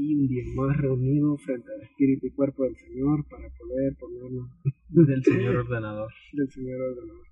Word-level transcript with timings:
aquí 0.00 0.14
un 0.14 0.28
día 0.28 0.44
más 0.54 0.76
reunido 0.76 1.36
frente 1.38 1.68
al 1.72 1.82
espíritu 1.82 2.26
y 2.26 2.30
cuerpo 2.30 2.64
del 2.64 2.76
Señor 2.76 3.24
para 3.28 3.48
poder 3.50 3.96
ponernos 3.98 4.50
del 4.88 5.24
señor 5.24 5.56
ordenador. 5.56 6.10
del 6.32 6.50
Señor 6.50 6.80
ordenador. 6.80 7.26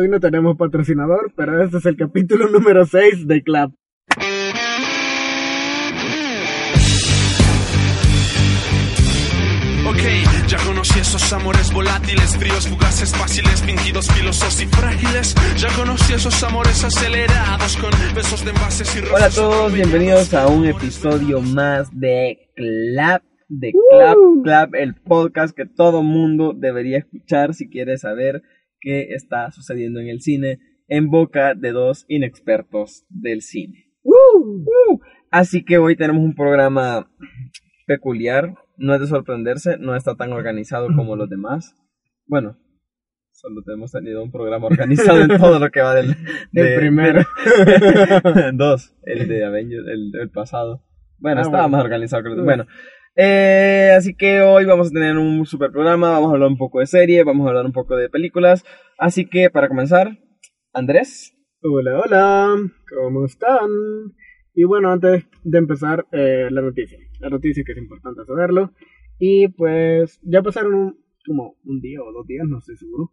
Hoy 0.00 0.08
no 0.08 0.20
tenemos 0.20 0.56
patrocinador, 0.56 1.32
pero 1.36 1.62
este 1.62 1.78
es 1.78 1.86
el 1.86 1.96
capítulo 1.96 2.48
número 2.48 2.84
6 2.84 3.26
de 3.26 3.42
Club. 3.42 3.74
Ya 10.94 11.00
conocí 11.00 11.00
esos 11.00 11.32
amores 11.32 11.72
volátiles, 11.72 12.36
fríos, 12.36 12.68
fugaces, 12.68 13.12
fáciles, 13.14 13.62
fingidos, 13.62 14.08
filosos 14.12 14.62
y 14.62 14.66
frágiles. 14.66 15.34
Ya 15.56 15.68
conocí 15.76 16.12
esos 16.12 16.42
amores 16.44 16.84
acelerados 16.84 17.76
con 17.76 17.90
besos 18.14 18.44
de 18.44 18.50
envases 18.50 18.96
y 18.96 19.00
rosas. 19.00 19.16
Hola 19.16 19.26
a 19.26 19.30
todos, 19.30 19.72
bienvenidos 19.72 20.34
a 20.34 20.46
un 20.46 20.66
episodio 20.66 21.40
más 21.40 21.88
de 21.98 22.50
Clap, 22.54 23.22
de 23.48 23.72
Clap, 23.72 24.16
Clap, 24.44 24.74
el 24.74 24.94
podcast 24.94 25.56
que 25.56 25.66
todo 25.66 26.02
mundo 26.02 26.52
debería 26.54 26.98
escuchar 26.98 27.54
si 27.54 27.68
quiere 27.68 27.98
saber 27.98 28.42
qué 28.80 29.14
está 29.14 29.50
sucediendo 29.50 30.00
en 30.00 30.08
el 30.08 30.20
cine 30.20 30.60
en 30.86 31.10
boca 31.10 31.54
de 31.54 31.72
dos 31.72 32.04
inexpertos 32.08 33.04
del 33.08 33.42
cine. 33.42 33.86
Uh, 34.04 35.00
Así 35.30 35.64
que 35.64 35.78
hoy 35.78 35.96
tenemos 35.96 36.22
un 36.22 36.36
programa 36.36 37.10
peculiar, 37.86 38.54
no 38.76 38.94
es 38.94 39.00
de 39.00 39.06
sorprenderse, 39.06 39.76
no 39.78 39.94
está 39.96 40.14
tan 40.16 40.32
organizado 40.32 40.88
como 40.94 41.16
los 41.16 41.28
demás. 41.30 41.74
Bueno, 42.26 42.56
solo 43.32 43.62
hemos 43.72 43.92
tenido 43.92 44.22
un 44.22 44.30
programa 44.32 44.66
organizado 44.66 45.20
en 45.20 45.28
todo 45.38 45.58
lo 45.58 45.70
que 45.70 45.80
va 45.82 45.94
del, 45.94 46.10
El 46.52 46.64
de- 46.64 46.76
primero. 46.78 47.20
de- 47.66 48.52
dos, 48.54 48.94
el 49.04 49.28
de 49.28 49.44
Avengers, 49.44 49.86
el, 49.88 50.12
el 50.20 50.30
pasado. 50.30 50.82
Bueno, 51.18 51.40
Ah, 51.40 51.42
estaba 51.42 51.62
bueno. 51.64 51.76
más 51.76 51.84
organizado 51.84 52.22
que 52.22 52.28
los 52.30 52.44
Bueno, 52.44 52.66
eh, 53.16 53.92
así 53.96 54.14
que 54.16 54.40
hoy 54.42 54.64
vamos 54.64 54.88
a 54.88 54.90
tener 54.90 55.16
un 55.16 55.46
super 55.46 55.70
programa, 55.70 56.10
vamos 56.10 56.30
a 56.30 56.34
hablar 56.34 56.48
un 56.48 56.58
poco 56.58 56.80
de 56.80 56.86
serie, 56.86 57.22
vamos 57.24 57.46
a 57.46 57.50
hablar 57.50 57.64
un 57.66 57.72
poco 57.72 57.96
de 57.96 58.08
películas. 58.08 58.64
Así 58.98 59.26
que 59.26 59.50
para 59.50 59.68
comenzar, 59.68 60.18
Andrés. 60.72 61.30
Hola, 61.62 61.98
hola, 62.00 62.56
¿cómo 62.94 63.24
están? 63.24 63.68
Y 64.54 64.64
bueno, 64.64 64.90
antes 64.90 65.24
de 65.42 65.58
empezar, 65.58 66.06
eh, 66.12 66.48
la 66.50 66.62
noticia. 66.62 66.98
La 67.20 67.28
noticia 67.28 67.64
que 67.64 67.72
es 67.72 67.78
importante 67.78 68.24
saberlo. 68.24 68.72
Y 69.18 69.48
pues 69.48 70.20
ya 70.22 70.42
pasaron 70.42 70.74
un, 70.74 71.04
como 71.26 71.56
un 71.64 71.80
día 71.80 72.00
o 72.02 72.12
dos 72.12 72.26
días, 72.26 72.46
no 72.48 72.58
estoy 72.58 72.76
seguro. 72.76 73.12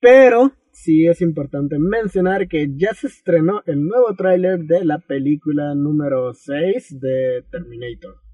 Pero 0.00 0.52
sí 0.72 1.06
es 1.06 1.20
importante 1.20 1.78
mencionar 1.78 2.48
que 2.48 2.68
ya 2.74 2.94
se 2.94 3.06
estrenó 3.06 3.62
el 3.66 3.84
nuevo 3.84 4.14
tráiler 4.16 4.60
de 4.60 4.84
la 4.84 4.98
película 4.98 5.74
número 5.74 6.32
6 6.32 7.00
de 7.00 7.44
Terminator. 7.50 8.16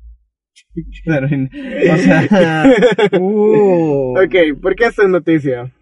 O 0.77 1.97
sea, 1.99 2.65
uh, 3.21 4.19
Ok, 4.19 4.61
¿por 4.61 4.75
qué 4.75 4.87
esta 4.87 5.03
es 5.03 5.09
noticia? 5.09 5.73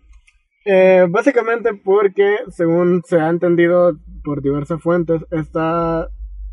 Eh, 0.64 1.06
básicamente 1.08 1.74
porque, 1.74 2.38
según 2.48 3.02
se 3.04 3.20
ha 3.20 3.28
entendido 3.28 3.98
por 4.24 4.42
diversas 4.42 4.82
fuentes, 4.82 5.24
esta, 5.30 6.08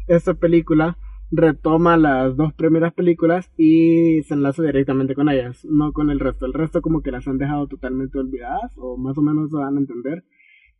esta 0.08 0.34
película 0.34 0.98
retoma 1.32 1.96
las 1.96 2.36
dos 2.36 2.54
primeras 2.54 2.94
películas 2.94 3.50
y 3.58 4.22
se 4.24 4.34
enlaza 4.34 4.64
directamente 4.64 5.16
con 5.16 5.30
ellas, 5.30 5.66
no 5.66 5.94
con 5.94 6.10
el 6.10 6.20
resto. 6.20 6.46
El 6.46 6.54
resto 6.54 6.82
como 6.82 7.02
que 7.02 7.12
las 7.12 7.28
han 7.28 7.38
dejado 7.38 7.68
totalmente 7.68 8.20
olvidadas, 8.20 8.74
o 8.78 8.98
más 8.98 9.18
o 9.18 9.22
menos 9.22 9.50
se 9.50 9.58
van 9.58 9.78
a 9.78 9.80
entender 9.80 10.24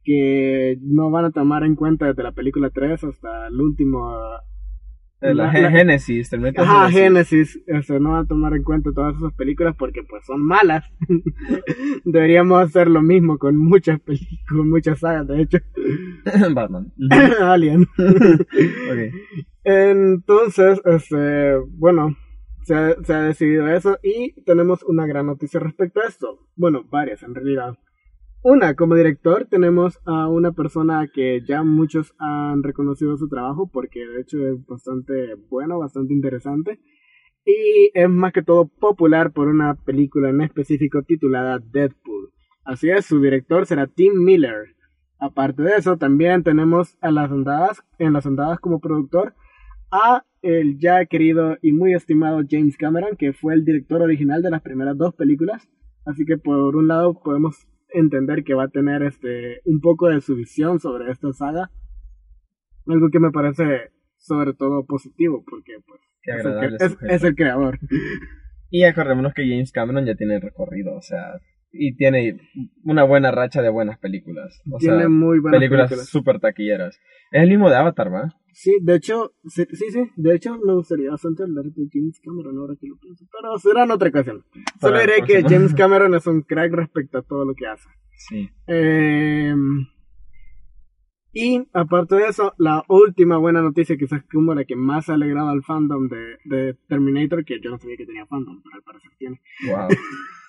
que 0.04 0.78
no 0.82 1.12
van 1.12 1.26
a 1.26 1.32
tomar 1.32 1.64
en 1.64 1.76
cuenta 1.76 2.08
desde 2.08 2.24
la 2.24 2.32
película 2.32 2.70
3 2.70 3.04
hasta 3.04 3.48
el 3.48 3.62
último 3.62 4.14
la, 5.22 5.34
la- 5.54 5.72
Génesis, 5.72 6.30
Terminator 6.30 6.64
Ajá, 6.66 6.90
Génesis. 6.90 7.54
Génesis, 7.54 7.64
este, 7.68 8.00
no 8.00 8.12
van 8.12 8.26
a 8.26 8.28
tomar 8.28 8.54
en 8.56 8.64
cuenta 8.64 8.92
todas 8.94 9.16
esas 9.16 9.34
películas 9.34 9.76
porque 9.78 10.02
pues 10.04 10.26
son 10.26 10.44
malas. 10.46 10.84
Deberíamos 12.06 12.62
hacer 12.64 12.88
lo 12.90 13.02
mismo 13.02 13.38
con 13.38 13.56
muchas 13.58 14.00
películas, 14.00 14.40
con 14.50 14.70
muchas 14.70 15.00
sagas, 15.00 15.28
de 15.28 15.42
hecho. 15.44 15.58
Batman. 16.54 16.92
Alien. 17.42 17.88
Ok. 17.98 19.14
Entonces, 19.64 20.82
este, 20.86 21.56
bueno, 21.78 22.16
se 22.64 22.74
ha, 22.76 22.96
se 23.04 23.14
ha 23.14 23.22
decidido 23.22 23.68
eso 23.68 23.98
y 24.04 24.34
tenemos 24.44 24.84
una 24.84 25.06
gran 25.06 25.28
noticia 25.28 25.60
respecto 25.60 26.02
a 26.02 26.08
esto. 26.08 26.40
Bueno, 26.56 26.84
varias 26.90 27.22
en 27.24 27.36
realidad. 27.36 27.78
Una, 28.44 28.74
como 28.74 28.96
director 28.96 29.46
tenemos 29.46 30.00
a 30.04 30.28
una 30.28 30.52
persona 30.52 31.08
que 31.14 31.44
ya 31.48 31.62
muchos 31.62 32.16
han 32.18 32.64
reconocido 32.64 33.16
su 33.16 33.30
trabajo 33.30 33.70
porque 33.72 34.00
de 34.00 34.22
hecho 34.22 34.48
es 34.48 34.66
bastante 34.66 35.36
bueno, 35.52 35.78
bastante 35.78 36.12
interesante. 36.16 36.80
Y 37.46 37.92
es 37.94 38.10
más 38.10 38.34
que 38.34 38.42
todo 38.42 38.68
popular 38.68 39.32
por 39.32 39.48
una 39.48 39.76
película 39.76 40.30
en 40.30 40.42
específico 40.42 41.04
titulada 41.04 41.60
Deadpool. 41.60 42.32
Así 42.66 42.90
es, 42.90 43.06
su 43.06 43.22
director 43.22 43.68
será 43.68 43.86
Tim 43.86 44.14
Miller. 44.24 44.76
Aparte 45.20 45.62
de 45.62 45.76
eso, 45.76 45.98
también 45.98 46.42
tenemos 46.42 46.98
a 47.00 47.12
las 47.12 47.30
andadas, 47.30 47.84
en 48.00 48.14
las 48.14 48.26
andadas 48.26 48.60
como 48.60 48.80
productor 48.80 49.36
a 49.92 50.26
el 50.42 50.80
ya 50.80 51.06
querido 51.06 51.58
y 51.62 51.74
muy 51.74 51.94
estimado 51.94 52.42
James 52.50 52.76
Cameron, 52.76 53.18
que 53.18 53.34
fue 53.34 53.54
el 53.54 53.66
director 53.66 54.02
original 54.02 54.42
de 54.42 54.50
las 54.50 54.64
primeras 54.64 54.98
dos 54.98 55.14
películas. 55.14 55.70
Así 56.06 56.26
que 56.26 56.40
por 56.40 56.76
un 56.76 56.88
lado 56.88 57.22
podemos 57.22 57.68
entender 57.94 58.44
que 58.44 58.54
va 58.54 58.66
a 58.66 58.70
tener 58.70 59.04
este 59.04 59.62
un 59.66 59.80
poco 59.82 60.10
de 60.10 60.22
su 60.22 60.36
visión 60.36 60.80
sobre 60.80 61.12
esta 61.12 61.32
saga. 61.34 61.72
Algo 62.88 63.10
que 63.10 63.20
me 63.20 63.32
parece 63.32 63.92
sobre 64.18 64.54
todo 64.54 64.86
positivo, 64.86 65.44
porque 65.48 65.74
pues 65.86 66.02
es 66.24 66.46
el, 66.46 67.10
es 67.10 67.24
el 67.24 67.36
creador. 67.36 67.80
Y 68.70 68.84
acordémonos 68.84 69.34
que 69.34 69.48
James 69.48 69.72
Cameron 69.72 70.06
ya 70.06 70.16
tiene 70.16 70.40
recorrido, 70.40 70.96
o 70.96 71.02
sea, 71.02 71.42
y 71.74 71.96
tiene 71.96 72.38
una 72.84 73.04
buena 73.04 73.32
racha 73.32 73.62
de 73.62 73.70
buenas 73.70 73.98
películas. 74.00 74.62
O 74.72 74.78
Tiene 74.78 75.00
sea, 75.00 75.10
muy 75.10 75.40
buenas 75.40 75.60
películas 75.60 75.90
películas. 75.90 76.10
súper 76.10 76.40
taquilleras. 76.40 77.00
Es 77.32 77.44
el 77.44 77.50
mismo 77.50 77.70
de 77.70 77.76
Avatar, 77.78 78.14
¿va? 78.14 78.36
Sí, 78.54 78.78
de 78.82 78.96
hecho, 78.96 79.32
sí, 79.46 79.66
sí, 79.72 79.86
sí, 79.92 80.10
de 80.18 80.36
hecho 80.36 80.58
me 80.58 80.74
gustaría 80.74 81.10
bastante 81.12 81.44
hablar 81.44 81.64
de 81.66 81.88
James 81.92 82.20
Cameron 82.22 82.58
ahora 82.58 82.76
que 82.80 82.88
lo 82.88 82.98
pienso, 82.98 83.26
pero 83.32 83.58
será 83.58 83.86
en 83.86 83.92
otra 83.92 84.10
ocasión. 84.10 84.44
Solo 84.82 85.00
diré 85.00 85.24
que. 85.26 85.42
James 85.44 85.74
Cameron 85.76 86.14
es 86.16 86.28
un 86.28 86.42
crack 86.42 86.74
respecto 86.74 87.20
a 87.20 87.22
todo 87.22 87.46
lo 87.46 87.54
que 87.56 87.68
hace. 87.68 87.88
Sí. 88.18 88.50
Eh, 88.68 89.56
y 91.34 91.66
aparte 91.72 92.16
de 92.16 92.26
eso, 92.28 92.54
la 92.58 92.84
última 92.90 93.38
buena 93.38 93.62
noticia, 93.62 93.96
quizás 93.96 94.22
como 94.32 94.54
la 94.54 94.66
que 94.66 94.76
más 94.76 95.08
ha 95.10 95.14
alegrado 95.14 95.48
al 95.48 95.64
fandom 95.64 96.10
de, 96.10 96.38
de 96.44 96.74
Terminator, 96.90 97.46
que 97.46 97.62
yo 97.62 97.70
no 97.72 97.78
sabía 97.78 97.96
que 97.96 98.06
tenía 98.06 98.26
fandom, 98.26 98.62
pero 98.62 98.76
al 98.76 98.84
parecer 98.84 99.12
tiene, 99.18 99.40
Wow. 99.66 99.88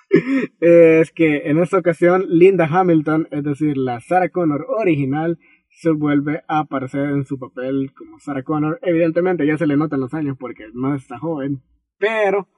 es 0.61 1.11
que 1.13 1.49
en 1.49 1.59
esta 1.59 1.79
ocasión 1.79 2.25
Linda 2.29 2.67
Hamilton, 2.67 3.29
es 3.31 3.45
decir, 3.45 3.77
la 3.77 4.01
Sarah 4.01 4.29
Connor 4.29 4.67
original, 4.69 5.39
se 5.71 5.91
vuelve 5.91 6.43
a 6.49 6.61
aparecer 6.61 7.11
en 7.11 7.25
su 7.25 7.39
papel 7.39 7.93
como 7.97 8.19
Sarah 8.19 8.43
Connor. 8.43 8.79
Evidentemente 8.83 9.47
ya 9.47 9.57
se 9.57 9.67
le 9.67 9.77
notan 9.77 10.01
los 10.01 10.15
años 10.15 10.37
porque 10.39 10.65
no 10.75 10.95
está 10.95 11.19
joven, 11.19 11.63
pero 11.99 12.49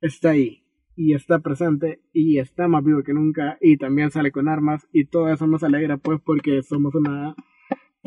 está 0.00 0.30
ahí 0.30 0.62
y 0.94 1.14
está 1.14 1.40
presente 1.40 2.02
y 2.12 2.38
está 2.38 2.68
más 2.68 2.84
vivo 2.84 3.02
que 3.02 3.14
nunca 3.14 3.56
y 3.60 3.76
también 3.78 4.10
sale 4.10 4.30
con 4.30 4.48
armas 4.48 4.86
y 4.92 5.06
todo 5.06 5.32
eso 5.32 5.46
nos 5.46 5.62
alegra 5.62 5.96
pues 5.96 6.20
porque 6.24 6.62
somos 6.62 6.94
una 6.94 7.34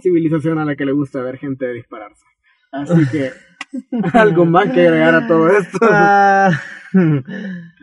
civilización 0.02 0.60
a 0.60 0.66
la 0.66 0.76
que 0.76 0.86
le 0.86 0.92
gusta 0.92 1.22
ver 1.22 1.38
gente 1.38 1.72
dispararse. 1.74 2.26
Así 2.72 3.10
que 3.12 3.32
algo 4.14 4.46
más 4.46 4.72
que 4.72 4.88
agregar 4.88 5.16
a 5.16 5.28
todo 5.28 5.50
esto. 5.50 5.80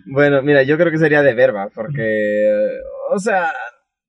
Bueno, 0.06 0.42
mira, 0.42 0.62
yo 0.62 0.76
creo 0.76 0.90
que 0.90 0.98
sería 0.98 1.22
de 1.22 1.34
verba, 1.34 1.68
porque, 1.74 2.50
o 3.10 3.18
sea, 3.18 3.52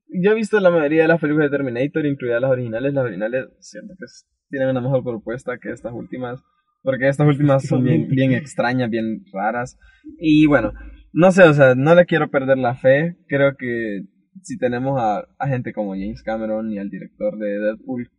yo 0.08 0.32
he 0.32 0.36
visto 0.36 0.60
la 0.60 0.70
mayoría 0.70 1.04
de 1.04 1.08
las 1.08 1.20
películas 1.20 1.50
de 1.50 1.58
Terminator, 1.58 2.06
incluidas 2.06 2.42
las 2.42 2.52
originales. 2.52 2.94
Las 2.94 3.06
originales 3.06 3.48
siento 3.60 3.94
que 3.98 4.06
tienen 4.50 4.70
una 4.70 4.82
mejor 4.82 5.04
propuesta 5.04 5.58
que 5.58 5.72
estas 5.72 5.94
últimas, 5.94 6.42
porque 6.84 7.08
estas 7.08 7.28
últimas 7.28 7.66
son 7.66 7.84
bien, 7.84 8.08
bien 8.10 8.34
extrañas, 8.34 8.90
bien 8.90 9.24
raras. 9.32 9.78
Y 10.20 10.46
bueno, 10.46 10.74
no 11.12 11.32
sé, 11.32 11.44
o 11.44 11.54
sea, 11.54 11.76
no 11.76 11.96
le 11.96 12.06
quiero 12.06 12.30
perder 12.30 12.58
la 12.58 12.76
fe. 12.76 13.18
Creo 13.28 13.56
que 13.58 14.04
si 14.42 14.58
tenemos 14.58 15.00
a, 15.02 15.28
a 15.38 15.48
gente 15.48 15.74
como 15.74 15.92
James 15.92 16.24
Cameron 16.24 16.72
y 16.72 16.80
al 16.80 16.90
director 16.90 17.38
de 17.38 17.60
Deadpool, 17.60 18.10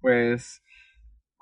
pues 0.00 0.62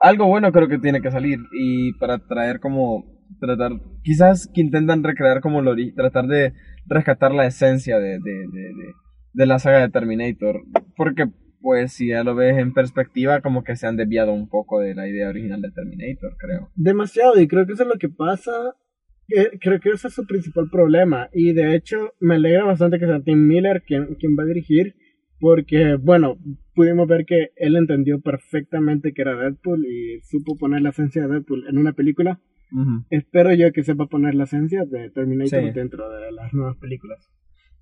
algo 0.00 0.26
bueno 0.26 0.52
creo 0.52 0.68
que 0.68 0.78
tiene 0.78 1.00
que 1.00 1.10
salir 1.10 1.40
y 1.52 1.92
para 1.94 2.18
traer 2.18 2.60
como 2.60 3.17
tratar 3.40 3.72
quizás 4.02 4.50
que 4.52 4.60
intentan 4.60 5.02
recrear 5.04 5.40
como 5.40 5.62
lo 5.62 5.74
tratar 5.94 6.26
de 6.26 6.52
rescatar 6.86 7.32
la 7.32 7.46
esencia 7.46 7.98
de, 7.98 8.18
de, 8.18 8.32
de, 8.52 8.72
de, 9.34 9.46
la 9.46 9.58
saga 9.58 9.80
de 9.80 9.90
Terminator 9.90 10.62
porque 10.96 11.26
pues 11.60 11.92
si 11.92 12.08
ya 12.08 12.24
lo 12.24 12.34
ves 12.34 12.56
en 12.58 12.72
perspectiva 12.72 13.40
como 13.40 13.64
que 13.64 13.76
se 13.76 13.86
han 13.86 13.96
desviado 13.96 14.32
un 14.32 14.48
poco 14.48 14.80
de 14.80 14.94
la 14.94 15.08
idea 15.08 15.28
original 15.28 15.60
de 15.60 15.70
Terminator 15.70 16.36
creo 16.38 16.70
Demasiado, 16.74 17.40
y 17.40 17.48
creo 17.48 17.66
que 17.66 17.72
eso 17.72 17.82
es 17.82 17.88
lo 17.88 17.98
que 17.98 18.08
pasa. 18.08 18.52
Creo 19.60 19.78
que 19.80 19.90
ese 19.90 20.08
es 20.08 20.14
su 20.14 20.26
principal 20.26 20.70
problema. 20.70 21.28
Y 21.34 21.52
de 21.52 21.74
hecho, 21.74 22.14
me 22.20 22.36
alegra 22.36 22.64
bastante 22.64 22.98
que 22.98 23.06
sea 23.06 23.20
Tim 23.20 23.46
Miller 23.46 23.82
quien, 23.86 24.14
quien 24.14 24.36
va 24.38 24.44
a 24.44 24.46
dirigir. 24.46 24.94
Porque, 25.40 25.96
bueno, 25.96 26.36
pudimos 26.74 27.06
ver 27.06 27.24
que 27.24 27.50
él 27.56 27.76
entendió 27.76 28.20
perfectamente 28.20 29.12
que 29.12 29.22
era 29.22 29.36
Deadpool 29.36 29.84
y 29.86 30.20
supo 30.22 30.56
poner 30.56 30.82
la 30.82 30.90
esencia 30.90 31.22
de 31.22 31.28
Deadpool 31.28 31.66
en 31.68 31.78
una 31.78 31.92
película. 31.92 32.40
Espero 33.10 33.54
yo 33.54 33.72
que 33.72 33.82
sepa 33.82 34.06
poner 34.06 34.34
la 34.34 34.44
esencia 34.44 34.84
de 34.84 35.10
Terminator 35.10 35.62
Sí. 35.62 35.70
dentro 35.70 36.10
de 36.10 36.32
las 36.32 36.52
nuevas 36.52 36.76
películas. 36.76 37.30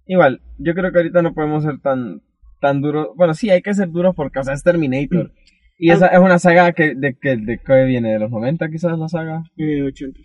Igual, 0.06 0.40
yo 0.58 0.74
creo 0.74 0.92
que 0.92 0.98
ahorita 0.98 1.22
no 1.22 1.34
podemos 1.34 1.64
ser 1.64 1.80
tan, 1.80 2.22
tan 2.60 2.80
duros. 2.80 3.08
Bueno, 3.16 3.34
sí, 3.34 3.50
hay 3.50 3.62
que 3.62 3.74
ser 3.74 3.90
duros 3.90 4.14
porque, 4.14 4.38
o 4.38 4.44
sea, 4.44 4.54
es 4.54 4.62
Terminator. 4.62 5.32
Y 5.78 5.90
esa 5.90 6.06
es 6.06 6.18
una 6.18 6.38
saga 6.38 6.72
que, 6.72 6.94
de 6.94 7.14
que, 7.20 7.36
de 7.36 7.58
que 7.58 7.84
viene 7.84 8.12
de 8.12 8.18
los 8.18 8.30
90 8.30 8.68
quizás 8.70 8.98
la 8.98 9.08
saga. 9.08 9.42
Eh, 9.56 9.82
80. 9.82 10.18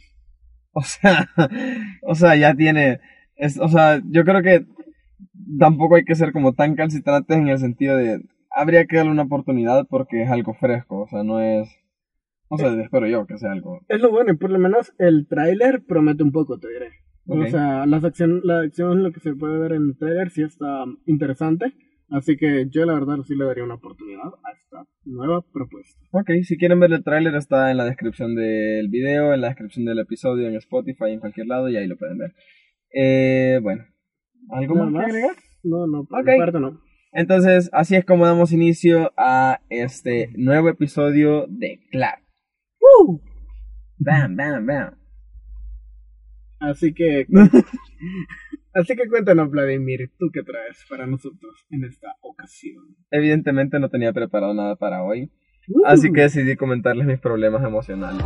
O 0.74 0.82
sea, 0.82 1.28
o 2.04 2.16
sea, 2.16 2.36
ya 2.36 2.54
tiene, 2.54 3.00
es, 3.36 3.60
o 3.60 3.68
sea, 3.68 4.02
yo 4.06 4.24
creo 4.24 4.42
que 4.42 4.66
tampoco 5.60 5.96
hay 5.96 6.06
que 6.06 6.16
ser 6.16 6.32
como 6.32 6.54
tan 6.54 6.76
calcitrantes 6.76 7.38
en 7.38 7.50
el 7.50 7.58
sentido 7.58 7.98
de, 7.98 8.22
habría 8.50 8.86
que 8.86 8.98
darle 8.98 9.12
una 9.12 9.24
oportunidad 9.24 9.86
porque 9.90 10.24
es 10.24 10.30
algo 10.30 10.54
fresco, 10.54 11.02
o 11.02 11.08
sea, 11.08 11.24
no 11.24 11.42
es, 11.42 11.68
o 12.52 12.58
sea, 12.58 12.82
espero 12.82 13.08
yo 13.08 13.26
que 13.26 13.38
sea 13.38 13.52
algo. 13.52 13.80
Es 13.88 14.02
lo 14.02 14.12
bueno, 14.12 14.32
y 14.34 14.38
por 14.38 14.52
lo 14.52 14.60
menos 14.60 14.94
el 15.00 15.28
tráiler 15.28 15.84
promete 15.88 16.24
un 16.24 16.32
poco, 16.32 16.60
te 16.60 16.68
diré. 16.68 16.90
O 17.28 17.46
sea, 17.46 17.86
las 17.86 18.04
acción, 18.04 18.42
la 18.44 18.60
acción, 18.62 19.04
lo 19.04 19.12
que 19.12 19.20
se 19.22 19.34
puede 19.36 19.58
ver 19.58 19.74
en 19.74 19.84
el 19.84 19.98
tráiler 19.98 20.30
sí 20.32 20.44
está 20.44 20.86
interesante. 21.06 21.74
Así 22.10 22.36
que 22.36 22.68
yo 22.70 22.86
la 22.86 22.94
verdad 22.94 23.20
sí 23.26 23.36
le 23.36 23.46
daría 23.46 23.64
una 23.64 23.76
oportunidad 23.76 24.26
a 24.26 24.52
esta 24.52 24.86
nueva 25.06 25.42
propuesta. 25.54 25.98
Ok, 26.12 26.30
si 26.44 26.58
quieren 26.58 26.80
ver 26.82 26.92
el 26.92 27.06
tráiler 27.06 27.36
está 27.36 27.72
en 27.72 27.78
la 27.78 27.86
descripción 27.86 28.36
del 28.36 28.90
video, 28.90 29.34
en 29.34 29.40
la 29.40 29.48
descripción 29.48 29.86
del 29.86 30.00
episodio, 30.00 30.50
en 30.50 30.56
Spotify, 30.56 31.12
en 31.12 31.22
cualquier 31.22 31.48
lado 31.48 31.70
y 31.70 31.78
ahí 31.78 31.88
lo 31.88 31.96
pueden 31.96 32.18
ver. 32.18 32.34
Eh, 32.94 33.60
bueno, 33.64 33.86
¿algo 34.50 34.76
¿Nada 34.76 34.90
más 34.90 35.06
que 35.06 35.12
agregar? 35.12 35.36
No, 35.64 35.88
no, 35.88 36.04
por 36.04 36.20
Ok. 36.20 36.28
mi 36.28 36.38
parte 36.38 36.60
no. 36.60 36.82
Entonces, 37.14 37.70
así 37.72 37.96
es 37.96 38.04
como 38.04 38.26
damos 38.26 38.52
inicio 38.52 39.14
a 39.16 39.60
este 39.70 40.32
nuevo 40.36 40.68
episodio 40.68 41.46
de 41.48 41.80
Clark. 41.92 42.24
¡Woo! 42.82 43.22
Bam, 43.98 44.36
bam, 44.36 44.66
bam. 44.66 44.98
Así 46.60 46.94
que... 46.94 47.26
así 48.74 48.96
que 48.96 49.08
cuéntanos, 49.08 49.50
Vladimir, 49.50 50.12
¿tú 50.18 50.30
qué 50.34 50.42
traes 50.44 50.86
para 50.90 51.06
nosotros 51.06 51.66
en 51.70 51.84
esta 51.86 52.16
ocasión? 52.22 52.96
Evidentemente 53.12 53.80
no 53.80 53.90
tenía 53.90 54.14
preparado 54.14 54.54
nada 54.54 54.76
para 54.76 55.04
hoy, 55.04 55.32
así 55.86 56.12
que 56.12 56.22
decidí 56.22 56.56
comentarles 56.56 57.06
mis 57.06 57.20
problemas 57.20 57.64
emocionales. 57.64 58.26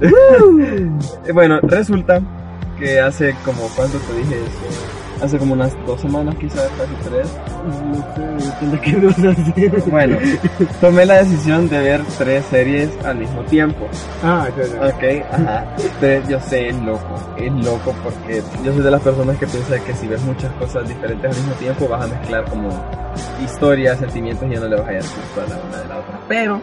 Eh, 0.00 1.32
bueno, 1.32 1.60
resulta 1.60 2.22
que 2.82 3.00
hace 3.00 3.34
como, 3.44 3.68
¿cuánto 3.76 3.98
te 3.98 4.14
dije? 4.14 4.36
Hace 5.22 5.38
como 5.38 5.52
unas 5.52 5.72
dos 5.86 6.00
semanas 6.00 6.34
quizás, 6.34 6.68
casi 6.76 6.94
tres. 7.08 7.28
No 8.60 8.74
sé, 8.74 9.28
hace. 9.28 9.90
Bueno, 9.90 10.18
tomé 10.80 11.06
la 11.06 11.22
decisión 11.22 11.68
de 11.68 11.80
ver 11.80 12.00
tres 12.18 12.44
series 12.46 12.90
al 13.04 13.18
mismo 13.18 13.42
tiempo. 13.42 13.86
Ah, 14.24 14.48
ya. 14.56 14.88
Ok, 14.88 15.24
ajá. 15.30 15.76
Pero 16.00 16.28
yo 16.28 16.40
sé, 16.40 16.68
es 16.68 16.76
loco. 16.82 17.14
Es 17.36 17.52
loco 17.52 17.94
porque 18.02 18.42
yo 18.64 18.72
soy 18.72 18.82
de 18.82 18.90
las 18.90 19.00
personas 19.00 19.38
que 19.38 19.46
piensa 19.46 19.78
que 19.78 19.94
si 19.94 20.08
ves 20.08 20.20
muchas 20.22 20.52
cosas 20.54 20.88
diferentes 20.88 21.30
al 21.30 21.36
mismo 21.36 21.54
tiempo 21.54 21.88
vas 21.88 22.04
a 22.04 22.08
mezclar 22.08 22.44
como 22.50 22.68
historias, 23.44 24.00
sentimientos 24.00 24.48
y 24.50 24.54
ya 24.54 24.60
no 24.60 24.68
le 24.68 24.76
vas 24.76 24.86
a 24.86 24.88
hallar 24.88 25.02
gusto 25.02 25.40
a 25.40 25.48
la 25.48 25.64
una 25.68 25.78
de 25.78 25.88
la 25.88 25.98
otra. 25.98 26.20
Pero, 26.26 26.60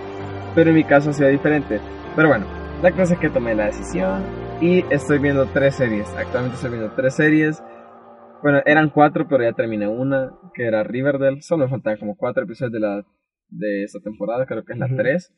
pero 0.54 0.70
en 0.72 0.76
mi 0.76 0.84
caso 0.84 1.12
ha 1.12 1.14
sido 1.14 1.30
diferente. 1.30 1.80
Pero 2.14 2.28
bueno, 2.28 2.46
la 2.82 2.92
cosa 2.92 3.14
es 3.14 3.20
que 3.22 3.30
tomé 3.30 3.56
la 3.56 3.68
decisión 3.68 4.39
y 4.62 4.84
estoy 4.90 5.20
viendo 5.20 5.46
tres 5.48 5.76
series. 5.76 6.08
Actualmente 6.16 6.56
estoy 6.56 6.72
viendo 6.72 6.92
tres 6.94 7.16
series. 7.16 7.64
Bueno, 8.44 8.62
eran 8.66 8.90
cuatro, 8.90 9.28
pero 9.28 9.44
ya 9.44 9.54
terminé 9.54 9.88
una, 9.88 10.32
que 10.54 10.66
era 10.66 10.84
Riverdale. 10.84 11.42
Solo 11.42 11.66
me 11.66 11.70
faltaban 11.70 12.00
como 12.00 12.18
cuatro 12.18 12.44
episodios 12.44 12.74
de 12.74 12.80
la 12.80 13.06
de 13.48 13.84
esta 13.84 14.00
temporada, 14.00 14.46
creo 14.46 14.64
que 14.64 14.74
es 14.74 14.80
la 14.80 14.86
Ujú. 14.86 14.96
tres. 14.98 15.34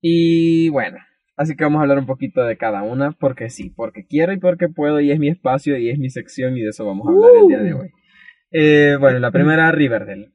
Y 0.00 0.68
bueno, 0.70 0.98
así 1.36 1.54
que 1.54 1.64
vamos 1.64 1.78
a 1.78 1.82
hablar 1.82 1.98
un 1.98 2.06
poquito 2.06 2.42
de 2.42 2.56
cada 2.56 2.82
una, 2.82 3.12
porque 3.12 3.50
sí, 3.50 3.70
porque 3.70 4.06
quiero 4.06 4.32
y 4.32 4.38
porque 4.38 4.68
puedo, 4.68 5.00
y 5.00 5.12
es 5.12 5.18
mi 5.18 5.28
espacio 5.28 5.76
y 5.76 5.90
es 5.90 5.98
mi 5.98 6.10
sección, 6.10 6.56
y 6.56 6.62
de 6.62 6.70
eso 6.70 6.86
vamos 6.86 7.06
a 7.06 7.10
hablar 7.12 7.30
el 7.42 7.48
día 7.48 7.58
de 7.60 7.74
hoy. 7.74 7.90
Eh, 8.52 8.96
bueno, 8.98 9.18
la 9.18 9.30
primera, 9.30 9.70
Riverdale. 9.70 10.32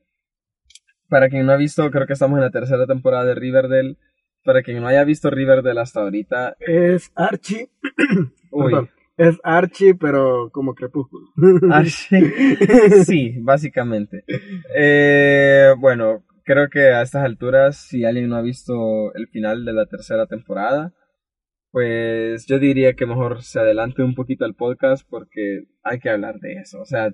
Para 1.10 1.30
quien 1.30 1.46
no 1.46 1.52
ha 1.52 1.58
visto, 1.58 1.90
creo 1.92 2.08
que 2.08 2.14
estamos 2.14 2.38
en 2.38 2.44
la 2.44 2.52
tercera 2.52 2.86
temporada 2.86 3.26
de 3.26 3.36
Riverdale. 3.36 3.98
Para 4.46 4.62
quien 4.64 4.80
no 4.80 4.88
haya 4.88 5.04
visto 5.04 5.30
Riverdale 5.30 5.82
hasta 5.82 6.00
ahorita, 6.02 6.56
Es 6.60 7.12
Archie. 7.16 7.70
uy, 8.52 8.72
Perdón. 8.72 8.90
Es 9.18 9.38
Archie, 9.44 9.96
pero 9.96 10.50
como 10.52 10.74
crepúsculo. 10.76 11.28
Ah, 11.72 11.84
sí, 13.06 13.36
básicamente. 13.42 14.24
Eh, 14.76 15.74
bueno, 15.80 16.24
creo 16.44 16.70
que 16.70 16.82
a 16.92 17.02
estas 17.02 17.24
alturas, 17.26 17.78
si 17.78 18.04
alguien 18.06 18.30
no 18.30 18.36
ha 18.36 18.42
visto 18.42 19.14
el 19.16 19.28
final 19.30 19.66
de 19.66 19.74
la 19.74 19.86
tercera 19.88 20.28
temporada, 20.28 20.94
pues 21.72 22.46
yo 22.46 22.60
diría 22.60 22.94
que 22.94 23.06
mejor 23.06 23.42
se 23.42 23.60
adelante 23.60 24.04
un 24.04 24.16
poquito 24.16 24.46
al 24.46 24.54
podcast 24.56 25.06
porque 25.10 25.64
hay 25.84 26.00
que 26.00 26.10
hablar 26.10 26.36
de 26.40 26.54
eso. 26.54 26.82
O 26.82 26.86
sea, 26.86 27.14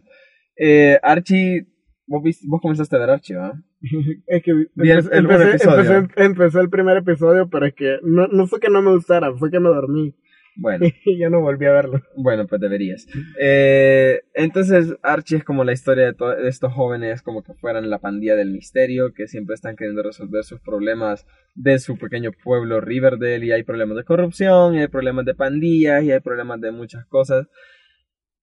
eh, 0.57 1.00
Archie, 1.01 1.68
vos, 2.07 2.22
viste- 2.24 2.45
vos 2.48 2.62
comenzaste 2.62 2.95
a 2.95 3.00
ver 3.00 3.10
Archie, 3.12 3.36
¿va? 3.38 3.54
Es 4.28 4.44
que 4.44 4.51
el- 4.51 4.69
empecé, 4.75 5.18
el 5.18 5.25
primer 5.25 5.42
empecé, 5.42 5.50
episodio. 5.68 5.92
empecé- 5.98 6.24
empecé 6.25 6.60
el 6.60 6.69
primer 6.69 6.98
episodio, 6.98 7.50
pero 7.50 7.66
es 7.66 7.74
que 7.74 7.98
no, 8.04 8.28
no 8.28 8.48
fue 8.48 8.60
que 8.60 8.69
no 8.69 8.81
me 8.81 8.92
gustara, 8.92 9.33
fue 9.33 9.50
que 9.51 9.60
me 9.60 9.69
dormí 9.69 10.16
Bueno. 10.56 10.86
y 11.06 11.18
ya 11.18 11.30
no 11.30 11.42
volví 11.42 11.66
a 11.66 11.72
verlo. 11.72 12.01
Bueno, 12.16 12.45
pues 12.48 12.62
deberías. 12.62 13.07
Eh, 13.39 14.22
entonces, 14.33 14.95
Archie 15.01 15.38
es 15.38 15.44
como 15.44 15.63
la 15.63 15.72
historia 15.74 16.12
de, 16.12 16.42
de 16.44 16.50
estos 16.50 16.72
jóvenes, 16.74 17.22
como 17.22 17.42
que 17.44 17.54
fueran 17.56 17.89
la 17.89 18.00
pandilla 18.00 18.36
del 18.36 18.51
misterio, 18.51 19.13
que 19.13 19.28
siempre 19.28 19.56
están 19.56 19.75
queriendo 19.75 20.04
resolver 20.04 20.44
sus 20.44 20.60
problemas 20.60 21.25
de 21.56 21.80
su 21.80 21.98
pequeño 21.98 22.31
pueblo 22.44 22.81
Riverdale, 22.81 23.45
y 23.45 23.51
hay 23.51 23.63
problemas 23.63 23.98
de 23.98 24.04
corrupción, 24.04 24.75
y 24.75 24.80
hay 24.81 24.88
problemas 24.88 25.25
de 25.25 25.34
pandillas, 25.36 26.04
y 26.04 26.12
hay 26.12 26.19
problemas 26.19 26.62
de 26.62 26.72
muchas 26.72 27.06
cosas. 27.07 27.48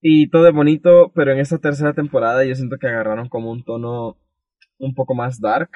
Y 0.00 0.28
todo 0.30 0.46
es 0.48 0.54
bonito, 0.54 1.10
pero 1.14 1.32
en 1.32 1.38
esta 1.38 1.58
tercera 1.58 1.92
temporada 1.92 2.44
yo 2.44 2.54
siento 2.54 2.76
que 2.78 2.86
agarraron 2.86 3.28
como 3.28 3.50
un 3.50 3.64
tono 3.64 4.16
un 4.78 4.94
poco 4.94 5.14
más 5.14 5.40
dark, 5.40 5.70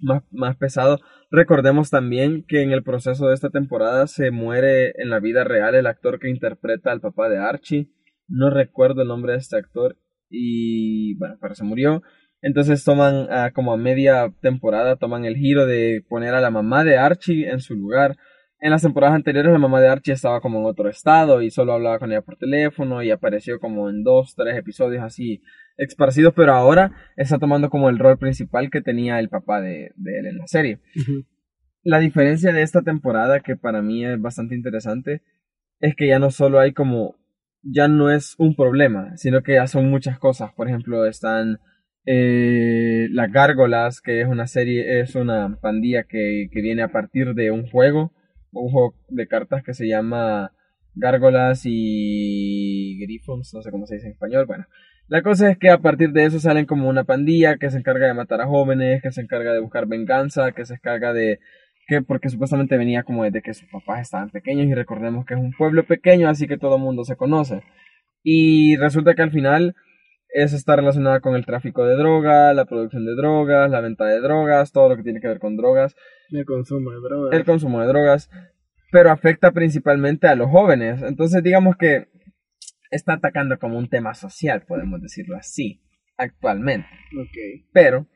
más, 0.00 0.22
más 0.30 0.56
pesado. 0.56 0.98
Recordemos 1.30 1.90
también 1.90 2.44
que 2.46 2.62
en 2.62 2.72
el 2.72 2.82
proceso 2.82 3.28
de 3.28 3.34
esta 3.34 3.50
temporada 3.50 4.06
se 4.06 4.30
muere 4.30 4.92
en 4.96 5.10
la 5.10 5.20
vida 5.20 5.44
real 5.44 5.74
el 5.74 5.86
actor 5.86 6.18
que 6.18 6.30
interpreta 6.30 6.92
al 6.92 7.00
papá 7.00 7.28
de 7.28 7.38
Archie. 7.38 7.90
No 8.28 8.50
recuerdo 8.50 9.02
el 9.02 9.08
nombre 9.08 9.32
de 9.32 9.38
este 9.38 9.56
actor 9.56 9.96
y 10.28 11.16
bueno, 11.18 11.36
pero 11.40 11.54
se 11.54 11.64
murió. 11.64 12.02
Entonces 12.42 12.84
toman 12.84 13.28
como 13.52 13.72
a 13.72 13.76
media 13.76 14.32
temporada, 14.40 14.96
toman 14.96 15.24
el 15.24 15.36
giro 15.36 15.66
de 15.66 16.04
poner 16.08 16.34
a 16.34 16.40
la 16.40 16.50
mamá 16.50 16.84
de 16.84 16.96
Archie 16.96 17.50
en 17.50 17.60
su 17.60 17.74
lugar. 17.74 18.16
En 18.60 18.70
las 18.70 18.82
temporadas 18.82 19.14
anteriores 19.14 19.52
la 19.52 19.58
mamá 19.58 19.80
de 19.80 19.88
Archie 19.88 20.14
estaba 20.14 20.40
como 20.40 20.58
en 20.60 20.66
otro 20.66 20.88
estado 20.88 21.42
y 21.42 21.50
solo 21.50 21.72
hablaba 21.72 21.98
con 21.98 22.10
ella 22.10 22.22
por 22.22 22.36
teléfono 22.36 23.02
y 23.02 23.10
apareció 23.10 23.58
como 23.58 23.88
en 23.88 24.02
dos, 24.02 24.34
tres 24.34 24.56
episodios 24.56 25.02
así 25.02 25.42
esparcidos, 25.80 26.34
pero 26.36 26.52
ahora 26.52 26.92
está 27.16 27.38
tomando 27.38 27.70
como 27.70 27.88
el 27.88 27.98
rol 27.98 28.18
principal 28.18 28.70
que 28.70 28.82
tenía 28.82 29.18
el 29.18 29.28
papá 29.28 29.60
de, 29.60 29.92
de 29.96 30.18
él 30.18 30.26
en 30.26 30.38
la 30.38 30.46
serie. 30.46 30.78
La 31.82 31.98
diferencia 31.98 32.52
de 32.52 32.62
esta 32.62 32.82
temporada, 32.82 33.40
que 33.40 33.56
para 33.56 33.80
mí 33.82 34.04
es 34.04 34.20
bastante 34.20 34.54
interesante, 34.54 35.22
es 35.80 35.96
que 35.96 36.06
ya 36.06 36.18
no 36.18 36.30
solo 36.30 36.60
hay 36.60 36.72
como, 36.72 37.16
ya 37.62 37.88
no 37.88 38.10
es 38.10 38.34
un 38.38 38.54
problema, 38.54 39.16
sino 39.16 39.42
que 39.42 39.54
ya 39.54 39.66
son 39.66 39.90
muchas 39.90 40.18
cosas. 40.18 40.52
Por 40.52 40.68
ejemplo, 40.68 41.06
están 41.06 41.58
eh, 42.04 43.08
las 43.10 43.32
Gárgolas, 43.32 44.02
que 44.02 44.20
es 44.20 44.28
una 44.28 44.46
serie, 44.46 45.00
es 45.00 45.14
una 45.14 45.58
pandilla 45.60 46.04
que, 46.04 46.48
que 46.52 46.60
viene 46.60 46.82
a 46.82 46.92
partir 46.92 47.34
de 47.34 47.50
un 47.50 47.66
juego, 47.66 48.12
un 48.52 48.70
juego 48.70 48.94
de 49.08 49.26
cartas 49.26 49.62
que 49.62 49.72
se 49.72 49.88
llama 49.88 50.52
Gárgolas 50.94 51.62
y 51.64 52.98
Griffons, 53.00 53.54
no 53.54 53.62
sé 53.62 53.70
cómo 53.70 53.86
se 53.86 53.94
dice 53.94 54.08
en 54.08 54.12
español, 54.12 54.44
bueno. 54.46 54.66
La 55.10 55.22
cosa 55.22 55.50
es 55.50 55.58
que 55.58 55.70
a 55.70 55.78
partir 55.78 56.12
de 56.12 56.24
eso 56.24 56.38
salen 56.38 56.66
como 56.66 56.88
una 56.88 57.02
pandilla 57.02 57.56
que 57.56 57.68
se 57.68 57.78
encarga 57.78 58.06
de 58.06 58.14
matar 58.14 58.40
a 58.40 58.46
jóvenes, 58.46 59.02
que 59.02 59.10
se 59.10 59.20
encarga 59.20 59.52
de 59.52 59.58
buscar 59.58 59.86
venganza, 59.88 60.52
que 60.52 60.64
se 60.64 60.74
encarga 60.74 61.12
de 61.12 61.40
que 61.88 62.00
porque 62.00 62.28
supuestamente 62.28 62.76
venía 62.76 63.02
como 63.02 63.24
desde 63.24 63.42
que 63.42 63.52
sus 63.52 63.68
papás 63.68 64.02
estaban 64.02 64.30
pequeños 64.30 64.68
y 64.68 64.74
recordemos 64.74 65.26
que 65.26 65.34
es 65.34 65.40
un 65.40 65.50
pueblo 65.50 65.84
pequeño 65.84 66.28
así 66.28 66.46
que 66.46 66.58
todo 66.58 66.76
el 66.76 66.82
mundo 66.82 67.04
se 67.04 67.16
conoce 67.16 67.64
y 68.22 68.76
resulta 68.76 69.14
que 69.14 69.22
al 69.22 69.32
final 69.32 69.74
eso 70.28 70.54
está 70.54 70.76
relacionado 70.76 71.20
con 71.20 71.34
el 71.34 71.44
tráfico 71.44 71.84
de 71.84 71.96
droga, 71.96 72.54
la 72.54 72.64
producción 72.64 73.04
de 73.04 73.16
drogas, 73.16 73.68
la 73.68 73.80
venta 73.80 74.04
de 74.04 74.20
drogas, 74.20 74.70
todo 74.70 74.90
lo 74.90 74.96
que 74.96 75.02
tiene 75.02 75.20
que 75.20 75.26
ver 75.26 75.40
con 75.40 75.56
drogas, 75.56 75.96
El 76.30 76.44
consumo 76.44 76.92
de 76.92 77.00
drogas. 77.00 77.36
el 77.36 77.44
consumo 77.44 77.80
de 77.80 77.88
drogas, 77.88 78.30
pero 78.92 79.10
afecta 79.10 79.50
principalmente 79.50 80.28
a 80.28 80.36
los 80.36 80.48
jóvenes. 80.48 81.02
Entonces 81.02 81.42
digamos 81.42 81.74
que 81.76 82.06
está 82.90 83.14
atacando 83.14 83.58
como 83.58 83.78
un 83.78 83.88
tema 83.88 84.14
social, 84.14 84.64
podemos 84.66 85.00
decirlo 85.00 85.36
así, 85.36 85.80
actualmente. 86.16 86.88
Ok. 87.18 87.66
Pero 87.72 88.06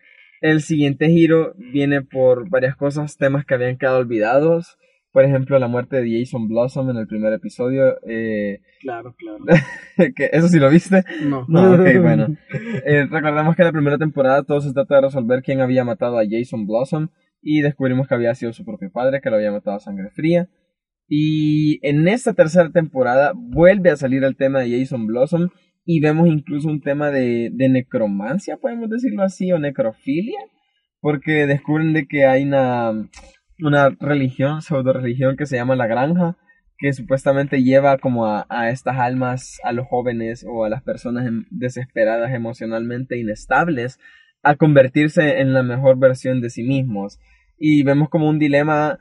El 0.41 0.61
siguiente 0.61 1.09
giro 1.09 1.55
viene 1.57 2.03
por 2.03 2.51
varias 2.51 2.77
cosas, 2.77 3.17
temas 3.17 3.47
que 3.47 3.55
habían 3.55 3.79
quedado 3.79 3.99
olvidados. 3.99 4.77
Por 5.11 5.25
ejemplo, 5.25 5.59
la 5.59 5.69
muerte 5.69 6.03
de 6.03 6.19
Jason 6.19 6.49
Blossom 6.49 6.91
en 6.91 6.97
el 6.97 7.07
primer 7.07 7.33
episodio. 7.33 7.97
Eh, 8.07 8.61
Claro, 8.85 9.15
claro. 9.17 9.43
¿Eso 10.33 10.49
sí 10.49 10.59
lo 10.59 10.69
viste? 10.69 11.03
No. 11.23 11.47
No, 11.49 11.73
ok, 11.73 11.81
bueno. 12.03 12.37
Eh, 12.85 13.07
recordemos 13.11 13.57
que 13.57 13.63
en 13.63 13.67
la 13.67 13.73
primera 13.73 13.97
temporada 13.97 14.43
todo 14.43 14.61
se 14.61 14.75
trata 14.75 14.97
de 14.97 15.01
resolver 15.03 15.43
quién 15.43 15.63
había 15.63 15.85
matado 15.85 16.19
a 16.19 16.25
Jason 16.29 16.67
Blossom 16.67 17.09
y 17.41 17.63
descubrimos 17.63 18.07
que 18.07 18.15
había 18.15 18.35
sido 18.35 18.53
su 18.53 18.63
propio 18.65 18.91
padre, 18.93 19.23
que 19.23 19.31
lo 19.31 19.37
había 19.37 19.53
matado 19.53 19.77
a 19.77 19.81
sangre 19.81 20.11
fría. 20.11 20.49
Y 21.09 21.87
en 21.87 22.09
esta 22.09 22.33
tercera 22.33 22.71
temporada 22.71 23.33
vuelve 23.35 23.91
a 23.91 23.97
salir 23.97 24.25
el 24.25 24.37
tema 24.37 24.61
de 24.61 24.79
Jason 24.79 25.07
Blossom 25.07 25.51
y 25.85 26.01
vemos 26.01 26.29
incluso 26.29 26.69
un 26.69 26.81
tema 26.81 27.11
de, 27.11 27.51
necromancia, 27.53 28.57
podemos 28.57 28.89
decirlo 28.89 29.23
así, 29.23 29.53
o 29.53 29.59
necrofilia, 29.59 30.39
porque 31.01 31.47
descubren 31.47 31.93
de 31.93 32.07
que 32.07 32.25
hay 32.25 32.45
una, 32.45 32.93
una 33.61 33.91
religión, 34.01 34.63
pseudo 34.63 34.95
religión 34.95 35.37
que 35.37 35.47
se 35.47 35.57
llama 35.57 35.77
la 35.77 35.87
granja, 35.87 36.39
que 36.79 36.93
supuestamente 36.95 37.63
lleva 37.63 37.99
como 37.99 38.27
a, 38.27 38.47
a 38.49 38.71
estas 38.71 38.99
almas, 38.99 39.61
a 39.63 39.73
los 39.73 39.87
jóvenes 39.87 40.45
o 40.49 40.65
a 40.65 40.71
las 40.71 40.83
personas 40.83 41.27
em- 41.27 41.45
desesperadas 41.51 42.33
emocionalmente 42.33 43.19
inestables, 43.19 44.01
a 44.43 44.57
convertirse 44.57 45.41
en 45.41 45.53
la 45.53 45.63
mejor 45.63 45.99
versión 45.99 46.41
de 46.41 46.51
sí 46.51 46.63
mismos. 46.63 47.19
Y 47.59 47.83
vemos 47.83 48.09
como 48.09 48.29
un 48.29 48.39
dilema 48.39 48.99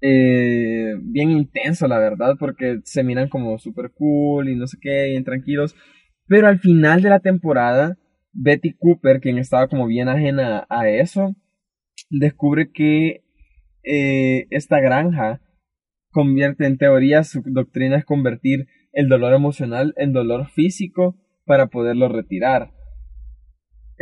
eh, 0.00 0.94
bien 1.00 1.30
intenso, 1.30 1.88
la 1.88 1.98
verdad, 1.98 2.36
porque 2.38 2.80
se 2.84 3.02
miran 3.02 3.28
como 3.28 3.58
super 3.58 3.90
cool 3.92 4.48
y 4.48 4.56
no 4.56 4.66
sé 4.66 4.78
qué, 4.80 5.10
bien 5.10 5.24
tranquilos. 5.24 5.74
Pero 6.26 6.46
al 6.46 6.60
final 6.60 7.02
de 7.02 7.10
la 7.10 7.20
temporada, 7.20 7.98
Betty 8.32 8.74
Cooper, 8.78 9.20
quien 9.20 9.38
estaba 9.38 9.68
como 9.68 9.86
bien 9.86 10.08
ajena 10.08 10.66
a 10.68 10.88
eso, 10.88 11.34
descubre 12.10 12.70
que 12.72 13.24
eh, 13.82 14.46
esta 14.50 14.80
granja 14.80 15.40
convierte, 16.10 16.66
en 16.66 16.78
teoría, 16.78 17.24
su 17.24 17.42
doctrina 17.44 17.96
es 17.96 18.04
convertir 18.04 18.66
el 18.92 19.08
dolor 19.08 19.34
emocional 19.34 19.94
en 19.96 20.12
dolor 20.12 20.48
físico 20.50 21.16
para 21.44 21.68
poderlo 21.68 22.08
retirar. 22.08 22.72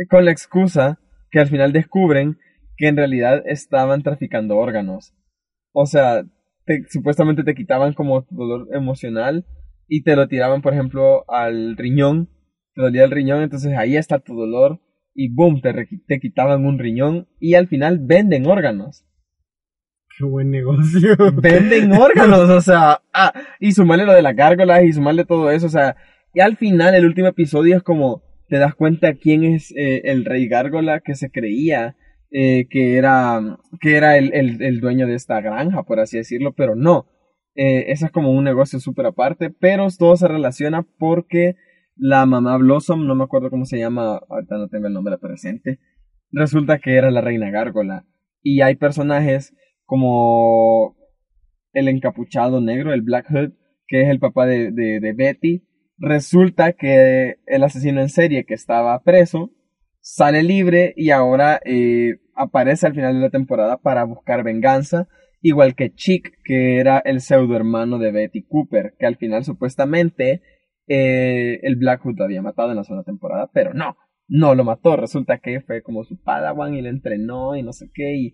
Con 0.09 0.25
la 0.25 0.31
excusa 0.31 0.99
que 1.31 1.39
al 1.39 1.47
final 1.47 1.73
descubren 1.73 2.37
que 2.77 2.87
en 2.87 2.97
realidad 2.97 3.43
estaban 3.45 4.03
traficando 4.03 4.57
órganos. 4.57 5.13
O 5.71 5.85
sea, 5.85 6.23
te- 6.65 6.83
supuestamente 6.89 7.43
te 7.43 7.55
quitaban 7.55 7.93
como 7.93 8.23
tu 8.23 8.35
dolor 8.35 8.67
emocional 8.73 9.45
y 9.87 10.03
te 10.03 10.15
lo 10.15 10.27
tiraban, 10.27 10.61
por 10.61 10.73
ejemplo, 10.73 11.23
al 11.29 11.77
riñón. 11.77 12.29
Te 12.75 12.81
dolía 12.81 13.03
el 13.05 13.11
riñón, 13.11 13.41
entonces 13.41 13.73
ahí 13.77 13.95
está 13.97 14.19
tu 14.19 14.35
dolor 14.35 14.79
y 15.13 15.33
boom, 15.33 15.61
te, 15.61 15.73
te 16.07 16.19
quitaban 16.19 16.65
un 16.65 16.77
riñón 16.77 17.27
y 17.39 17.55
al 17.55 17.67
final 17.67 17.99
venden 17.99 18.45
órganos. 18.45 19.03
Qué 20.17 20.25
buen 20.25 20.49
negocio. 20.51 21.15
Venden 21.41 21.91
órganos, 21.91 22.49
o 22.49 22.61
sea, 22.61 23.01
ah, 23.13 23.33
y 23.59 23.71
sumarle 23.71 24.05
lo 24.05 24.13
de 24.13 24.21
las 24.23 24.35
gárgolas 24.35 24.83
y 24.83 24.93
sumarle 24.93 25.25
todo 25.25 25.51
eso, 25.51 25.67
o 25.67 25.69
sea, 25.69 25.95
y 26.33 26.39
al 26.39 26.57
final 26.57 26.95
el 26.95 27.05
último 27.05 27.27
episodio 27.27 27.77
es 27.77 27.83
como 27.83 28.23
te 28.47 28.57
das 28.57 28.73
cuenta 28.75 29.13
quién 29.15 29.43
es 29.43 29.71
eh, 29.75 30.01
el 30.05 30.23
rey 30.25 30.47
gárgola 30.47 31.01
que 31.01 31.15
se 31.15 31.29
creía 31.29 31.95
eh, 32.31 32.67
que 32.69 32.97
era 32.97 33.57
que 33.79 33.95
era 33.95 34.17
el, 34.17 34.33
el, 34.33 34.79
dueño 34.81 35.07
de 35.07 35.15
esta 35.15 35.39
granja, 35.39 35.83
por 35.83 35.99
así 35.99 36.17
decirlo, 36.17 36.53
pero 36.53 36.75
no. 36.75 37.07
Eh, 37.55 37.91
eso 37.91 38.05
es 38.05 38.11
como 38.11 38.31
un 38.31 38.43
negocio 38.43 38.79
súper 38.79 39.05
aparte, 39.07 39.49
pero 39.49 39.87
todo 39.97 40.15
se 40.17 40.27
relaciona 40.27 40.85
porque 40.99 41.55
la 41.95 42.25
mamá 42.25 42.57
Blossom, 42.57 43.07
no 43.07 43.15
me 43.15 43.23
acuerdo 43.23 43.49
cómo 43.49 43.65
se 43.65 43.79
llama, 43.79 44.19
ahorita 44.29 44.57
no 44.57 44.67
tengo 44.67 44.87
el 44.87 44.93
nombre 44.93 45.17
presente, 45.17 45.79
resulta 46.31 46.79
que 46.79 46.95
era 46.95 47.11
la 47.11 47.21
reina 47.21 47.49
gárgola. 47.49 48.05
Y 48.43 48.61
hay 48.61 48.75
personajes 48.75 49.55
como 49.85 50.95
el 51.73 51.87
encapuchado 51.87 52.61
negro, 52.61 52.93
el 52.93 53.01
Black 53.01 53.27
Hood, 53.29 53.53
que 53.87 54.01
es 54.01 54.09
el 54.09 54.19
papá 54.19 54.45
de, 54.45 54.71
de 54.71 55.13
Betty. 55.13 55.63
Resulta 55.97 56.73
que 56.73 57.37
el 57.45 57.63
asesino 57.63 58.01
en 58.01 58.09
serie 58.09 58.45
que 58.45 58.53
estaba 58.53 59.01
preso 59.01 59.51
sale 60.09 60.41
libre 60.41 60.93
y 60.95 61.09
ahora 61.09 61.59
eh, 61.65 62.21
aparece 62.33 62.87
al 62.87 62.93
final 62.93 63.15
de 63.15 63.19
la 63.19 63.29
temporada 63.29 63.75
para 63.77 64.05
buscar 64.05 64.41
venganza, 64.41 65.09
igual 65.41 65.75
que 65.75 65.93
Chick, 65.93 66.31
que 66.45 66.79
era 66.79 66.99
el 66.99 67.19
pseudo 67.19 67.57
hermano 67.57 67.99
de 67.99 68.13
Betty 68.13 68.43
Cooper, 68.43 68.95
que 68.97 69.05
al 69.05 69.17
final 69.17 69.43
supuestamente 69.43 70.41
eh, 70.87 71.59
el 71.61 71.75
Black 71.75 72.03
Hood 72.03 72.19
lo 72.19 72.23
había 72.23 72.41
matado 72.41 72.71
en 72.71 72.77
la 72.77 72.85
segunda 72.85 73.03
temporada, 73.03 73.51
pero 73.53 73.73
no, 73.73 73.97
no 74.29 74.55
lo 74.55 74.63
mató, 74.63 74.95
resulta 74.95 75.39
que 75.39 75.59
fue 75.59 75.81
como 75.81 76.05
su 76.05 76.17
padawan 76.23 76.73
y 76.73 76.81
le 76.81 76.87
entrenó 76.87 77.57
y 77.57 77.61
no 77.61 77.73
sé 77.73 77.91
qué, 77.93 78.15
y, 78.15 78.33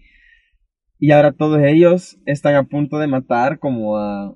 y 0.99 1.11
ahora 1.11 1.31
todos 1.31 1.59
ellos 1.63 2.19
están 2.27 2.53
a 2.53 2.65
punto 2.65 2.99
de 2.99 3.07
matar 3.07 3.57
como 3.57 3.97
a, 3.97 4.35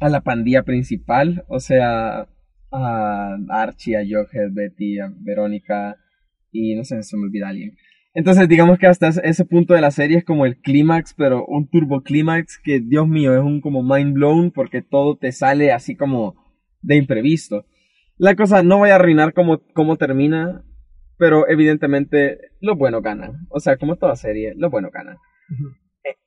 a 0.00 0.08
la 0.08 0.22
pandilla 0.22 0.64
principal, 0.64 1.44
o 1.46 1.60
sea, 1.60 2.26
a 2.72 3.36
Archie, 3.48 3.96
a 3.96 4.00
Jughead, 4.00 4.50
Betty, 4.52 4.98
a 4.98 5.12
Verónica, 5.20 5.96
y 6.50 6.74
no 6.74 6.84
sé, 6.84 7.02
se 7.02 7.16
me 7.16 7.24
olvida 7.24 7.48
alguien. 7.48 7.76
Entonces, 8.14 8.48
digamos 8.48 8.78
que 8.78 8.86
hasta 8.86 9.08
ese 9.08 9.44
punto 9.44 9.74
de 9.74 9.80
la 9.80 9.90
serie 9.90 10.18
es 10.18 10.24
como 10.24 10.46
el 10.46 10.58
clímax, 10.60 11.14
pero 11.14 11.44
un 11.46 11.68
turbo 11.68 12.02
clímax 12.02 12.58
que, 12.62 12.80
Dios 12.80 13.06
mío, 13.06 13.34
es 13.34 13.42
un 13.42 13.60
como 13.60 13.82
mind 13.82 14.14
blown 14.14 14.50
porque 14.50 14.82
todo 14.82 15.16
te 15.16 15.30
sale 15.30 15.72
así 15.72 15.94
como 15.94 16.34
de 16.80 16.96
imprevisto. 16.96 17.66
La 18.16 18.34
cosa, 18.34 18.62
no 18.62 18.78
voy 18.78 18.90
a 18.90 18.96
arruinar 18.96 19.34
cómo, 19.34 19.60
cómo 19.74 19.96
termina, 19.96 20.64
pero 21.18 21.48
evidentemente 21.48 22.38
lo 22.60 22.76
bueno 22.76 23.02
gana. 23.02 23.30
O 23.50 23.60
sea, 23.60 23.76
como 23.76 23.96
toda 23.96 24.16
serie, 24.16 24.54
lo 24.56 24.70
bueno 24.70 24.90
gana. 24.92 25.18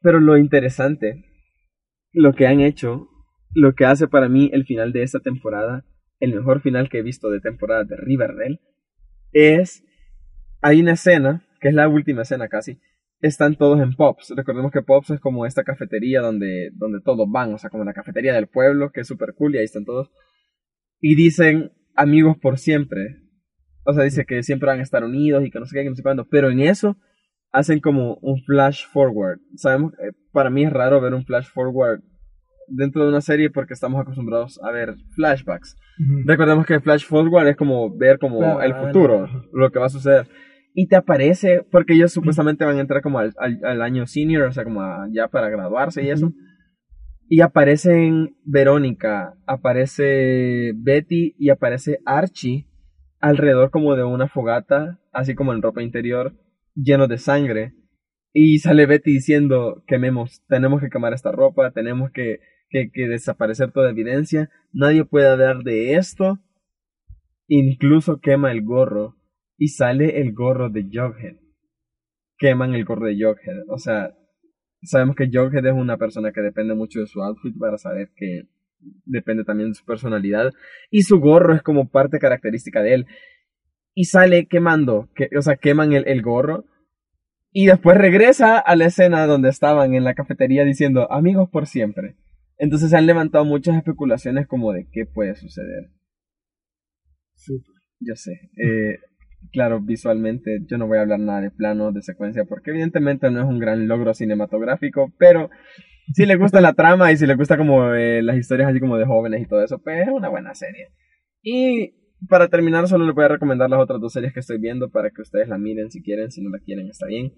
Pero 0.01 0.19
lo 0.19 0.37
interesante, 0.37 1.25
lo 2.13 2.33
que 2.33 2.47
han 2.47 2.61
hecho, 2.61 3.09
lo 3.53 3.73
que 3.73 3.85
hace 3.85 4.07
para 4.07 4.29
mí 4.29 4.49
el 4.53 4.65
final 4.65 4.93
de 4.93 5.03
esta 5.03 5.19
temporada, 5.19 5.85
el 6.19 6.33
mejor 6.35 6.61
final 6.61 6.89
que 6.89 6.99
he 6.99 7.03
visto 7.03 7.29
de 7.29 7.41
temporada 7.41 7.83
de 7.83 7.97
Riverdale, 7.97 8.59
es, 9.33 9.83
hay 10.61 10.81
una 10.81 10.93
escena, 10.93 11.43
que 11.59 11.69
es 11.69 11.73
la 11.73 11.87
última 11.87 12.21
escena 12.23 12.47
casi, 12.47 12.79
están 13.21 13.55
todos 13.55 13.79
en 13.81 13.93
Pops. 13.95 14.33
Recordemos 14.35 14.71
que 14.71 14.81
Pops 14.81 15.11
es 15.11 15.19
como 15.19 15.45
esta 15.45 15.63
cafetería 15.63 16.21
donde, 16.21 16.71
donde 16.73 17.01
todos 17.01 17.27
van, 17.29 17.53
o 17.53 17.57
sea, 17.57 17.69
como 17.69 17.83
la 17.83 17.93
cafetería 17.93 18.33
del 18.33 18.47
pueblo, 18.47 18.91
que 18.91 19.01
es 19.01 19.07
súper 19.07 19.33
cool 19.35 19.55
y 19.55 19.59
ahí 19.59 19.65
están 19.65 19.85
todos. 19.85 20.09
Y 20.99 21.15
dicen 21.15 21.71
amigos 21.95 22.37
por 22.41 22.57
siempre. 22.57 23.17
O 23.83 23.93
sea, 23.93 24.03
dice 24.03 24.25
que 24.25 24.43
siempre 24.43 24.67
van 24.67 24.79
a 24.79 24.83
estar 24.83 25.03
unidos 25.03 25.43
y 25.45 25.51
que 25.51 25.59
no 25.59 25.65
sé 25.65 25.75
qué, 25.75 25.83
que 25.83 25.89
no 25.89 25.95
sé 25.95 26.03
cuándo. 26.03 26.27
Pero 26.29 26.49
en 26.49 26.59
eso 26.59 26.97
hacen 27.51 27.79
como 27.79 28.15
un 28.21 28.41
flash 28.43 28.85
forward. 28.91 29.39
Sabemos, 29.55 29.93
eh, 29.93 30.13
para 30.31 30.49
mí 30.49 30.63
es 30.63 30.71
raro 30.71 31.01
ver 31.01 31.13
un 31.13 31.25
flash 31.25 31.47
forward 31.47 32.01
dentro 32.67 33.03
de 33.03 33.09
una 33.09 33.21
serie 33.21 33.49
porque 33.49 33.73
estamos 33.73 33.99
acostumbrados 34.01 34.59
a 34.63 34.71
ver 34.71 34.95
flashbacks. 35.15 35.75
Recordemos 36.25 36.65
que 36.65 36.75
el 36.75 36.81
flash 36.81 37.05
forward 37.05 37.47
es 37.47 37.55
como 37.55 37.95
ver 37.95 38.17
como 38.17 38.39
Claro, 38.39 38.61
el 38.61 38.71
bueno. 38.73 38.87
futuro, 38.87 39.27
lo 39.53 39.71
que 39.71 39.79
va 39.79 39.87
a 39.87 39.89
suceder. 39.89 40.27
Y 40.73 40.87
te 40.87 40.95
aparece, 40.95 41.65
porque 41.69 41.93
ellos 41.93 42.13
supuestamente 42.13 42.63
van 42.63 42.77
a 42.77 42.81
entrar 42.81 43.01
como 43.01 43.19
al, 43.19 43.33
al- 43.37 43.59
al 43.65 43.81
año 43.81 44.05
senior, 44.07 44.43
o 44.43 44.51
sea, 44.53 44.63
como 44.63 44.81
a- 44.81 45.07
ya 45.11 45.27
para 45.27 45.49
graduarse 45.49 46.03
y 46.03 46.09
eso. 46.09 46.31
Y 47.27 47.41
aparecen 47.41 48.35
Verónica, 48.43 49.35
aparece 49.45 50.73
Betty 50.75 51.35
y 51.37 51.49
aparece 51.49 51.99
Archie 52.05 52.67
alrededor 53.19 53.69
como 53.69 53.95
de 53.95 54.03
una 54.03 54.27
fogata, 54.27 54.99
así 55.11 55.35
como 55.35 55.53
en 55.53 55.61
ropa 55.61 55.83
interior, 55.83 56.33
lleno 56.75 57.07
de 57.07 57.17
sangre. 57.17 57.73
Y 58.33 58.59
sale 58.59 58.85
Betty 58.85 59.11
diciendo, 59.11 59.83
quememos, 59.87 60.41
tenemos 60.47 60.81
que 60.81 60.89
quemar 60.89 61.13
esta 61.13 61.31
ropa, 61.31 61.71
tenemos 61.71 62.11
que, 62.11 62.39
que, 62.69 62.89
que 62.91 63.07
desaparecer 63.07 63.71
toda 63.71 63.89
evidencia, 63.91 64.49
nadie 64.73 65.03
puede 65.05 65.27
hablar 65.29 65.63
de 65.63 65.95
esto. 65.95 66.39
Incluso 67.47 68.19
quema 68.21 68.51
el 68.51 68.63
gorro 68.63 69.15
y 69.61 69.67
sale 69.67 70.19
el 70.19 70.33
gorro 70.33 70.71
de 70.71 70.85
Jughead. 70.85 71.35
Queman 72.39 72.73
el 72.73 72.83
gorro 72.83 73.05
de 73.05 73.13
Jughead. 73.13 73.69
O 73.69 73.77
sea, 73.77 74.17
sabemos 74.81 75.15
que 75.15 75.29
Jughead 75.31 75.63
es 75.63 75.73
una 75.73 75.97
persona 75.97 76.31
que 76.31 76.41
depende 76.41 76.73
mucho 76.73 76.99
de 76.99 77.05
su 77.05 77.21
outfit 77.21 77.55
para 77.59 77.77
saber 77.77 78.09
que 78.15 78.47
depende 79.05 79.43
también 79.43 79.69
de 79.69 79.75
su 79.75 79.85
personalidad. 79.85 80.51
Y 80.89 81.03
su 81.03 81.19
gorro 81.19 81.53
es 81.53 81.61
como 81.61 81.89
parte 81.89 82.17
característica 82.17 82.81
de 82.81 82.95
él. 82.95 83.05
Y 83.93 84.05
sale 84.05 84.47
quemando, 84.47 85.09
que, 85.13 85.29
o 85.37 85.43
sea, 85.43 85.57
queman 85.57 85.93
el, 85.93 86.07
el 86.07 86.23
gorro. 86.23 86.65
Y 87.51 87.67
después 87.67 87.95
regresa 87.99 88.57
a 88.57 88.75
la 88.75 88.85
escena 88.85 89.27
donde 89.27 89.49
estaban 89.49 89.93
en 89.93 90.03
la 90.03 90.15
cafetería 90.15 90.65
diciendo 90.65 91.11
amigos 91.11 91.51
por 91.51 91.67
siempre. 91.67 92.15
Entonces 92.57 92.89
se 92.89 92.97
han 92.97 93.05
levantado 93.05 93.45
muchas 93.45 93.77
especulaciones 93.77 94.47
como 94.47 94.73
de 94.73 94.87
qué 94.91 95.05
puede 95.05 95.35
suceder. 95.35 95.91
Súper. 97.35 97.75
Yo 97.99 98.15
sé. 98.15 98.49
Eh, 98.57 98.97
claro, 99.51 99.81
visualmente 99.81 100.59
yo 100.67 100.77
no 100.77 100.87
voy 100.87 100.97
a 100.97 101.01
hablar 101.01 101.19
nada 101.19 101.41
de 101.41 101.51
plano, 101.51 101.91
de 101.91 102.01
secuencia, 102.01 102.45
porque 102.45 102.71
evidentemente 102.71 103.29
no 103.31 103.41
es 103.41 103.45
un 103.45 103.59
gran 103.59 103.87
logro 103.87 104.13
cinematográfico, 104.13 105.13
pero 105.17 105.49
si 106.13 106.25
le 106.25 106.35
gusta 106.35 106.61
la 106.61 106.73
trama 106.73 107.11
y 107.11 107.17
si 107.17 107.25
le 107.25 107.35
gusta 107.35 107.57
como 107.57 107.93
eh, 107.93 108.21
las 108.21 108.37
historias 108.37 108.69
así 108.69 108.79
como 108.79 108.97
de 108.97 109.05
jóvenes 109.05 109.41
y 109.41 109.47
todo 109.47 109.63
eso, 109.63 109.79
pues 109.79 110.01
es 110.01 110.13
una 110.13 110.29
buena 110.29 110.53
serie. 110.53 110.89
Y 111.41 111.93
para 112.27 112.49
terminar, 112.49 112.87
solo 112.87 113.05
les 113.05 113.15
voy 113.15 113.25
a 113.25 113.29
recomendar 113.29 113.69
las 113.69 113.79
otras 113.79 113.99
dos 113.99 114.13
series 114.13 114.33
que 114.33 114.41
estoy 114.41 114.59
viendo 114.59 114.89
para 114.89 115.09
que 115.09 115.21
ustedes 115.21 115.47
la 115.47 115.57
miren 115.57 115.89
si 115.89 116.01
quieren, 116.01 116.31
si 116.31 116.41
no 116.41 116.49
la 116.49 116.59
quieren, 116.59 116.87
está 116.87 117.07
bien. 117.07 117.33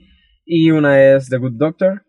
Y 0.46 0.72
una 0.72 1.02
es 1.02 1.30
The 1.30 1.38
Good 1.38 1.54
Doctor, 1.54 2.04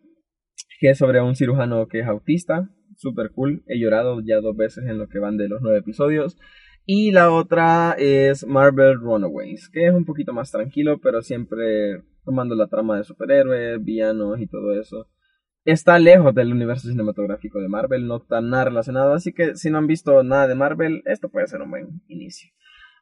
que 0.81 0.91
es 0.91 0.99
sobre 0.99 1.21
un 1.21 1.37
cirujano 1.37 1.87
que 1.87 2.01
es 2.01 2.07
autista, 2.07 2.69
super 2.97 3.31
cool. 3.31 3.63
He 3.67 3.79
llorado 3.79 4.21
ya 4.25 4.41
dos 4.41 4.57
veces 4.57 4.85
en 4.89 4.99
lo 4.99 5.09
que 5.09 5.19
van 5.19 5.37
de 5.37 5.49
los 5.49 5.61
nueve 5.63 5.79
episodios. 5.79 6.37
Y 6.87 7.13
la 7.13 7.31
otra 7.31 7.95
es 7.99 8.47
Marvel 8.47 9.01
Runaways, 9.01 9.71
que 9.71 9.87
es 9.87 9.95
un 9.95 10.05
poquito 10.05 10.35
más 10.35 10.51
tranquilo, 10.51 10.99
pero 11.03 11.23
siempre 11.23 12.03
tomando 12.25 12.55
la 12.55 12.69
trama 12.69 12.99
de 12.99 13.05
superhéroes, 13.05 13.83
villanos 13.83 14.41
y 14.41 14.47
todo 14.47 14.79
eso. 14.79 15.07
Está 15.65 15.99
lejos 15.99 16.35
del 16.35 16.53
universo 16.53 16.89
cinematográfico 16.89 17.59
de 17.59 17.69
Marvel, 17.69 18.07
no 18.07 18.19
está 18.19 18.43
nada 18.43 18.67
relacionado, 18.67 19.15
así 19.15 19.33
que 19.33 19.57
si 19.57 19.71
no 19.71 19.79
han 19.79 19.87
visto 19.87 20.23
nada 20.23 20.47
de 20.47 20.55
Marvel, 20.55 21.03
esto 21.07 21.31
puede 21.31 21.47
ser 21.47 21.63
un 21.63 21.71
buen 21.71 22.03
inicio. 22.07 22.51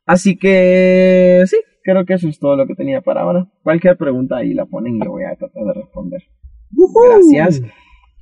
Así 0.07 0.37
que 0.37 1.43
sí, 1.47 1.57
creo 1.83 2.05
que 2.05 2.15
eso 2.15 2.29
es 2.29 2.39
todo 2.39 2.57
lo 2.57 2.67
que 2.67 2.77
tenía 2.77 3.01
para 3.01 3.23
ahora. 3.23 3.51
Cualquier 3.63 3.97
pregunta 3.97 4.37
ahí 4.37 4.55
la 4.55 4.67
ponen 4.67 4.97
y 4.97 5.05
yo 5.05 5.11
voy 5.11 5.25
a 5.25 5.35
tratar 5.35 5.65
de 5.65 5.73
responder. 5.75 6.23
Gracias. 6.71 7.63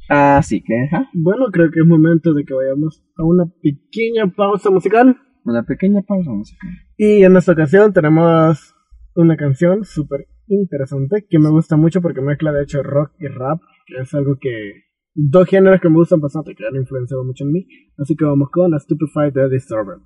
Así 0.09 0.63
que. 0.63 0.89
Bueno, 1.13 1.47
creo 1.53 1.71
que 1.71 1.81
es 1.81 1.87
momento 1.87 2.33
de 2.33 2.45
que 2.45 2.55
vayamos 2.55 3.05
a 3.17 3.25
una 3.25 3.45
pequeña 3.63 4.27
pausa 4.35 4.71
musical. 4.71 5.17
Una 5.45 5.63
pequeña 5.65 6.03
pausa 6.03 6.31
musical. 6.31 6.71
Y 6.97 7.23
en 7.23 7.37
esta 7.37 7.53
ocasión 7.53 7.93
tenemos 7.93 8.75
una 9.15 9.37
canción 9.37 9.85
súper 9.85 10.27
interesante 10.49 11.27
que 11.29 11.39
me 11.39 11.51
gusta 11.51 11.77
mucho 11.77 12.01
porque 12.01 12.21
mezcla 12.21 12.53
de 12.53 12.63
hecho 12.63 12.83
rock 12.83 13.13
y 13.19 13.29
rap, 13.29 13.61
que 13.87 14.03
es 14.03 14.15
algo 14.15 14.37
que 14.41 14.85
dos 15.15 15.49
géneros 15.49 15.81
que 15.81 15.89
me 15.89 15.97
gustan 15.97 16.21
bastante, 16.21 16.55
que 16.55 16.67
han 16.67 16.77
influenciado 16.77 17.25
mucho 17.25 17.45
en 17.45 17.53
mí. 17.53 17.67
Así 17.99 18.17
que 18.17 18.25
vamos 18.25 18.49
con 18.51 18.79
Stupefied 18.79 19.33
de 19.33 19.49
Disturber. 19.51 19.99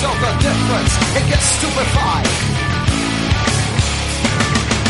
Can't 0.00 0.18
tell 0.18 0.32
the 0.32 0.32
difference. 0.40 0.92
It 1.16 1.24
gets 1.28 1.46
stupefied. 1.56 2.26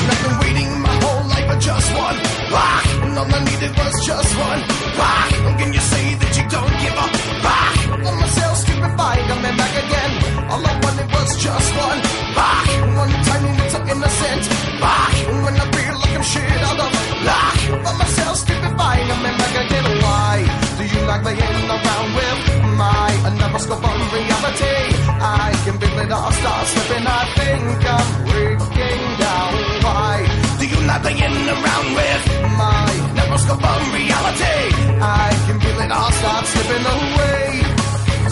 And 0.01 0.07
I've 0.11 0.23
been 0.25 0.39
waiting 0.41 0.71
my 0.81 0.97
whole 1.03 1.25
life 1.29 1.47
for 1.51 1.59
just 1.61 1.89
one 1.95 2.19
rock, 2.51 2.87
and 3.03 3.19
all 3.19 3.35
I 3.35 3.45
needed 3.45 3.73
was 3.77 3.95
just 4.07 4.31
one 4.39 4.61
rock. 4.99 5.33
And 5.47 5.59
can 5.59 5.73
you 5.73 5.81
say 5.81 6.15
that 6.15 6.33
you 6.37 6.45
don't 6.49 6.75
give 6.83 6.95
a 6.95 7.07
rock? 7.43 7.77
I'm 8.07 8.17
myself 8.21 8.57
stupefied, 8.59 9.25
I'm 9.31 9.57
back 9.57 9.75
again. 9.85 10.13
All 10.51 10.63
I 10.67 10.75
wanted 10.83 11.09
was 11.13 11.31
just 11.37 11.71
one 11.77 12.01
rock, 12.39 12.67
one 13.03 13.13
tiny 13.27 13.53
little 13.61 13.83
innocent 13.93 14.43
rock. 14.81 15.15
And 15.31 15.39
when 15.45 15.55
I 15.59 15.67
feel 15.75 15.95
like 15.99 16.15
I'm 16.19 16.23
shit 16.23 16.63
out 16.69 16.81
of 16.87 16.91
luck, 17.27 17.59
I'm 17.89 17.99
myself 17.99 18.37
stupefied, 18.37 19.07
I'm 19.11 19.23
back 19.23 19.55
again. 19.65 19.87
Why 20.03 20.60
do 20.81 20.87
you 20.97 21.05
like 21.05 21.21
playing 21.21 21.69
around 21.77 22.09
with 22.17 22.41
my 22.81 23.13
another 23.29 23.61
on 23.89 23.99
reality? 24.17 24.77
I 25.21 25.53
can 25.65 25.77
feel 25.77 25.99
it 26.01 26.11
all 26.11 26.33
start 26.33 26.65
slipping. 26.73 27.05
I 27.05 27.23
think 27.37 27.65
I'm 27.97 28.09
breaking 28.25 29.05
down. 29.21 29.53
Why 29.85 30.15
do 30.59 30.65
you 30.73 30.81
like 30.89 31.03
playing 31.05 31.49
around 31.53 31.87
with 31.99 32.25
my 32.57 32.89
neuroscope 33.13 33.61
on 33.61 33.83
reality? 33.93 34.61
I 35.05 35.29
can 35.45 35.57
feel 35.61 35.81
it 35.85 35.93
all 35.93 36.13
start 36.21 36.45
slipping 36.49 36.87
away. 36.97 37.45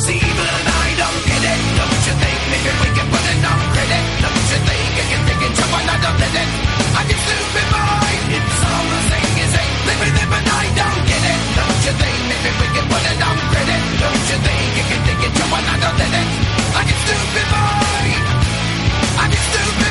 See, 0.04 0.24
but 0.38 0.64
I 0.72 0.86
don't 1.00 1.20
get 1.28 1.42
it. 1.52 1.60
Don't 1.78 2.00
you 2.08 2.14
think 2.16 2.38
maybe 2.48 2.72
we 2.80 2.88
can 2.96 3.06
put 3.12 3.24
it 3.28 3.44
on 3.44 3.60
credit? 3.76 4.04
Don't 4.24 4.48
you 4.52 4.60
think 4.68 4.90
I 4.96 5.04
can 5.12 5.20
take 5.28 5.42
it 5.48 5.52
to 5.52 5.64
another 5.84 6.12
minute? 6.16 6.50
I 6.96 7.02
can 7.08 7.18
stupid 7.28 7.68
mind. 7.76 8.07
I 9.98 10.64
don't 10.78 11.02
get 11.10 11.22
it. 11.26 11.40
Don't 11.58 11.80
you 11.86 11.94
think 11.98 12.18
maybe 12.30 12.50
we 12.60 12.66
can 12.70 12.86
on 13.18 13.36
credit? 13.50 13.82
Don't 13.98 14.24
you 14.30 14.38
think 14.46 14.70
I 14.78 14.84
can 14.86 15.00
take 15.10 15.22
it 15.26 15.32
to? 15.34 15.42
I 15.42 16.82
stupid 17.02 17.46
mind. 17.50 18.24
I 19.18 19.26
stupid 19.50 19.87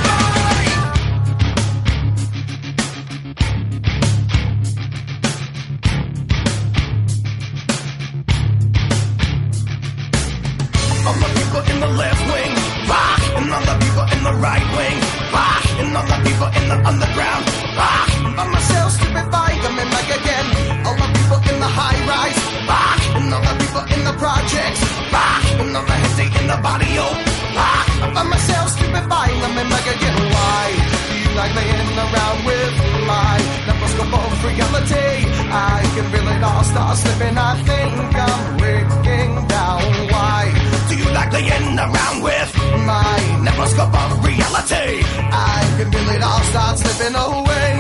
start 36.67 36.97
slipping. 36.97 37.38
I 37.38 37.53
think 37.63 37.93
I'm 38.27 38.41
breaking 38.60 39.34
down. 39.47 39.82
Why? 40.12 40.41
Do 40.89 40.93
you 40.99 41.10
like 41.17 41.30
playing 41.32 41.80
around 41.80 42.17
with 42.27 42.51
my 42.84 43.17
neuroscope 43.43 43.95
of 43.95 44.12
reality? 44.23 45.03
I 45.32 45.58
can 45.77 45.88
feel 45.91 46.10
it 46.15 46.21
all 46.23 46.43
start 46.51 46.75
slipping 46.77 47.15
away. 47.15 47.71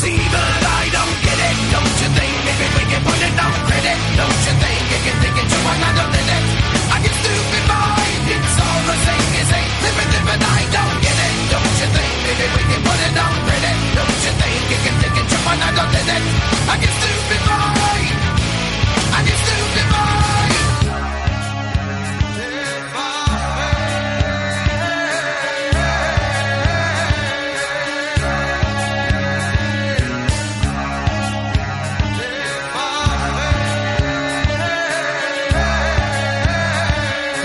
See, 0.00 0.16
but 0.32 0.60
I 0.80 0.82
don't 0.96 1.16
get 1.26 1.38
it. 1.48 1.56
Don't 1.74 1.96
you 2.00 2.08
think 2.16 2.34
maybe 2.46 2.66
we 2.76 2.84
can 2.88 3.02
put 3.04 3.20
it 3.20 3.36
on 3.36 3.52
credit? 3.68 3.98
Don't 4.16 4.40
you 4.48 4.54
think 4.62 4.80
you 4.92 5.00
can 5.04 5.16
take 5.20 5.38
it 5.42 5.48
to 5.52 5.58
another 5.60 6.06
minute? 6.14 6.46
I 6.94 6.96
get 7.04 7.14
stupid 7.20 7.64
mind. 7.68 8.24
It's 8.32 8.56
all 8.64 8.80
the 8.88 8.96
same 9.06 9.32
as 9.44 9.50
ain't 9.60 9.72
living 9.84 10.10
it, 10.16 10.24
but 10.24 10.40
I 10.40 10.60
don't 10.72 10.96
get 11.04 11.16
it. 11.26 11.34
Don't 11.52 11.74
you 11.80 11.88
think 11.96 12.12
maybe 12.24 12.46
we 12.56 12.62
can 12.70 12.80
put 12.86 13.00
it 13.06 13.14
on 13.24 13.34
credit? 13.44 13.76
Don't 13.98 14.20
you 14.24 14.32
think 14.40 14.60
you 14.72 14.78
can 14.88 14.94
take 15.04 15.16
it 15.20 15.26
to 15.32 15.38
another 15.52 15.86
minute? 15.92 16.24
I 16.70 16.74
get 16.80 16.92
stupid 16.96 17.39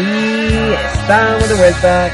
Y 0.07 0.73
estamos 1.01 1.49
de 1.49 1.55
vuelta. 1.55 2.09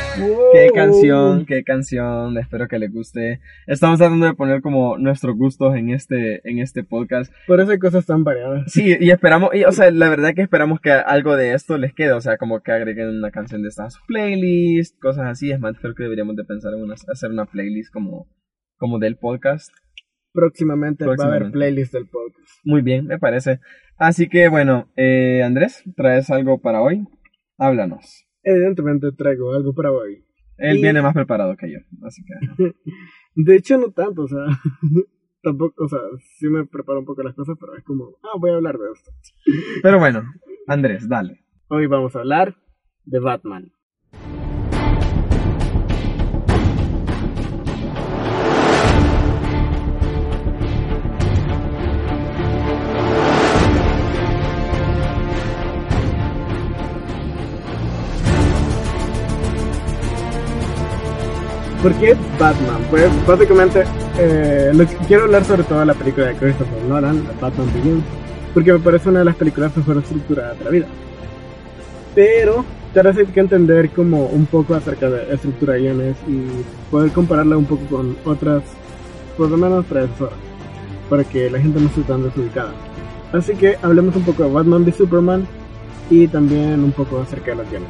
Qué 0.54 0.70
canción, 0.74 1.46
qué 1.46 1.64
canción. 1.64 2.38
Espero 2.38 2.68
que 2.70 2.80
les 2.80 2.92
guste. 2.92 3.42
Estamos 3.68 4.00
tratando 4.00 4.26
de 4.28 4.34
poner 4.34 4.62
como 4.62 4.98
nuestros 4.98 5.36
gustos 5.36 5.76
en 5.76 5.90
este, 5.90 6.42
en 6.50 6.60
este 6.60 6.84
podcast. 6.86 7.34
Por 7.48 7.60
eso 7.60 7.72
hay 7.72 7.80
cosas 7.80 8.06
tan 8.06 8.24
variadas. 8.24 8.72
Sí, 8.72 8.96
y 9.00 9.12
esperamos, 9.12 9.50
y, 9.54 9.66
o 9.66 9.72
sea, 9.74 9.92
la 9.92 10.08
verdad 10.10 10.34
que 10.34 10.42
esperamos 10.42 10.80
que 10.80 10.92
algo 10.92 11.36
de 11.36 11.54
esto 11.54 11.78
les 11.78 11.94
quede, 11.94 12.14
o 12.14 12.22
sea, 12.22 12.38
como 12.38 12.62
que 12.62 12.72
agreguen 12.72 13.10
una 13.10 13.32
canción 13.32 13.62
de 13.62 13.68
estas 13.70 13.98
playlists, 14.08 14.98
cosas 15.02 15.28
así. 15.28 15.52
Es 15.52 15.60
más, 15.60 15.76
creo 15.80 15.94
que 15.94 16.04
deberíamos 16.04 16.36
de 16.38 16.46
pensar 16.46 16.74
en 16.74 16.82
una- 16.84 16.96
hacer 16.96 17.30
una 17.30 17.46
playlist 17.46 17.92
como, 17.92 18.28
como 18.78 19.00
del 19.00 19.18
podcast. 19.18 19.70
Próximamente, 20.34 21.06
va 21.06 21.12
a 21.12 21.14
haber 21.16 21.20
Próximamente. 21.20 21.58
playlist 21.58 21.94
del 21.94 22.08
podcast. 22.08 22.50
Muy 22.64 22.82
bien, 22.82 23.06
me 23.08 23.20
parece. 23.20 23.60
Así 23.98 24.30
que 24.30 24.48
bueno, 24.48 24.88
eh, 24.96 25.44
Andrés, 25.44 25.84
¿traes 25.98 26.30
algo 26.30 26.60
para 26.62 26.82
hoy? 26.82 27.06
Háblanos. 27.62 28.26
Evidentemente 28.44 29.12
traigo 29.12 29.54
algo 29.54 29.74
para 29.74 29.92
hoy. 29.92 30.26
Él 30.58 30.78
Y- 30.78 30.82
viene 30.82 31.02
más 31.02 31.14
preparado 31.14 31.56
que 31.56 31.72
yo, 31.72 31.78
así 32.08 32.24
que... 32.26 32.34
De 33.36 33.56
hecho, 33.56 33.78
no 33.78 33.92
tanto, 33.92 34.24
o 34.24 34.28
sea, 34.28 34.40
tampoco, 35.44 35.84
o 35.86 35.88
sea, 35.88 36.00
sí 36.38 36.48
me 36.48 36.66
preparo 36.66 37.00
un 37.00 37.06
poco 37.06 37.22
las 37.24 37.36
cosas, 37.36 37.56
pero 37.60 37.78
es 37.78 37.84
como, 37.84 38.18
ah, 38.24 38.38
voy 38.40 38.50
a 38.50 38.56
hablar 38.56 38.78
de 38.78 38.86
esto. 38.94 39.12
Pero 39.84 40.00
bueno, 40.00 40.24
Andrés, 40.68 41.08
dale. 41.08 41.46
Hoy 41.68 41.86
vamos 41.86 42.16
a 42.16 42.20
hablar 42.20 42.56
de 43.06 43.20
Batman. 43.20 43.72
¿Por 61.82 61.94
qué 61.96 62.16
Batman? 62.40 62.82
Pues 62.92 63.10
básicamente 63.26 63.84
eh, 64.20 64.72
lo 64.74 64.86
que- 64.88 64.96
quiero 65.08 65.24
hablar 65.24 65.44
sobre 65.44 65.64
todo 65.64 65.80
de 65.80 65.88
la 65.88 65.94
película 65.96 66.28
de 66.28 66.36
Christopher 66.36 66.84
Nolan, 66.88 67.24
Batman 67.42 67.68
Begins, 67.74 68.04
porque 68.54 68.74
me 68.74 68.80
parece 68.80 69.10
una 69.10 69.20
de 69.20 69.26
las 69.26 69.36
películas 69.36 69.76
mejor 69.76 69.98
estructuradas 69.98 70.60
de 70.60 70.66
la 70.66 70.70
vida. 70.72 70.86
Pero 72.14 72.64
te 72.94 73.00
hará 73.00 73.14
que 73.14 73.40
entender 73.40 73.90
como 73.90 74.26
un 74.26 74.46
poco 74.46 74.76
acerca 74.76 75.10
de 75.10 75.34
estructura 75.34 75.74
de 75.74 75.80
guiones 75.82 76.16
y 76.28 76.42
poder 76.92 77.12
compararla 77.12 77.58
un 77.58 77.66
poco 77.66 77.84
con 77.86 78.16
otras, 78.26 78.62
por 79.36 79.50
lo 79.50 79.58
menos 79.58 79.86
predecesoras, 79.86 80.36
para 81.10 81.24
que 81.24 81.50
la 81.50 81.60
gente 81.60 81.80
no 81.80 81.88
esté 81.88 82.02
tan 82.02 82.22
desubicada. 82.24 82.74
Así 83.34 83.56
que 83.56 83.78
hablemos 83.82 84.16
un 84.16 84.24
poco 84.24 84.44
de 84.44 84.52
Batman 84.52 84.84
v 84.84 84.92
Superman 84.92 85.48
y 86.12 86.28
también 86.28 86.84
un 86.84 86.92
poco 86.92 87.22
acerca 87.22 87.52
de 87.52 87.58
los 87.58 87.70
guiones. 87.70 87.90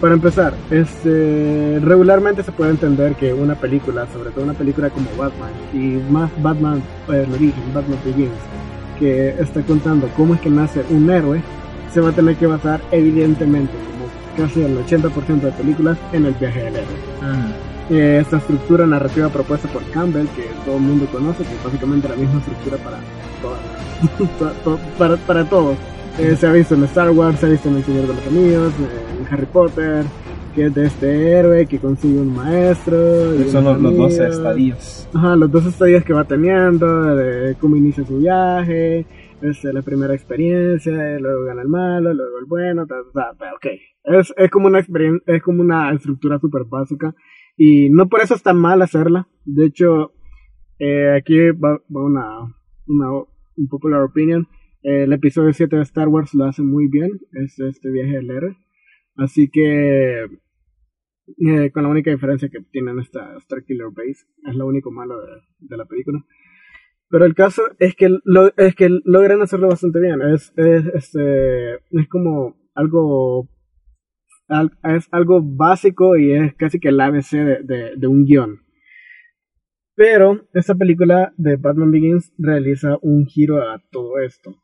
Para 0.00 0.14
empezar, 0.14 0.52
este, 0.70 1.78
regularmente 1.80 2.42
se 2.42 2.52
puede 2.52 2.72
entender 2.72 3.14
que 3.14 3.32
una 3.32 3.54
película, 3.54 4.06
sobre 4.12 4.30
todo 4.30 4.44
una 4.44 4.52
película 4.54 4.90
como 4.90 5.06
Batman, 5.16 5.50
y 5.72 6.12
más 6.12 6.30
Batman, 6.42 6.82
eh, 7.08 7.24
el 7.26 7.32
origen, 7.32 7.62
Batman 7.72 7.98
Begins, 8.04 8.32
que 8.98 9.30
está 9.40 9.62
contando 9.62 10.08
cómo 10.16 10.34
es 10.34 10.40
que 10.40 10.50
nace 10.50 10.84
un 10.90 11.08
héroe, 11.08 11.42
se 11.92 12.00
va 12.00 12.10
a 12.10 12.12
tener 12.12 12.36
que 12.36 12.46
basar 12.46 12.80
evidentemente, 12.90 13.72
como 13.72 14.46
casi 14.46 14.62
el 14.62 14.76
80% 14.84 15.40
de 15.40 15.52
películas, 15.52 15.96
en 16.12 16.26
el 16.26 16.34
viaje 16.34 16.64
del 16.64 16.74
héroe. 16.74 17.14
Eh, 17.90 18.18
esta 18.20 18.38
estructura 18.38 18.86
narrativa 18.86 19.28
propuesta 19.28 19.68
por 19.68 19.82
Campbell, 19.90 20.26
que 20.28 20.50
todo 20.64 20.76
el 20.76 20.82
mundo 20.82 21.06
conoce, 21.12 21.44
que 21.44 21.54
es 21.54 21.64
básicamente 21.64 22.08
la 22.08 22.16
misma 22.16 22.40
estructura 22.40 22.76
para 22.78 22.98
todas, 23.40 24.58
para, 24.98 25.16
para 25.16 25.44
todos. 25.44 25.76
Eh, 26.18 26.36
se 26.36 26.46
ha 26.46 26.52
visto 26.52 26.74
en 26.74 26.84
Star 26.84 27.10
Wars, 27.10 27.40
se 27.40 27.46
ha 27.46 27.48
visto 27.48 27.68
en 27.68 27.76
El 27.76 27.82
Señor 27.82 28.02
de 28.02 28.14
los 28.14 28.26
Anillos, 28.26 28.72
en 28.78 29.26
Harry 29.34 29.46
Potter, 29.46 30.04
que 30.54 30.66
es 30.66 30.74
de 30.74 30.86
este 30.86 31.30
héroe 31.32 31.66
que 31.66 31.78
consigue 31.80 32.20
un 32.20 32.34
maestro. 32.34 33.34
y 33.34 33.48
Son 33.48 33.64
los, 33.64 33.80
los 33.80 33.96
12 33.96 34.20
amigos. 34.20 34.36
estadios. 34.36 35.08
Ajá, 35.12 35.36
los 35.36 35.50
dos 35.50 35.66
estadios 35.66 36.04
que 36.04 36.12
va 36.12 36.24
teniendo, 36.24 37.16
de 37.16 37.56
cómo 37.60 37.74
inicia 37.76 38.04
su 38.04 38.18
viaje, 38.18 39.06
este, 39.42 39.72
la 39.72 39.82
primera 39.82 40.14
experiencia, 40.14 41.16
y 41.16 41.20
luego 41.20 41.44
gana 41.46 41.62
el 41.62 41.68
malo, 41.68 42.14
luego 42.14 42.38
el 42.38 42.44
bueno, 42.46 42.86
ta, 42.86 42.94
ta, 43.12 43.34
ta, 43.36 43.52
ok. 43.54 43.66
Es, 44.04 44.32
es 44.36 44.50
como 44.50 44.68
una 44.68 44.78
experiencia, 44.78 45.34
es 45.34 45.42
como 45.42 45.62
una 45.62 45.92
estructura 45.92 46.38
súper 46.38 46.62
básica 46.64 47.14
y 47.56 47.88
no 47.90 48.08
por 48.08 48.20
eso 48.20 48.34
está 48.34 48.52
mal 48.54 48.82
hacerla. 48.82 49.26
De 49.44 49.66
hecho, 49.66 50.12
eh, 50.78 51.12
aquí 51.16 51.50
va, 51.50 51.72
va 51.72 52.04
una, 52.04 52.54
una 52.86 53.10
un 53.56 53.68
popular 53.68 54.02
opinion. 54.02 54.46
El 54.84 55.14
episodio 55.14 55.50
7 55.54 55.76
de 55.76 55.82
Star 55.82 56.08
Wars 56.08 56.34
lo 56.34 56.44
hace 56.44 56.62
muy 56.62 56.88
bien, 56.88 57.10
es 57.32 57.58
este 57.58 57.90
viaje 57.90 58.16
del 58.16 58.30
héroe. 58.30 58.54
Así 59.16 59.48
que 59.48 60.24
eh, 60.24 61.70
con 61.72 61.84
la 61.84 61.88
única 61.88 62.10
diferencia 62.10 62.50
que 62.50 62.60
tienen 62.70 62.98
esta 62.98 63.34
Star 63.38 63.64
Killer 63.64 63.86
Base, 63.96 64.26
es 64.46 64.54
lo 64.54 64.66
único 64.66 64.90
malo 64.90 65.14
de, 65.22 65.76
la 65.78 65.86
película. 65.86 66.22
Pero 67.08 67.24
el 67.24 67.34
caso 67.34 67.62
es 67.78 67.94
que, 67.96 68.10
lo, 68.24 68.54
es 68.58 68.74
que 68.74 68.90
logran 69.04 69.40
hacerlo 69.40 69.68
bastante 69.68 70.00
bien. 70.00 70.20
Es, 70.20 70.52
es, 70.56 70.84
este, 70.94 71.76
es 71.76 72.08
como 72.10 72.54
algo, 72.74 73.48
al- 74.48 74.76
es 74.82 75.08
algo 75.12 75.40
básico 75.42 76.18
y 76.18 76.34
es 76.34 76.54
casi 76.56 76.78
que 76.78 76.88
el 76.90 77.00
ABC 77.00 77.30
de, 77.30 77.62
de, 77.62 77.92
de 77.96 78.06
un 78.06 78.26
guion. 78.26 78.58
Pero 79.96 80.46
esta 80.52 80.74
película 80.74 81.32
de 81.38 81.56
Batman 81.56 81.90
Begins 81.90 82.34
realiza 82.36 82.98
un 83.00 83.24
giro 83.24 83.62
a 83.62 83.80
todo 83.90 84.18
esto. 84.18 84.56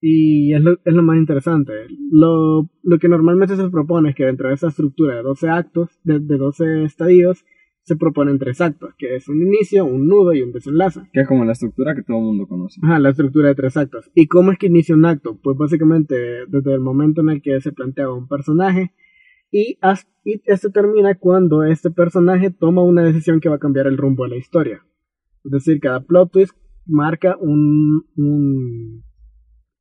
Y 0.00 0.54
es 0.54 0.62
lo, 0.62 0.72
es 0.84 0.94
lo 0.94 1.02
más 1.02 1.16
interesante. 1.18 1.72
Lo, 2.10 2.70
lo 2.82 2.98
que 2.98 3.08
normalmente 3.08 3.56
se 3.56 3.68
propone 3.70 4.10
es 4.10 4.14
que 4.16 4.24
dentro 4.24 4.48
de 4.48 4.54
esa 4.54 4.68
estructura 4.68 5.16
de 5.16 5.22
12 5.22 5.48
actos, 5.48 5.90
de, 6.04 6.20
de 6.20 6.36
12 6.36 6.84
estadios, 6.84 7.44
se 7.82 7.96
proponen 7.96 8.38
tres 8.38 8.60
actos, 8.60 8.90
que 8.98 9.16
es 9.16 9.28
un 9.30 9.40
inicio, 9.40 9.86
un 9.86 10.06
nudo 10.08 10.34
y 10.34 10.42
un 10.42 10.52
desenlace. 10.52 11.00
Que 11.12 11.22
es 11.22 11.26
como 11.28 11.44
la 11.46 11.52
estructura 11.52 11.94
que 11.94 12.02
todo 12.02 12.18
el 12.18 12.22
mundo 12.24 12.46
conoce. 12.46 12.78
Ajá, 12.84 12.98
la 12.98 13.08
estructura 13.10 13.48
de 13.48 13.54
tres 13.54 13.76
actos. 13.78 14.10
¿Y 14.14 14.26
cómo 14.26 14.52
es 14.52 14.58
que 14.58 14.66
inicia 14.66 14.94
un 14.94 15.06
acto? 15.06 15.38
Pues 15.42 15.56
básicamente 15.56 16.14
desde 16.48 16.74
el 16.74 16.80
momento 16.80 17.22
en 17.22 17.30
el 17.30 17.40
que 17.42 17.58
se 17.62 17.72
plantea 17.72 18.12
un 18.12 18.28
personaje 18.28 18.92
y, 19.50 19.78
y 20.24 20.42
este 20.44 20.68
termina 20.70 21.14
cuando 21.14 21.64
este 21.64 21.90
personaje 21.90 22.50
toma 22.50 22.82
una 22.82 23.02
decisión 23.02 23.40
que 23.40 23.48
va 23.48 23.54
a 23.56 23.60
cambiar 23.60 23.86
el 23.86 23.96
rumbo 23.96 24.24
de 24.24 24.30
la 24.30 24.36
historia. 24.36 24.84
Es 25.44 25.50
decir, 25.50 25.80
cada 25.80 26.00
plot 26.04 26.30
twist 26.30 26.52
marca 26.84 27.38
un- 27.40 28.04
un- 28.16 29.02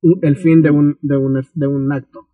el 0.02 0.36
fin 0.38 0.62
de 0.62 0.72
un, 0.72 0.98
de 1.02 1.18
un, 1.18 1.42
de 1.54 1.68
un 1.68 1.92
acto. 1.92 2.28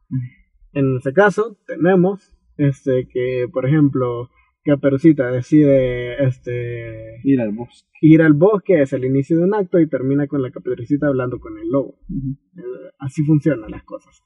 En 0.73 0.97
ese 0.97 1.13
caso, 1.13 1.58
tenemos 1.65 2.36
este 2.58 3.08
que, 3.08 3.47
por 3.52 3.65
ejemplo, 3.65 4.30
Caperucita 4.63 5.30
decide 5.30 6.23
este 6.23 7.19
Ir 7.23 7.41
al 7.41 7.52
bosque. 7.52 7.89
ir 8.02 8.21
al 8.21 8.34
bosque 8.34 8.82
es 8.82 8.93
el 8.93 9.04
inicio 9.06 9.38
de 9.38 9.43
un 9.43 9.54
acto 9.54 9.80
y 9.80 9.88
termina 9.88 10.28
con 10.28 10.41
la 10.41 10.52
caperucita 10.52 11.08
hablando 11.08 11.39
con 11.39 11.58
el 11.58 11.69
lobo. 11.69 11.99
Eh, 12.10 12.91
así 12.99 13.23
funcionan 13.23 13.71
las 13.71 13.84
cosas. 13.84 14.21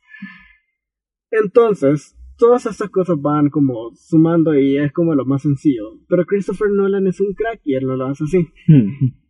Entonces, 1.31 2.15
todas 2.37 2.65
estas 2.67 2.89
cosas 2.89 3.19
van 3.19 3.49
como 3.49 3.91
sumando 3.95 4.55
y 4.55 4.77
es 4.77 4.91
como 4.93 5.15
lo 5.15 5.25
más 5.25 5.41
sencillo. 5.41 5.99
Pero 6.07 6.25
Christopher 6.25 6.69
Nolan 6.69 7.07
es 7.07 7.19
un 7.19 7.33
crack 7.33 7.61
y 7.65 7.75
él 7.75 7.85
no 7.85 7.95
lo 7.95 8.05
hace 8.05 8.23
así. 8.23 8.47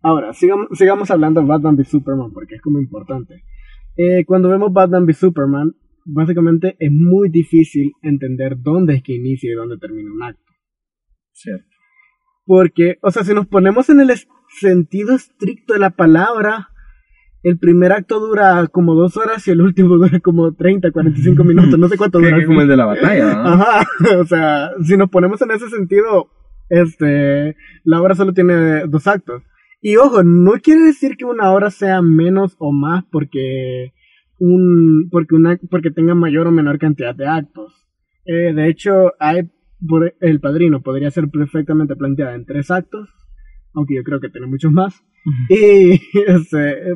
Ahora, 0.02 0.34
sigamos, 0.34 0.68
sigamos 0.74 1.10
hablando 1.10 1.42
de 1.42 1.48
Batman 1.48 1.76
v 1.76 1.86
Superman 1.86 2.34
porque 2.34 2.56
es 2.56 2.62
como 2.62 2.80
importante. 2.80 3.44
Eh, 3.98 4.26
cuando 4.26 4.50
vemos 4.50 4.72
Batman 4.72 5.06
v 5.06 5.14
Superman, 5.14 5.74
básicamente 6.06 6.76
es 6.80 6.92
muy 6.92 7.30
difícil 7.30 7.92
entender 8.02 8.58
dónde 8.60 8.96
es 8.96 9.04
que 9.04 9.14
inicia 9.14 9.52
y 9.52 9.56
dónde 9.56 9.78
termina 9.78 10.12
un 10.14 10.24
acto. 10.24 10.52
Cierto. 11.34 11.66
Porque, 12.46 12.98
o 13.02 13.12
sea, 13.12 13.24
si 13.24 13.34
nos 13.34 13.48
ponemos 13.48 13.90
en 13.90 14.00
el 14.00 14.12
sentido 14.60 15.16
estricto 15.16 15.74
de 15.74 15.80
la 15.80 15.90
palabra, 15.90 16.70
el 17.44 17.60
primer 17.60 17.92
acto 17.92 18.20
dura 18.20 18.68
como 18.68 18.96
dos 18.96 19.18
horas 19.18 19.48
y 19.48 19.52
el 19.52 19.62
último 19.62 19.90
dura 19.98 20.20
como 20.20 20.54
30, 20.54 20.92
45 20.92 21.44
minutos, 21.44 21.78
no 21.78 21.88
sé 21.88 21.98
cuánto 21.98 22.20
dura. 22.20 22.38
es 22.38 22.46
como 22.46 22.62
el 22.62 22.68
de 22.68 22.78
la 22.78 22.86
batalla, 22.86 23.34
¿no? 23.34 23.42
Ajá, 23.50 23.88
o 24.20 24.26
sea, 24.26 24.72
si 24.84 24.96
nos 24.96 25.10
ponemos 25.10 25.42
en 25.42 25.52
ese 25.52 25.70
sentido, 25.70 26.30
este, 26.70 27.56
la 27.84 28.02
obra 28.02 28.16
solo 28.16 28.34
tiene 28.34 28.86
dos 28.88 29.08
actos. 29.08 29.44
Y 29.82 29.96
ojo, 29.98 30.24
no 30.24 30.54
quiere 30.62 30.82
decir 30.82 31.16
que 31.18 31.26
una 31.26 31.52
obra 31.54 31.70
sea 31.70 32.02
menos 32.02 32.56
o 32.60 32.72
más 32.72 33.04
porque 33.12 33.94
un, 34.40 35.10
porque 35.12 35.36
una, 35.36 35.58
porque 35.70 35.92
tenga 35.92 36.16
mayor 36.16 36.48
o 36.48 36.52
menor 36.52 36.80
cantidad 36.80 37.16
de 37.16 37.28
actos. 37.28 37.88
Eh, 38.26 38.54
de 38.54 38.68
hecho, 38.70 39.14
hay, 39.20 39.50
por- 39.88 40.14
el 40.20 40.40
padrino 40.40 40.82
podría 40.82 41.12
ser 41.12 41.30
perfectamente 41.30 41.96
planteada 41.96 42.36
en 42.36 42.46
tres 42.46 42.72
actos, 42.72 43.10
aunque 43.74 43.96
yo 43.96 44.04
creo 44.04 44.20
que 44.20 44.30
tiene 44.30 44.48
muchos 44.48 44.72
más. 44.72 45.04
Y, 45.50 46.02
este, 46.28 46.96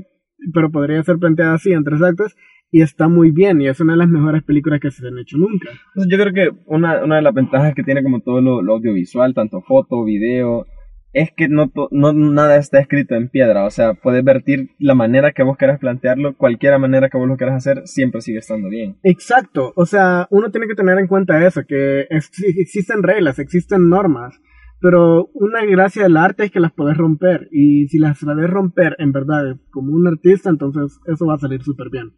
pero 0.53 0.71
podría 0.71 1.03
ser 1.03 1.17
planteada 1.19 1.53
así 1.55 1.71
en 1.71 1.83
tres 1.83 2.01
actos 2.01 2.35
y 2.71 2.81
está 2.81 3.07
muy 3.09 3.31
bien 3.31 3.61
y 3.61 3.67
es 3.67 3.79
una 3.81 3.93
de 3.93 3.99
las 3.99 4.07
mejores 4.09 4.43
películas 4.43 4.79
que 4.79 4.91
se 4.91 5.05
han 5.07 5.19
hecho 5.19 5.37
nunca. 5.37 5.69
Entonces, 5.89 6.09
yo 6.09 6.17
creo 6.17 6.33
que 6.33 6.57
una, 6.65 7.03
una 7.03 7.17
de 7.17 7.21
las 7.21 7.33
ventajas 7.33 7.75
que 7.75 7.83
tiene 7.83 8.01
como 8.01 8.21
todo 8.21 8.41
lo, 8.41 8.61
lo 8.61 8.73
audiovisual, 8.75 9.33
tanto 9.33 9.61
foto, 9.61 10.03
video, 10.03 10.65
es 11.13 11.31
que 11.35 11.49
no, 11.49 11.71
no 11.91 12.13
nada 12.13 12.57
está 12.57 12.79
escrito 12.79 13.15
en 13.15 13.29
piedra. 13.29 13.65
O 13.65 13.69
sea, 13.69 13.93
puedes 13.93 14.23
vertir 14.23 14.69
la 14.79 14.95
manera 14.95 15.31
que 15.31 15.43
vos 15.43 15.57
quieras 15.57 15.79
plantearlo, 15.79 16.37
cualquier 16.37 16.77
manera 16.79 17.09
que 17.09 17.17
vos 17.17 17.27
lo 17.27 17.37
quieras 17.37 17.57
hacer, 17.57 17.85
siempre 17.85 18.21
sigue 18.21 18.39
estando 18.39 18.69
bien. 18.69 18.97
Exacto, 19.03 19.73
o 19.75 19.85
sea, 19.85 20.27
uno 20.31 20.51
tiene 20.51 20.67
que 20.67 20.75
tener 20.75 20.97
en 20.99 21.07
cuenta 21.07 21.45
eso, 21.45 21.63
que 21.67 22.07
ex- 22.09 22.43
existen 22.57 23.03
reglas, 23.03 23.39
existen 23.39 23.89
normas, 23.89 24.39
pero 24.79 25.29
una 25.33 25.65
gracia 25.65 26.03
del 26.03 26.17
arte 26.17 26.45
es 26.45 26.51
que 26.51 26.59
las 26.59 26.71
podés 26.71 26.97
romper, 26.97 27.47
y 27.51 27.87
si 27.87 27.99
las 27.99 28.19
sabes 28.19 28.49
romper 28.49 28.95
en 28.99 29.11
verdad 29.11 29.57
como 29.69 29.93
un 29.93 30.07
artista, 30.07 30.49
entonces 30.49 30.99
eso 31.05 31.25
va 31.25 31.35
a 31.35 31.39
salir 31.39 31.61
súper 31.61 31.89
bien, 31.91 32.13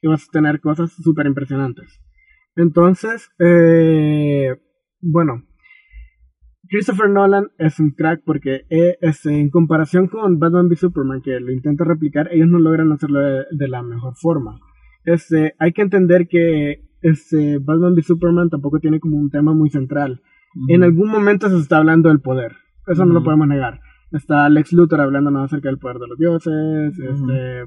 y 0.00 0.08
vas 0.08 0.24
a 0.24 0.32
tener 0.32 0.60
cosas 0.60 0.90
súper 0.92 1.26
impresionantes. 1.26 2.00
Entonces, 2.56 3.30
eh, 3.38 4.56
bueno, 5.00 5.44
Christopher 6.68 7.08
Nolan 7.08 7.48
es 7.58 7.80
un 7.80 7.90
crack 7.90 8.22
porque 8.24 8.66
eh, 8.68 8.98
este, 9.00 9.38
en 9.38 9.50
comparación 9.50 10.08
con 10.08 10.38
Batman 10.38 10.68
v 10.68 10.76
Superman, 10.76 11.22
que 11.22 11.40
lo 11.40 11.52
intenta 11.52 11.84
replicar, 11.84 12.28
ellos 12.32 12.48
no 12.48 12.58
logran 12.58 12.92
hacerlo 12.92 13.20
de, 13.20 13.44
de 13.50 13.68
la 13.68 13.82
mejor 13.82 14.14
forma. 14.16 14.58
Este, 15.04 15.54
hay 15.58 15.72
que 15.72 15.82
entender 15.82 16.28
que 16.28 16.84
este, 17.00 17.58
Batman 17.58 17.94
v 17.94 18.02
Superman 18.02 18.50
tampoco 18.50 18.80
tiene 18.80 19.00
como 19.00 19.16
un 19.16 19.30
tema 19.30 19.54
muy 19.54 19.70
central. 19.70 20.20
En 20.68 20.82
algún 20.82 21.10
momento 21.10 21.48
se 21.48 21.58
está 21.58 21.78
hablando 21.78 22.08
del 22.08 22.20
poder, 22.20 22.52
eso 22.86 23.04
no 23.04 23.14
lo 23.14 23.22
podemos 23.22 23.48
negar. 23.48 23.80
Está 24.12 24.48
Lex 24.48 24.72
Luthor 24.72 25.02
hablando 25.02 25.38
acerca 25.40 25.68
del 25.68 25.78
poder 25.78 25.98
de 25.98 26.08
los 26.08 26.18
dioses, 26.18 26.98
este, 26.98 27.64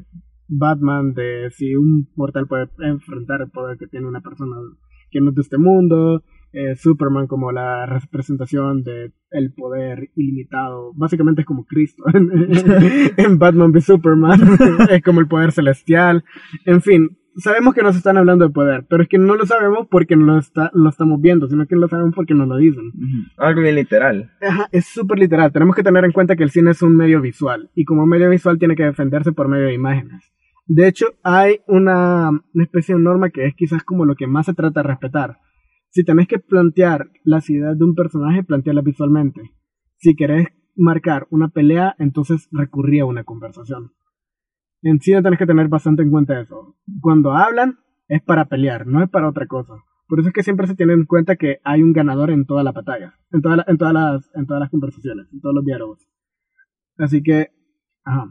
Batman 0.47 1.13
de 1.13 1.49
si 1.51 1.75
un 1.75 2.09
mortal 2.15 2.47
puede 2.47 2.67
enfrentar 2.79 3.41
el 3.41 3.49
poder 3.49 3.77
que 3.77 3.87
tiene 3.87 4.07
una 4.07 4.21
persona 4.21 4.55
que 5.11 5.21
no 5.21 5.29
es 5.29 5.35
de 5.35 5.41
este 5.41 5.57
mundo, 5.57 6.23
eh, 6.53 6.75
Superman 6.75 7.27
como 7.27 7.51
la 7.51 7.85
representación 7.85 8.83
de 8.83 9.13
el 9.29 9.53
poder 9.53 10.09
ilimitado, 10.15 10.91
básicamente 10.95 11.41
es 11.41 11.47
como 11.47 11.65
Cristo 11.65 12.03
en, 12.13 13.39
Batman 13.39 13.71
v 13.71 13.81
Superman, 13.81 14.39
es 14.89 15.01
como 15.01 15.21
el 15.21 15.27
poder 15.27 15.51
celestial, 15.51 16.23
en 16.65 16.81
fin, 16.81 17.17
sabemos 17.37 17.73
que 17.73 17.81
nos 17.81 17.95
están 17.95 18.17
hablando 18.17 18.45
de 18.45 18.53
poder, 18.53 18.85
pero 18.89 19.03
es 19.03 19.09
que 19.09 19.17
no 19.17 19.35
lo 19.35 19.45
sabemos 19.45 19.87
porque 19.89 20.15
no 20.15 20.25
lo, 20.25 20.39
está, 20.39 20.71
lo 20.73 20.89
estamos 20.89 21.21
viendo, 21.21 21.47
sino 21.47 21.65
que 21.65 21.75
lo 21.75 21.87
sabemos 21.87 22.13
porque 22.15 22.33
nos 22.33 22.47
lo 22.47 22.57
dicen. 22.57 22.91
Algo 23.37 23.61
bien 23.61 23.75
literal. 23.75 24.31
Ajá, 24.41 24.67
es 24.71 24.85
súper 24.85 25.19
literal. 25.19 25.51
Tenemos 25.51 25.75
que 25.75 25.83
tener 25.83 26.03
en 26.03 26.11
cuenta 26.11 26.35
que 26.35 26.43
el 26.43 26.51
cine 26.51 26.71
es 26.71 26.81
un 26.81 26.95
medio 26.95 27.21
visual 27.21 27.69
y 27.75 27.85
como 27.85 28.05
medio 28.05 28.29
visual 28.29 28.59
tiene 28.59 28.75
que 28.75 28.83
defenderse 28.83 29.31
por 29.31 29.47
medio 29.47 29.67
de 29.67 29.73
imágenes. 29.73 30.31
De 30.67 30.87
hecho, 30.87 31.07
hay 31.23 31.59
una, 31.67 32.29
una 32.29 32.63
especie 32.63 32.95
de 32.95 33.01
norma 33.01 33.29
que 33.29 33.45
es 33.45 33.55
quizás 33.55 33.83
como 33.83 34.05
lo 34.05 34.15
que 34.15 34.27
más 34.27 34.45
se 34.45 34.53
trata 34.53 34.81
de 34.81 34.87
respetar. 34.87 35.37
Si 35.91 36.05
tenés 36.05 36.27
que 36.27 36.39
plantear 36.39 37.09
las 37.25 37.49
ideas 37.49 37.77
de 37.77 37.83
un 37.83 37.95
personaje, 37.95 38.43
plantearlas 38.43 38.85
visualmente. 38.85 39.51
Si 39.97 40.15
querés 40.15 40.47
marcar 40.75 41.27
una 41.29 41.49
pelea, 41.49 41.95
entonces 41.99 42.47
recurrí 42.51 42.99
a 42.99 43.05
una 43.05 43.25
conversación. 43.25 43.91
En 44.81 45.01
sí 45.01 45.11
tenés 45.21 45.37
que 45.37 45.45
tener 45.45 45.67
bastante 45.67 46.01
en 46.01 46.09
cuenta 46.09 46.39
eso. 46.39 46.77
Cuando 47.01 47.33
hablan, 47.33 47.79
es 48.07 48.21
para 48.23 48.45
pelear, 48.45 48.87
no 48.87 49.03
es 49.03 49.09
para 49.09 49.27
otra 49.27 49.47
cosa. 49.47 49.73
Por 50.07 50.19
eso 50.19 50.29
es 50.29 50.33
que 50.33 50.43
siempre 50.43 50.65
se 50.65 50.75
tiene 50.75 50.93
en 50.93 51.05
cuenta 51.05 51.35
que 51.35 51.59
hay 51.65 51.83
un 51.83 51.91
ganador 51.91 52.31
en 52.31 52.45
toda 52.45 52.63
la 52.63 52.71
batalla, 52.71 53.15
en, 53.31 53.41
todas, 53.41 53.57
las, 53.57 54.29
en 54.33 54.47
todas 54.47 54.59
las 54.61 54.69
conversaciones, 54.69 55.27
en 55.31 55.41
todos 55.41 55.55
los 55.55 55.65
diálogos. 55.65 56.07
Así 56.97 57.21
que, 57.21 57.49
ajá. 58.05 58.29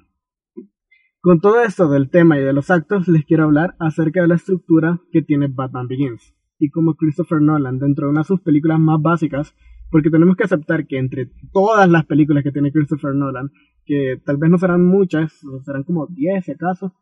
Con 1.21 1.41
todo 1.41 1.61
esto 1.63 1.91
del 1.91 2.09
tema 2.09 2.39
y 2.39 2.43
de 2.43 2.55
los 2.55 2.71
actos, 2.71 3.07
les 3.07 3.27
quiero 3.27 3.45
hablar 3.45 3.77
acerca 3.79 4.23
de 4.23 4.29
la 4.29 4.37
estructura 4.37 5.01
que 5.13 5.21
tiene 5.21 5.49
Batman 5.49 5.89
Begins. 5.89 6.35
Y 6.61 6.71
como 6.71 6.95
Christopher 6.95 7.41
Nolan, 7.41 7.79
dentro 7.81 8.07
de 8.07 8.11
una 8.13 8.21
de 8.21 8.25
sus 8.27 8.41
películas 8.43 8.79
más 8.79 9.01
básicas, 9.03 9.55
porque 9.91 10.11
tenemos 10.11 10.37
que 10.37 10.45
aceptar 10.45 10.87
que 10.87 10.99
entre 10.99 11.31
todas 11.53 11.89
las 11.91 12.07
películas 12.07 12.45
que 12.45 12.53
tiene 12.53 12.71
Christopher 12.71 13.15
Nolan, 13.15 13.51
que 13.85 14.21
tal 14.25 14.37
vez 14.37 14.51
no 14.51 14.59
serán 14.59 14.87
muchas, 14.87 15.33
serán 15.65 15.83
como 15.83 16.07
10 16.07 16.45
si 16.45 16.53
acaso, 16.53 16.95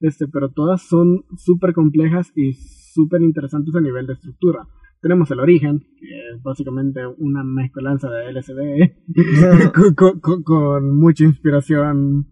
este, 0.00 0.28
pero 0.28 0.50
todas 0.50 0.82
son 0.86 1.24
súper 1.36 1.72
complejas 1.72 2.30
y 2.36 2.52
súper 2.52 3.22
interesantes 3.22 3.74
a 3.74 3.80
nivel 3.80 4.06
de 4.06 4.12
estructura. 4.12 4.66
Tenemos 5.00 5.30
el 5.30 5.40
origen, 5.40 5.80
que 5.98 6.06
es 6.34 6.42
básicamente 6.42 7.00
una 7.18 7.42
mezcolanza 7.42 8.08
de 8.10 8.32
LSD 8.32 8.92
con, 9.74 9.94
con- 9.94 10.20
con- 10.20 10.42
con 10.42 10.96
mucha 10.98 11.24
inspiración 11.24 12.26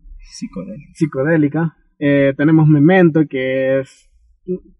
psicodélica. 0.94 1.77
Eh, 1.99 2.35
tenemos 2.37 2.68
Memento, 2.68 3.27
que 3.29 3.81
es 3.81 4.11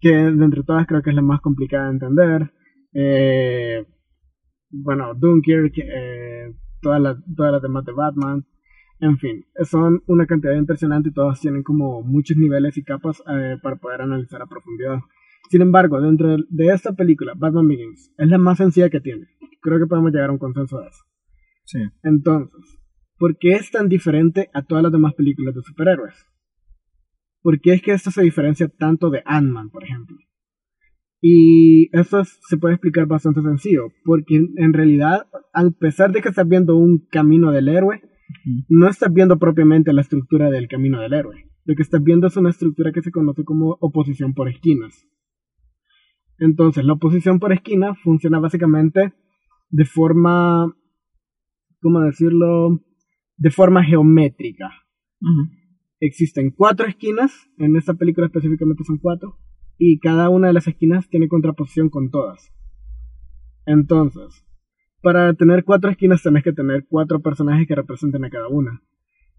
que 0.05 0.15
de 0.15 0.45
entre 0.45 0.63
todas 0.65 0.87
creo 0.87 1.01
que 1.03 1.09
es 1.11 1.17
la 1.17 1.23
más 1.23 1.41
complicada 1.41 1.87
de 1.87 1.91
entender. 1.93 2.53
Eh, 2.93 3.87
bueno, 4.71 5.15
Dunkirk, 5.15 5.73
eh, 5.79 6.53
todas 6.83 7.01
las 7.01 7.17
todas 7.35 7.53
las 7.53 7.63
demás 7.63 7.85
de 7.87 7.93
Batman. 7.93 8.45
En 9.01 9.17
fin, 9.19 9.45
son 9.65 10.03
una 10.07 10.27
cantidad 10.27 10.55
impresionante 10.55 11.09
y 11.09 11.13
todas 11.13 11.41
tienen 11.41 11.63
como 11.63 12.03
muchos 12.03 12.37
niveles 12.37 12.77
y 12.77 12.85
capas 12.85 13.23
eh, 13.35 13.57
para 13.63 13.77
poder 13.77 14.03
analizar 14.03 14.43
a 14.43 14.47
profundidad. 14.47 14.99
Sin 15.51 15.63
embargo, 15.63 16.01
dentro 16.03 16.29
de- 16.37 16.45
de 16.51 16.67
esta 16.67 16.93
película, 16.93 17.33
Batman 17.35 17.67
Begins, 17.69 18.13
es 18.19 18.29
la 18.29 18.39
más 18.39 18.59
sencilla 18.59 18.91
que 18.91 19.01
tiene. 19.01 19.27
Creo 19.63 19.79
que 19.79 19.87
podemos 19.87 20.13
llegar 20.13 20.29
a 20.29 20.33
un 20.33 20.39
consenso 20.39 20.81
de 20.81 20.89
eso. 20.89 21.03
Sí. 21.65 21.79
Entonces, 22.03 22.79
¿por 23.19 23.39
qué 23.39 23.53
es 23.53 23.71
tan 23.71 23.89
diferente 23.89 24.51
a 24.53 24.63
todas 24.63 24.83
las 24.83 24.93
demás 24.93 25.15
películas 25.15 25.55
de 25.55 25.63
superhéroes? 25.63 26.15
¿Por 27.45 27.61
qué 27.61 27.75
es 27.75 27.83
que 27.83 27.93
esto 27.93 28.11
se 28.11 28.23
diferencia 28.23 28.69
tanto 28.69 29.11
de 29.11 29.23
Ant-Man, 29.27 29.69
por 29.69 29.85
ejemplo? 29.85 30.17
Y 31.21 31.95
eso 31.95 32.21
es- 32.21 32.39
se 32.49 32.57
puede 32.57 32.75
explicar 32.77 33.07
bastante 33.07 33.43
sencillo, 33.43 33.83
porque 34.03 34.37
en- 34.57 34.73
realidad, 34.73 35.27
a 35.53 35.69
pesar 35.79 36.11
de 36.13 36.23
que 36.23 36.31
estás 36.31 36.49
viendo 36.49 36.75
un 36.75 37.07
camino 37.11 37.53
del 37.53 37.69
héroe, 37.69 38.01
no 38.71 38.89
estás 38.89 39.13
viendo 39.13 39.39
propiamente 39.39 39.93
la 39.93 40.01
estructura 40.01 40.49
del 40.51 40.69
camino 40.69 40.99
del 41.03 41.13
héroe. 41.13 41.45
Lo 41.67 41.75
que 41.75 41.83
estás 41.83 42.03
viendo 42.03 42.29
es 42.29 42.37
una 42.39 42.49
estructura 42.49 42.93
que 42.93 43.03
se 43.03 43.11
conoce 43.11 43.45
como 43.45 43.77
oposición 43.79 44.33
por 44.33 44.49
esquinas. 44.49 45.07
Entonces, 46.39 46.83
la 46.87 46.95
oposición 46.95 47.41
por 47.41 47.53
esquina 47.53 47.95
funciona 47.95 48.39
básicamente 48.41 49.13
de 49.69 49.85
forma, 49.85 50.75
¿cómo 51.83 52.01
decirlo? 52.01 52.81
De 53.37 53.51
forma 53.51 53.85
geométrica. 53.85 54.71
Existen 56.05 56.51
cuatro 56.51 56.87
esquinas, 56.87 57.49
en 57.57 57.77
esta 57.77 57.95
película 57.95 58.27
específicamente 58.27 58.85
son 58.85 58.99
cuatro, 58.99 59.39
y 59.79 59.99
cada 60.01 60.29
una 60.29 60.49
de 60.49 60.53
las 60.53 60.67
esquinas 60.69 61.09
tiene 61.09 61.29
contraposición 61.29 61.89
con 61.89 62.11
todas. 62.11 62.53
Entonces, 63.65 64.45
para 65.01 65.33
tener 65.33 65.65
cuatro 65.65 65.91
esquinas 65.91 66.23
tenés 66.23 66.45
que 66.45 66.53
tener 66.53 66.85
cuatro 66.91 67.23
personajes 67.23 67.67
que 67.67 67.75
representen 67.75 68.23
a 68.23 68.29
cada 68.29 68.49
una. 68.49 68.83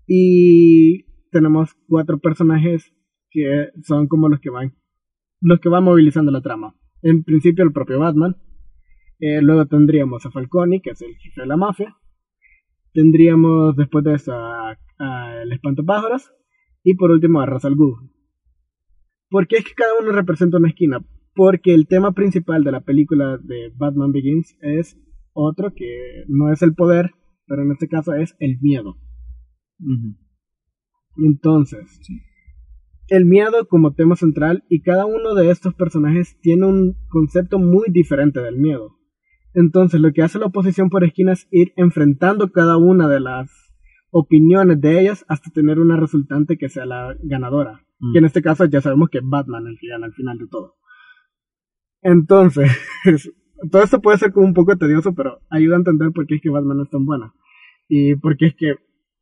Y 0.08 1.04
tenemos 1.30 1.75
cuatro 1.88 2.17
personajes 2.17 2.91
que 3.30 3.67
son 3.84 4.08
como 4.08 4.28
los 4.28 4.39
que 4.39 4.49
van 4.49 4.73
los 5.41 5.60
que 5.60 5.69
van 5.69 5.84
movilizando 5.84 6.32
la 6.32 6.41
trama. 6.41 6.73
En 7.04 7.23
principio 7.23 7.63
el 7.63 7.73
propio 7.73 7.99
Batman. 7.99 8.38
Eh, 9.19 9.39
luego 9.43 9.67
tendríamos 9.67 10.25
a 10.25 10.32
Falcone, 10.32 10.82
que 10.82 10.89
es 10.89 11.01
el 11.04 11.15
jefe 11.17 11.41
de 11.41 11.47
la 11.47 11.58
mafia. 11.58 11.95
Tendríamos 12.91 13.75
después 13.75 14.04
de 14.04 14.15
eso 14.15 14.34
a, 14.34 14.75
a 14.97 15.41
el 15.43 15.51
espantapájaros. 15.51 16.32
Y 16.85 16.93
por 16.93 17.09
último 17.09 17.41
a 17.41 17.47
Ra's 17.47 17.65
al 17.65 17.75
Ghul. 17.75 18.11
¿Por 19.29 19.47
qué 19.47 19.57
es 19.57 19.65
que 19.65 19.73
cada 19.73 19.91
uno 19.99 20.11
representa 20.11 20.57
una 20.57 20.69
esquina? 20.69 21.03
Porque 21.33 21.73
el 21.73 21.87
tema 21.87 22.13
principal 22.13 22.63
de 22.63 22.71
la 22.71 22.81
película 22.81 23.39
de 23.41 23.73
Batman 23.75 24.11
Begins 24.11 24.55
es 24.61 24.97
otro 25.33 25.73
que 25.75 26.23
no 26.27 26.53
es 26.53 26.61
el 26.61 26.75
poder, 26.75 27.11
pero 27.47 27.63
en 27.63 27.71
este 27.71 27.87
caso 27.87 28.13
es 28.13 28.35
el 28.39 28.59
miedo. 28.61 28.97
Entonces, 31.17 31.99
el 33.07 33.25
miedo 33.25 33.67
como 33.67 33.95
tema 33.95 34.15
central 34.15 34.63
y 34.69 34.81
cada 34.81 35.07
uno 35.07 35.33
de 35.33 35.49
estos 35.49 35.73
personajes 35.73 36.39
tiene 36.41 36.67
un 36.67 36.95
concepto 37.09 37.57
muy 37.57 37.87
diferente 37.89 38.41
del 38.41 38.57
miedo. 38.57 38.95
Entonces, 39.55 39.99
lo 40.01 40.13
que 40.13 40.21
hace 40.21 40.37
la 40.37 40.45
oposición 40.45 40.91
por 40.91 41.03
esquina 41.03 41.33
es 41.33 41.47
ir 41.49 41.73
enfrentando 41.77 42.51
cada 42.51 42.77
una 42.77 43.07
de 43.07 43.21
las 43.21 43.64
opiniones 44.17 44.80
de 44.80 45.01
ellas 45.01 45.25
hasta 45.28 45.51
tener 45.51 45.78
una 45.78 45.97
resultante 45.97 46.58
que 46.58 46.69
sea 46.69 46.86
la 46.86 47.17
ganadora. 47.21 47.82
Mm. 47.99 48.13
Que 48.13 48.19
en 48.19 48.25
este 48.25 48.41
caso 48.41 48.63
ya 48.63 48.80
sabemos 48.80 49.10
que 49.10 49.17
es 49.17 49.23
Batman 49.28 49.67
el 49.67 49.78
que 49.78 49.89
gana 49.89 50.06
al 50.06 50.13
final 50.13 50.38
de 50.38 50.47
todo. 50.47 50.75
Entonces, 52.01 52.71
todo 53.71 53.84
esto 53.84 54.01
puede 54.01 54.17
ser 54.17 54.32
como 54.32 54.45
un 54.45 54.54
poco 54.54 54.78
tedioso, 54.78 55.13
pero 55.13 55.41
ayuda 55.49 55.75
a 55.75 55.80
entender 55.80 56.12
por 56.13 56.28
qué 56.28 56.36
es 56.36 56.41
que 56.41 56.49
Batman 56.49 56.80
es 56.80 56.89
tan 56.89 57.06
buena. 57.06 57.34
Y 57.89 58.15
por 58.15 58.38
qué 58.38 58.45
es 58.47 58.56
que 58.56 58.75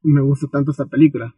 me 0.03 0.21
gusta 0.21 0.45
tanto 0.51 0.69
esta 0.69 0.85
película. 0.85 1.33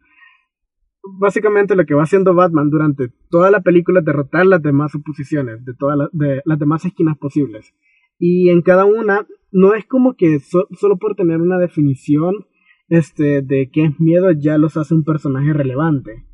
Básicamente 1.18 1.76
lo 1.76 1.86
que 1.86 1.94
va 1.94 2.02
haciendo 2.02 2.34
Batman 2.34 2.68
durante 2.68 3.08
toda 3.30 3.50
la 3.50 3.62
película 3.62 4.00
es 4.00 4.04
derrotar 4.04 4.44
las 4.44 4.60
demás 4.60 4.94
oposiciones, 4.94 5.64
de 5.64 5.72
todas 5.72 5.96
las, 5.96 6.08
de 6.12 6.42
las 6.44 6.58
demás 6.58 6.84
esquinas 6.84 7.16
posibles. 7.16 7.72
Y 8.18 8.50
en 8.50 8.60
cada 8.60 8.84
una, 8.84 9.26
no 9.50 9.72
es 9.72 9.86
como 9.86 10.14
que 10.14 10.40
so- 10.40 10.68
solo 10.72 10.98
por 10.98 11.14
tener 11.14 11.40
una 11.40 11.58
definición 11.58 12.44
este, 12.88 13.42
de 13.42 13.70
qué 13.72 13.84
es 13.86 14.00
miedo 14.00 14.30
ya 14.32 14.58
los 14.58 14.76
hace 14.76 14.94
un 14.94 15.04
personaje 15.04 15.52
relevante. 15.52 16.24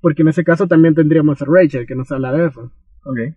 Porque 0.00 0.22
en 0.22 0.28
ese 0.28 0.44
caso 0.44 0.66
también 0.66 0.94
tendríamos 0.94 1.40
a 1.40 1.46
Rachel, 1.46 1.86
que 1.86 1.94
nos 1.94 2.12
habla 2.12 2.32
de 2.32 2.46
eso 2.46 2.72
Ok. 3.04 3.34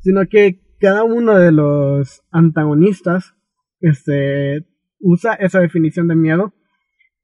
sino 0.00 0.26
que 0.28 0.60
cada 0.80 1.04
uno 1.04 1.38
de 1.38 1.52
los 1.52 2.22
antagonistas 2.30 3.34
este, 3.80 4.66
usa 4.98 5.34
esa 5.34 5.60
definición 5.60 6.08
de 6.08 6.16
miedo 6.16 6.52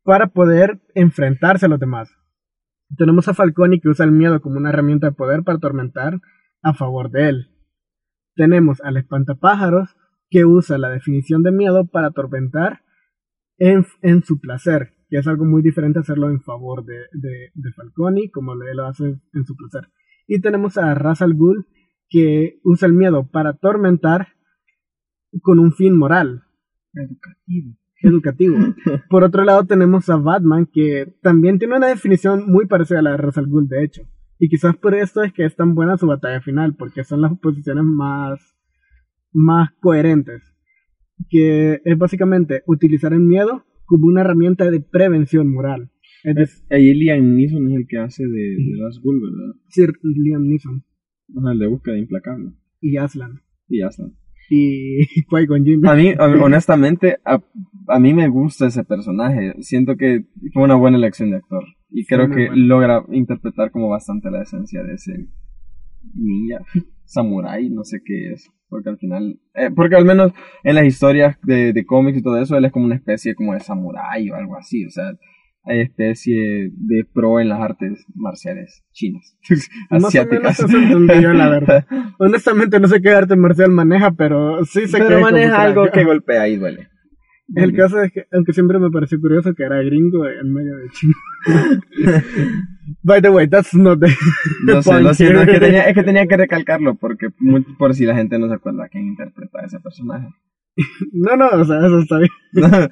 para 0.02 0.28
poder 0.28 0.80
enfrentarse 0.94 1.66
a 1.66 1.68
los 1.68 1.80
demás. 1.80 2.10
Tenemos 2.96 3.28
a 3.28 3.34
Falcone 3.34 3.80
que 3.80 3.88
usa 3.88 4.04
el 4.04 4.12
miedo 4.12 4.40
como 4.40 4.56
una 4.56 4.70
herramienta 4.70 5.08
de 5.08 5.12
poder 5.12 5.42
para 5.42 5.58
atormentar 5.58 6.20
a 6.62 6.74
favor 6.74 7.10
de 7.10 7.28
él. 7.28 7.46
Tenemos 8.34 8.80
al 8.82 8.96
espantapájaros 8.96 9.96
que 10.28 10.44
usa 10.44 10.78
la 10.78 10.90
definición 10.90 11.42
de 11.42 11.52
miedo 11.52 11.86
para 11.86 12.08
atormentar 12.08 12.82
en, 13.60 13.86
en 14.02 14.24
su 14.24 14.40
placer, 14.40 14.94
que 15.08 15.18
es 15.18 15.26
algo 15.28 15.44
muy 15.44 15.62
diferente 15.62 16.00
hacerlo 16.00 16.28
en 16.30 16.40
favor 16.40 16.84
de, 16.84 16.96
de, 17.12 17.50
de 17.54 17.72
Falcone 17.72 18.30
como 18.32 18.54
él 18.54 18.58
lo 18.76 18.86
hace 18.86 19.04
en 19.04 19.44
su 19.44 19.54
placer. 19.54 19.88
Y 20.26 20.40
tenemos 20.40 20.76
a 20.78 20.94
Ra's 20.94 21.22
al 21.22 21.34
Ghul 21.34 21.66
que 22.08 22.58
usa 22.64 22.88
el 22.88 22.94
miedo 22.94 23.28
para 23.30 23.50
atormentar 23.50 24.28
con 25.42 25.60
un 25.60 25.72
fin 25.72 25.96
moral, 25.96 26.42
Educativo. 26.92 27.76
educativo. 28.02 28.56
Por 29.10 29.22
otro 29.22 29.44
lado 29.44 29.64
tenemos 29.66 30.08
a 30.10 30.16
Batman 30.16 30.66
que 30.72 31.14
también 31.22 31.58
tiene 31.58 31.76
una 31.76 31.86
definición 31.88 32.50
muy 32.50 32.66
parecida 32.66 32.98
a 32.98 33.02
la 33.02 33.10
de 33.12 33.16
Ra's 33.18 33.38
al 33.38 33.46
Ghul, 33.46 33.68
de 33.68 33.84
hecho. 33.84 34.02
Y 34.38 34.48
quizás 34.48 34.74
por 34.74 34.94
esto 34.94 35.22
es 35.22 35.34
que 35.34 35.44
es 35.44 35.54
tan 35.54 35.74
buena 35.74 35.98
su 35.98 36.06
batalla 36.06 36.40
final, 36.40 36.74
porque 36.74 37.04
son 37.04 37.20
las 37.20 37.38
posiciones 37.40 37.84
más, 37.84 38.40
más 39.32 39.70
coherentes. 39.80 40.49
Que 41.28 41.80
es 41.84 41.98
básicamente 41.98 42.62
utilizar 42.66 43.12
el 43.12 43.20
miedo 43.20 43.64
como 43.84 44.06
una 44.06 44.20
herramienta 44.22 44.70
de 44.70 44.80
prevención 44.80 45.52
moral. 45.52 45.90
Es 46.22 46.34
decir, 46.34 46.64
Ahí 46.70 46.94
Liam 46.94 47.34
Neeson 47.36 47.70
es 47.70 47.76
el 47.76 47.86
que 47.88 47.98
hace 47.98 48.24
de, 48.24 48.30
de 48.30 48.82
Ra's 48.82 49.00
Ghul, 49.02 49.20
¿verdad? 49.20 49.54
Sir 49.68 49.92
Liam 50.02 50.46
Neeson 50.48 50.84
Ajá, 51.36 51.52
el 51.52 51.58
de 51.58 51.66
búsqueda 51.66 51.96
implacable. 51.98 52.52
y 52.80 52.96
Aslan 52.96 53.40
Y 53.68 53.82
está. 53.82 54.04
y 54.50 54.98
Qui-Gon 55.30 55.64
Jinn. 55.64 55.86
A 55.86 55.94
mí, 55.94 56.12
a 56.18 56.28
mí, 56.28 56.40
honestamente, 56.42 57.16
a, 57.24 57.42
a 57.88 57.98
mí 58.00 58.14
me 58.14 58.28
gusta 58.28 58.66
ese 58.66 58.84
personaje. 58.84 59.54
Siento 59.60 59.96
que 59.96 60.26
fue 60.52 60.64
una 60.64 60.74
buena 60.76 60.96
elección 60.98 61.30
de 61.30 61.36
actor. 61.36 61.64
Y 61.88 62.04
creo 62.04 62.28
muy 62.28 62.36
que 62.36 62.46
bueno. 62.48 62.66
logra 62.66 63.04
interpretar 63.12 63.70
como 63.70 63.88
bastante 63.88 64.30
la 64.30 64.42
esencia 64.42 64.82
de 64.82 64.94
ese 64.94 65.28
ninja, 66.14 66.58
samurai, 67.04 67.68
no 67.70 67.82
sé 67.84 68.00
qué 68.04 68.32
es. 68.32 68.50
Porque 68.70 68.88
al 68.88 68.96
final, 68.98 69.38
eh, 69.54 69.68
porque 69.74 69.96
al 69.96 70.04
menos 70.06 70.32
en 70.62 70.76
las 70.76 70.84
historias 70.86 71.36
de, 71.42 71.72
de 71.74 71.84
cómics 71.84 72.18
y 72.18 72.22
todo 72.22 72.40
eso, 72.40 72.56
él 72.56 72.64
es 72.64 72.72
como 72.72 72.86
una 72.86 72.94
especie 72.94 73.34
como 73.34 73.52
de 73.52 73.60
samurái 73.60 74.30
o 74.30 74.36
algo 74.36 74.56
así. 74.56 74.86
O 74.86 74.90
sea, 74.90 75.04
hay 75.64 75.80
especie 75.80 76.70
de 76.72 77.04
pro 77.12 77.40
en 77.40 77.48
las 77.50 77.60
artes 77.60 78.06
marciales 78.14 78.82
chinas, 78.92 79.36
Más 79.90 80.04
o 80.04 80.06
asiáticas. 80.06 80.66
menos 80.68 81.10
eso 81.10 81.20
yo, 81.20 81.32
la 81.32 81.48
verdad. 81.50 81.84
Honestamente 82.18 82.78
no 82.80 82.86
sé 82.88 83.02
qué 83.02 83.10
arte 83.10 83.34
marcial 83.36 83.70
maneja, 83.72 84.12
pero 84.12 84.64
sí 84.64 84.86
sé 84.86 84.98
que 84.98 85.04
Pero 85.04 85.18
como 85.20 85.30
maneja 85.32 85.56
que- 85.56 85.62
algo 85.62 85.90
que 85.92 86.04
golpea 86.04 86.48
y 86.48 86.56
duele. 86.56 86.88
El 87.54 87.74
caso 87.74 88.00
es 88.02 88.12
que, 88.12 88.26
aunque 88.32 88.52
siempre 88.52 88.78
me 88.78 88.90
pareció 88.90 89.20
curioso 89.20 89.54
que 89.54 89.64
era 89.64 89.82
gringo 89.82 90.26
en 90.28 90.52
medio 90.52 90.76
de 90.76 90.88
China. 90.90 91.14
By 93.02 93.20
the 93.22 93.30
way, 93.30 93.48
that's 93.48 93.74
not 93.74 94.00
the 94.00 94.08
No 94.64 94.82
sé, 94.82 94.90
point 94.90 95.02
lo 95.04 95.14
siento, 95.14 95.42
es 95.42 95.48
que, 95.48 95.60
tenía, 95.60 95.82
es 95.88 95.94
que 95.94 96.02
tenía 96.02 96.26
que 96.26 96.36
recalcarlo 96.36 96.94
porque 96.96 97.28
mu- 97.38 97.62
por 97.78 97.94
si 97.94 98.04
la 98.04 98.14
gente 98.16 98.38
no 98.38 98.48
se 98.48 98.54
acuerda 98.54 98.88
quién 98.88 99.06
interpreta 99.08 99.60
a 99.60 99.66
ese 99.66 99.80
personaje. 99.80 100.28
No, 101.12 101.36
no, 101.36 101.48
o 101.50 101.64
sea, 101.64 101.78
eso 101.78 101.98
está 101.98 102.18
bien. 102.18 102.30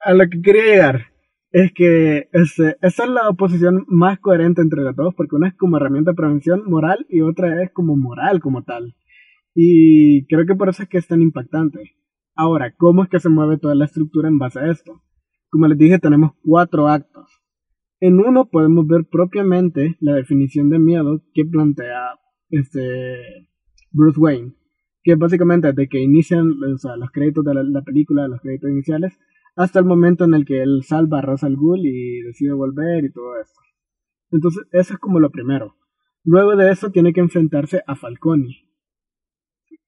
A 0.00 0.12
lo 0.12 0.28
que 0.28 0.42
quería 0.42 0.64
llegar 0.64 1.06
es 1.50 1.72
que 1.72 2.28
este, 2.32 2.76
esa 2.82 3.04
es 3.04 3.08
la 3.10 3.28
oposición 3.28 3.84
más 3.88 4.18
coherente 4.18 4.60
entre 4.60 4.82
las 4.82 4.94
dos, 4.96 5.14
porque 5.14 5.36
una 5.36 5.48
es 5.48 5.54
como 5.54 5.76
herramienta 5.76 6.10
de 6.10 6.16
prevención 6.16 6.62
moral 6.66 7.06
y 7.08 7.20
otra 7.22 7.62
es 7.62 7.70
como 7.72 7.96
moral 7.96 8.40
como 8.40 8.64
tal. 8.64 8.94
Y 9.54 10.26
creo 10.26 10.44
que 10.46 10.56
por 10.56 10.68
eso 10.68 10.82
es 10.82 10.88
que 10.88 10.98
es 10.98 11.06
tan 11.06 11.22
impactante. 11.22 11.94
Ahora, 12.36 12.74
¿cómo 12.76 13.04
es 13.04 13.08
que 13.08 13.20
se 13.20 13.28
mueve 13.28 13.58
toda 13.58 13.74
la 13.74 13.84
estructura 13.84 14.28
en 14.28 14.38
base 14.38 14.58
a 14.58 14.70
esto? 14.70 15.02
Como 15.50 15.68
les 15.68 15.78
dije, 15.78 15.98
tenemos 15.98 16.32
cuatro 16.42 16.88
actos. 16.88 17.28
En 18.00 18.18
uno 18.18 18.50
podemos 18.50 18.86
ver 18.86 19.06
propiamente 19.10 19.96
la 20.00 20.14
definición 20.14 20.68
de 20.68 20.78
miedo 20.78 21.22
que 21.32 21.44
plantea 21.44 22.18
este 22.50 23.48
Bruce 23.92 24.18
Wayne, 24.18 24.54
que 25.02 25.14
básicamente 25.14 25.68
desde 25.68 25.88
que 25.88 26.00
inician 26.00 26.54
los 26.58 27.10
créditos 27.12 27.44
de 27.44 27.54
la, 27.54 27.62
la 27.62 27.82
película, 27.82 28.26
los 28.26 28.40
créditos 28.40 28.70
iniciales, 28.70 29.16
hasta 29.54 29.78
el 29.78 29.84
momento 29.84 30.24
en 30.24 30.34
el 30.34 30.44
que 30.44 30.60
él 30.62 30.82
salva 30.82 31.18
a 31.18 31.22
Ra's 31.22 31.44
al 31.44 31.56
Ghul 31.56 31.86
y 31.86 32.22
decide 32.22 32.52
volver 32.52 33.04
y 33.04 33.12
todo 33.12 33.38
esto. 33.40 33.60
Entonces, 34.32 34.66
eso 34.72 34.94
es 34.94 34.98
como 34.98 35.20
lo 35.20 35.30
primero. 35.30 35.76
Luego 36.24 36.56
de 36.56 36.72
eso 36.72 36.90
tiene 36.90 37.12
que 37.12 37.20
enfrentarse 37.20 37.82
a 37.86 37.94
Falcone. 37.94 38.48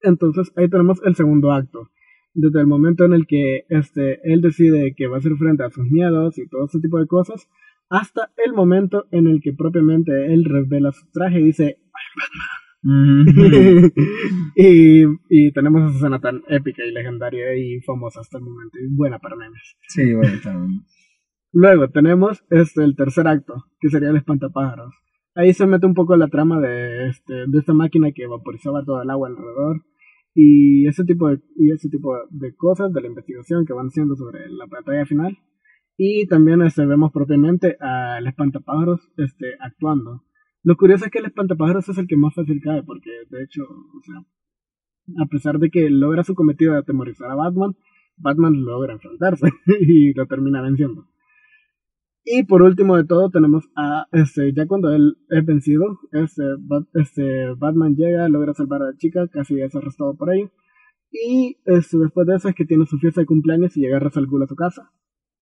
Entonces, 0.01 0.53
ahí 0.55 0.69
tenemos 0.69 1.01
el 1.03 1.15
segundo 1.15 1.51
acto. 1.51 1.89
Desde 2.39 2.59
el 2.59 2.67
momento 2.67 3.03
en 3.03 3.13
el 3.13 3.25
que 3.25 3.65
este, 3.67 4.19
él 4.31 4.41
decide 4.41 4.93
que 4.95 5.07
va 5.07 5.15
a 5.15 5.19
hacer 5.19 5.35
frente 5.37 5.63
a 5.63 5.71
sus 5.71 5.89
miedos 5.89 6.37
y 6.37 6.47
todo 6.47 6.65
ese 6.65 6.79
tipo 6.79 6.99
de 6.99 7.07
cosas, 7.07 7.49
hasta 7.89 8.29
el 8.45 8.53
momento 8.53 9.07
en 9.09 9.25
el 9.25 9.41
que 9.41 9.53
propiamente 9.53 10.31
él 10.31 10.45
revela 10.45 10.91
su 10.91 11.09
traje 11.11 11.39
y 11.39 11.45
dice, 11.45 11.79
y, 14.55 15.03
y 15.29 15.51
tenemos 15.51 15.89
esa 15.89 15.97
escena 15.97 16.19
tan 16.19 16.43
épica 16.47 16.85
y 16.85 16.91
legendaria 16.91 17.55
y 17.57 17.81
famosa 17.81 18.19
hasta 18.19 18.37
el 18.37 18.43
momento 18.43 18.77
y 18.79 18.95
buena 18.95 19.17
para 19.17 19.35
memes. 19.35 19.75
sí, 19.87 20.13
bueno, 20.13 20.39
también. 20.43 20.81
Luego 21.53 21.89
tenemos 21.89 22.45
este 22.51 22.83
el 22.83 22.95
tercer 22.95 23.27
acto, 23.27 23.65
que 23.79 23.89
sería 23.89 24.11
el 24.11 24.17
espantapájaros. 24.17 24.93
Ahí 25.33 25.53
se 25.53 25.65
mete 25.65 25.87
un 25.87 25.95
poco 25.95 26.15
la 26.15 26.27
trama 26.27 26.59
de 26.59 27.07
este 27.07 27.47
de 27.47 27.57
esta 27.57 27.73
máquina 27.73 28.11
que 28.11 28.27
vaporizaba 28.27 28.85
todo 28.85 29.01
el 29.01 29.09
agua 29.09 29.29
alrededor 29.29 29.81
y 30.39 30.85
ese 30.85 31.03
tipo 31.03 31.29
de 31.29 31.41
y 31.55 31.71
ese 31.71 31.89
tipo 31.89 32.13
de 32.29 32.55
cosas 32.55 32.93
de 32.93 33.01
la 33.01 33.07
investigación 33.07 33.65
que 33.65 33.73
van 33.73 33.87
haciendo 33.87 34.15
sobre 34.15 34.47
la 34.49 34.67
batalla 34.67 35.03
final. 35.07 35.35
Y 35.97 36.27
también 36.27 36.61
este, 36.61 36.85
vemos 36.85 37.11
propiamente 37.11 37.75
al 37.79 38.27
espantapájaros 38.27 39.01
este, 39.17 39.55
actuando. 39.59 40.21
Lo 40.61 40.77
curioso 40.77 41.05
es 41.05 41.11
que 41.11 41.17
el 41.17 41.25
espantapájaros 41.25 41.89
es 41.89 41.97
el 41.97 42.05
que 42.05 42.17
más 42.17 42.35
fácil 42.35 42.61
cae, 42.61 42.83
porque 42.83 43.09
de 43.31 43.43
hecho, 43.45 43.63
o 43.63 44.01
sea, 44.03 45.23
a 45.23 45.25
pesar 45.25 45.57
de 45.57 45.71
que 45.71 45.89
logra 45.89 46.23
su 46.23 46.35
cometido 46.35 46.73
de 46.73 46.79
atemorizar 46.79 47.31
a 47.31 47.35
Batman, 47.35 47.75
Batman 48.17 48.63
logra 48.63 48.93
enfrentarse 48.93 49.49
y 49.79 50.13
lo 50.13 50.27
termina 50.27 50.61
venciendo. 50.61 51.07
Y 52.29 52.43
por 52.43 52.61
último 52.61 52.97
de 52.97 53.05
todo 53.05 53.29
tenemos 53.29 53.69
a 53.77 54.05
este, 54.11 54.51
ya 54.53 54.67
cuando 54.67 54.89
él 54.91 55.15
es 55.29 55.45
vencido, 55.45 55.97
este, 56.11 56.43
este, 56.95 57.53
Batman 57.57 57.95
llega, 57.95 58.27
logra 58.27 58.53
salvar 58.53 58.81
a 58.81 58.87
la 58.87 58.97
chica, 58.97 59.29
casi 59.29 59.61
es 59.61 59.73
arrestado 59.73 60.13
por 60.17 60.33
ello. 60.33 60.51
Y 61.09 61.55
este, 61.63 61.97
después 61.97 62.27
de 62.27 62.35
eso 62.35 62.49
es 62.49 62.55
que 62.55 62.65
tiene 62.65 62.85
su 62.85 62.97
fiesta 62.97 63.21
de 63.21 63.27
cumpleaños 63.27 63.77
y 63.77 63.79
llega 63.79 63.99
Ra's 63.99 64.17
al 64.17 64.25
a 64.25 64.47
su 64.47 64.55
casa. 64.55 64.91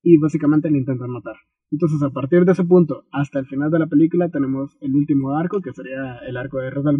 Y 0.03 0.19
básicamente 0.19 0.69
le 0.69 0.77
intentan 0.77 1.09
matar. 1.09 1.33
Entonces 1.71 2.03
a 2.03 2.11
partir 2.11 2.45
de 2.45 2.51
ese 2.51 2.63
punto 2.63 3.05
hasta 3.11 3.39
el 3.39 3.47
final 3.47 3.71
de 3.71 3.79
la 3.79 3.87
película 3.87 4.29
tenemos 4.29 4.77
el 4.79 4.93
último 4.93 5.35
arco, 5.35 5.61
que 5.61 5.73
sería 5.73 6.19
el 6.27 6.37
arco 6.37 6.59
de 6.59 6.69
Ra's 6.69 6.85
al 6.85 6.99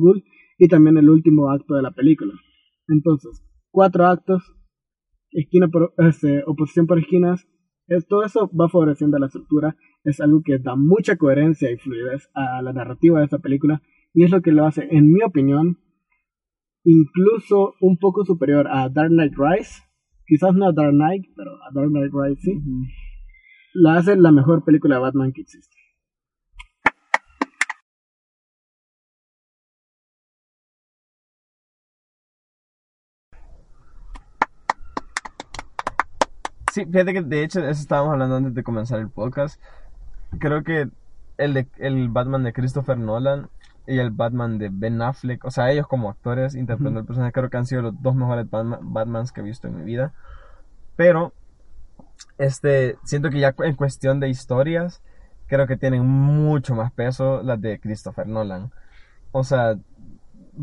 y 0.58 0.68
también 0.68 0.98
el 0.98 1.12
último 1.12 1.52
acto 1.52 1.76
de 1.76 1.84
la 1.84 1.92
película. 1.92 2.34
Entonces, 2.88 3.46
cuatro 3.70 4.08
actos, 4.08 4.42
esquina 5.30 5.68
por, 5.68 5.94
este, 6.00 6.42
oposición 6.48 6.88
por 6.88 6.98
esquinas, 6.98 7.40
es, 7.42 7.55
todo 8.08 8.24
eso 8.24 8.50
va 8.50 8.70
favoreciendo 8.70 9.18
la 9.18 9.28
estructura, 9.28 9.76
es 10.04 10.20
algo 10.22 10.42
que 10.44 10.60
da 10.60 10.76
mucha 10.76 11.18
coherencia 11.18 11.72
y 11.72 11.78
fluidez 11.78 12.30
a 12.34 12.62
la 12.62 12.74
narrativa 12.74 13.20
de 13.20 13.26
esta 13.26 13.40
película, 13.40 13.82
y 14.14 14.24
es 14.24 14.32
lo 14.32 14.42
que 14.42 14.52
lo 14.52 14.66
hace, 14.66 14.88
en 14.92 15.12
mi 15.12 15.22
opinión, 15.24 15.78
incluso 16.84 17.74
un 17.82 17.98
poco 17.98 18.24
superior 18.26 18.68
a 18.70 18.90
Dark 18.90 19.10
Knight 19.10 19.34
Rise, 19.38 19.84
quizás 20.26 20.54
no 20.56 20.68
a 20.68 20.74
Dark 20.74 20.94
Knight, 20.94 21.26
pero 21.36 21.52
a 21.52 21.72
Dark 21.74 21.90
Knight 21.90 22.12
Rise 22.14 22.42
sí, 22.42 22.62
la 23.74 23.96
hace 23.96 24.16
la 24.16 24.32
mejor 24.32 24.64
película 24.64 24.96
de 24.96 25.02
Batman 25.02 25.34
que 25.34 25.42
existe. 25.42 25.75
Sí, 36.76 36.86
fíjate 36.86 37.14
que 37.14 37.22
de 37.22 37.42
hecho 37.42 37.62
eso 37.62 37.80
estábamos 37.80 38.12
hablando 38.12 38.36
antes 38.36 38.54
de 38.54 38.62
comenzar 38.62 39.00
el 39.00 39.08
podcast. 39.10 39.62
Creo 40.40 40.62
que 40.66 40.90
el, 41.38 41.54
de, 41.54 41.70
el 41.78 42.10
Batman 42.10 42.44
de 42.44 42.52
Christopher 42.52 42.98
Nolan 42.98 43.48
y 43.88 43.98
el 43.98 44.12
Batman 44.12 44.58
de 44.58 44.68
Ben 44.70 45.02
Affleck, 45.02 45.46
o 45.46 45.52
sea, 45.52 45.72
ellos 45.72 45.88
como 45.88 46.10
actores 46.10 46.54
interpretando 46.54 47.00
el 47.00 47.06
personaje, 47.06 47.32
creo 47.32 47.50
que 47.50 47.56
han 47.56 47.66
sido 47.66 47.82
los 47.82 48.02
dos 48.02 48.14
mejores 48.16 48.50
Batman, 48.50 48.80
Batmans 48.82 49.32
que 49.32 49.40
he 49.40 49.46
visto 49.46 49.70
en 49.70 49.78
mi 49.78 49.84
vida. 49.86 50.12
Pero, 50.98 51.32
este, 52.38 52.98
siento 53.06 53.30
que 53.30 53.40
ya 53.40 53.56
en 53.58 53.76
cuestión 53.78 54.20
de 54.20 54.28
historias, 54.28 55.02
creo 55.48 55.68
que 55.68 55.78
tienen 55.78 56.06
mucho 56.06 56.76
más 56.76 56.92
peso 56.92 57.42
las 57.42 57.62
de 57.62 57.80
Christopher 57.80 58.28
Nolan. 58.28 58.70
O 59.32 59.46
sea, 59.46 59.78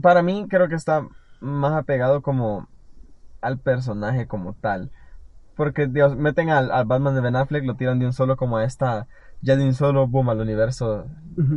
para 0.03 0.23
mí 0.23 0.47
creo 0.51 0.69
que 0.69 0.75
está 0.75 1.09
más 1.41 1.73
apegado 1.73 2.21
como 2.21 2.69
al 3.41 3.59
personaje 3.59 4.27
como 4.27 4.53
tal. 4.53 4.91
Porque, 5.57 5.87
Dios, 5.87 6.17
meten 6.17 6.51
al, 6.51 6.71
al 6.71 6.85
Batman 6.87 7.15
de 7.15 7.21
Ben 7.21 7.37
Affleck, 7.37 7.65
lo 7.65 7.75
tiran 7.77 7.99
de 7.99 8.07
un 8.07 8.13
solo 8.13 8.37
como 8.37 8.57
a 8.57 8.65
esta, 8.65 9.07
ya 9.43 9.57
de 9.57 9.65
un 9.65 9.75
solo 9.75 10.07
boom 10.07 10.31
al 10.31 10.41
universo, 10.41 11.07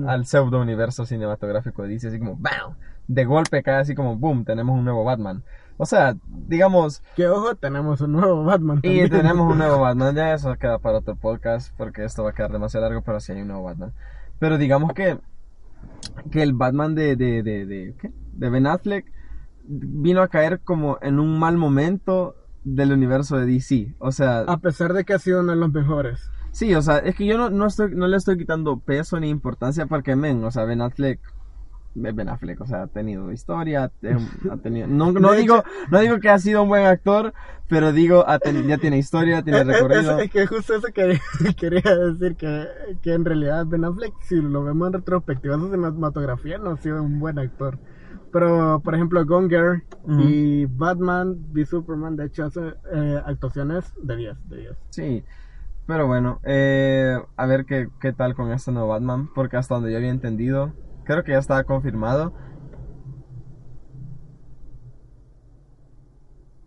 al 0.07 0.25
pseudo 0.25 0.61
universo 0.61 1.05
cinematográfico 1.05 1.83
de 1.83 1.89
DC, 1.89 2.07
así 2.09 2.19
como 2.19 2.35
¡bam! 2.37 2.75
De 3.07 3.23
golpe 3.25 3.61
cae 3.63 3.81
así 3.81 3.95
como 3.95 4.17
boom, 4.17 4.43
tenemos 4.45 4.77
un 4.77 4.83
nuevo 4.83 5.03
Batman. 5.03 5.43
O 5.77 5.85
sea, 5.85 6.15
digamos, 6.47 7.03
Que 7.15 7.27
ojo, 7.27 7.55
tenemos 7.55 7.99
un 8.01 8.13
nuevo 8.13 8.43
Batman. 8.43 8.79
y 8.81 9.09
tenemos 9.09 9.51
un 9.51 9.57
nuevo 9.57 9.79
Batman, 9.81 10.15
ya 10.15 10.33
eso 10.33 10.55
queda 10.55 10.79
para 10.79 10.99
otro 10.99 11.15
podcast, 11.15 11.73
porque 11.77 12.03
esto 12.03 12.23
va 12.23 12.29
a 12.31 12.33
quedar 12.33 12.51
demasiado 12.51 12.85
largo, 12.85 13.01
pero 13.01 13.19
sí 13.19 13.33
hay 13.33 13.41
un 13.41 13.49
nuevo 13.49 13.63
Batman. 13.63 13.93
Pero 14.39 14.57
digamos 14.57 14.93
que, 14.93 15.19
que 16.31 16.41
el 16.41 16.53
Batman 16.53 16.95
de, 16.95 17.15
de, 17.15 17.43
de, 17.43 17.65
de, 17.65 17.95
¿qué? 17.99 18.11
de 18.33 18.49
Ben 18.49 18.67
Affleck 18.67 19.05
vino 19.67 20.21
a 20.21 20.27
caer 20.27 20.59
como 20.61 20.97
en 21.01 21.19
un 21.19 21.39
mal 21.39 21.57
momento 21.57 22.35
del 22.65 22.91
universo 22.91 23.37
de 23.37 23.45
DC. 23.45 23.95
O 23.99 24.11
sea, 24.11 24.39
A 24.41 24.57
pesar 24.57 24.91
de 24.93 25.05
que 25.05 25.13
ha 25.13 25.19
sido 25.19 25.39
uno 25.39 25.53
de 25.53 25.57
los 25.57 25.71
mejores. 25.71 26.29
Sí, 26.51 26.73
o 26.75 26.81
sea, 26.81 26.97
es 26.97 27.15
que 27.15 27.25
yo 27.25 27.37
no, 27.37 27.49
no, 27.49 27.67
estoy, 27.67 27.95
no 27.95 28.07
le 28.07 28.17
estoy 28.17 28.37
quitando 28.37 28.79
peso 28.79 29.19
ni 29.19 29.29
importancia 29.29 29.85
porque, 29.85 30.15
men, 30.15 30.43
o 30.43 30.51
sea, 30.51 30.63
Ben 30.65 30.81
Affleck, 30.81 31.19
es 31.95 32.15
Ben 32.15 32.27
Affleck, 32.27 32.59
o 32.61 32.65
sea, 32.65 32.83
ha 32.83 32.87
tenido 32.87 33.31
historia, 33.31 33.91
eh, 34.01 34.17
ha 34.51 34.57
tenido, 34.57 34.87
no, 34.87 35.11
digo, 35.33 35.63
no 35.91 35.99
digo 35.99 36.19
que 36.19 36.29
ha 36.29 36.39
sido 36.39 36.63
un 36.63 36.69
buen 36.69 36.85
actor, 36.85 37.33
pero 37.67 37.91
digo, 37.91 38.27
ha 38.27 38.39
ten- 38.39 38.67
ya 38.67 38.77
tiene 38.77 38.97
historia, 38.97 39.43
tiene 39.43 39.59
Eh, 39.61 39.61
eh, 39.61 39.65
recorrido. 39.65 40.17
Es, 40.17 40.25
es 40.25 40.31
que 40.31 40.47
justo 40.47 40.75
eso 40.75 40.87
que 40.93 41.19
quería 41.57 41.95
decir, 41.95 42.35
que, 42.35 42.67
que 43.01 43.13
en 43.13 43.25
realidad 43.25 43.65
Ben 43.65 43.85
Affleck, 43.85 44.13
si 44.23 44.41
lo 44.41 44.63
vemos 44.63 44.87
en 44.87 44.93
retrospectiva, 44.93 45.55
su 45.57 45.69
cinematografía 45.71 46.57
no 46.57 46.71
ha 46.71 46.77
sido 46.77 47.03
un 47.03 47.19
buen 47.19 47.37
actor. 47.37 47.77
Pero, 48.35 48.81
por 48.81 48.93
ejemplo, 48.93 49.21
Ujú. 49.21 50.19
y 50.19 50.65
Batman 50.65 51.37
v 51.53 51.65
Superman, 51.65 52.17
de 52.17 52.25
hecho, 52.25 52.43
hace 52.43 52.73
eh, 52.93 53.21
actuaciones 53.25 53.93
de 54.03 54.17
10, 54.17 54.49
de 54.49 54.57
10. 54.57 54.77
Sí, 54.89 55.23
pero 55.87 56.05
bueno, 56.05 56.41
eh, 56.43 57.17
a 57.37 57.45
ver 57.45 57.63
qué, 57.63 57.87
qué 58.01 58.11
tal 58.11 58.35
con 58.35 58.51
este 58.51 58.73
nuevo 58.73 58.89
Batman, 58.89 59.29
porque 59.33 59.55
hasta 59.55 59.75
donde 59.75 59.93
yo 59.93 59.97
había 59.99 60.09
entendido, 60.09 60.73
creo 61.05 61.23
que 61.23 61.31
ya 61.31 61.37
estaba 61.37 61.63
confirmado. 61.63 62.33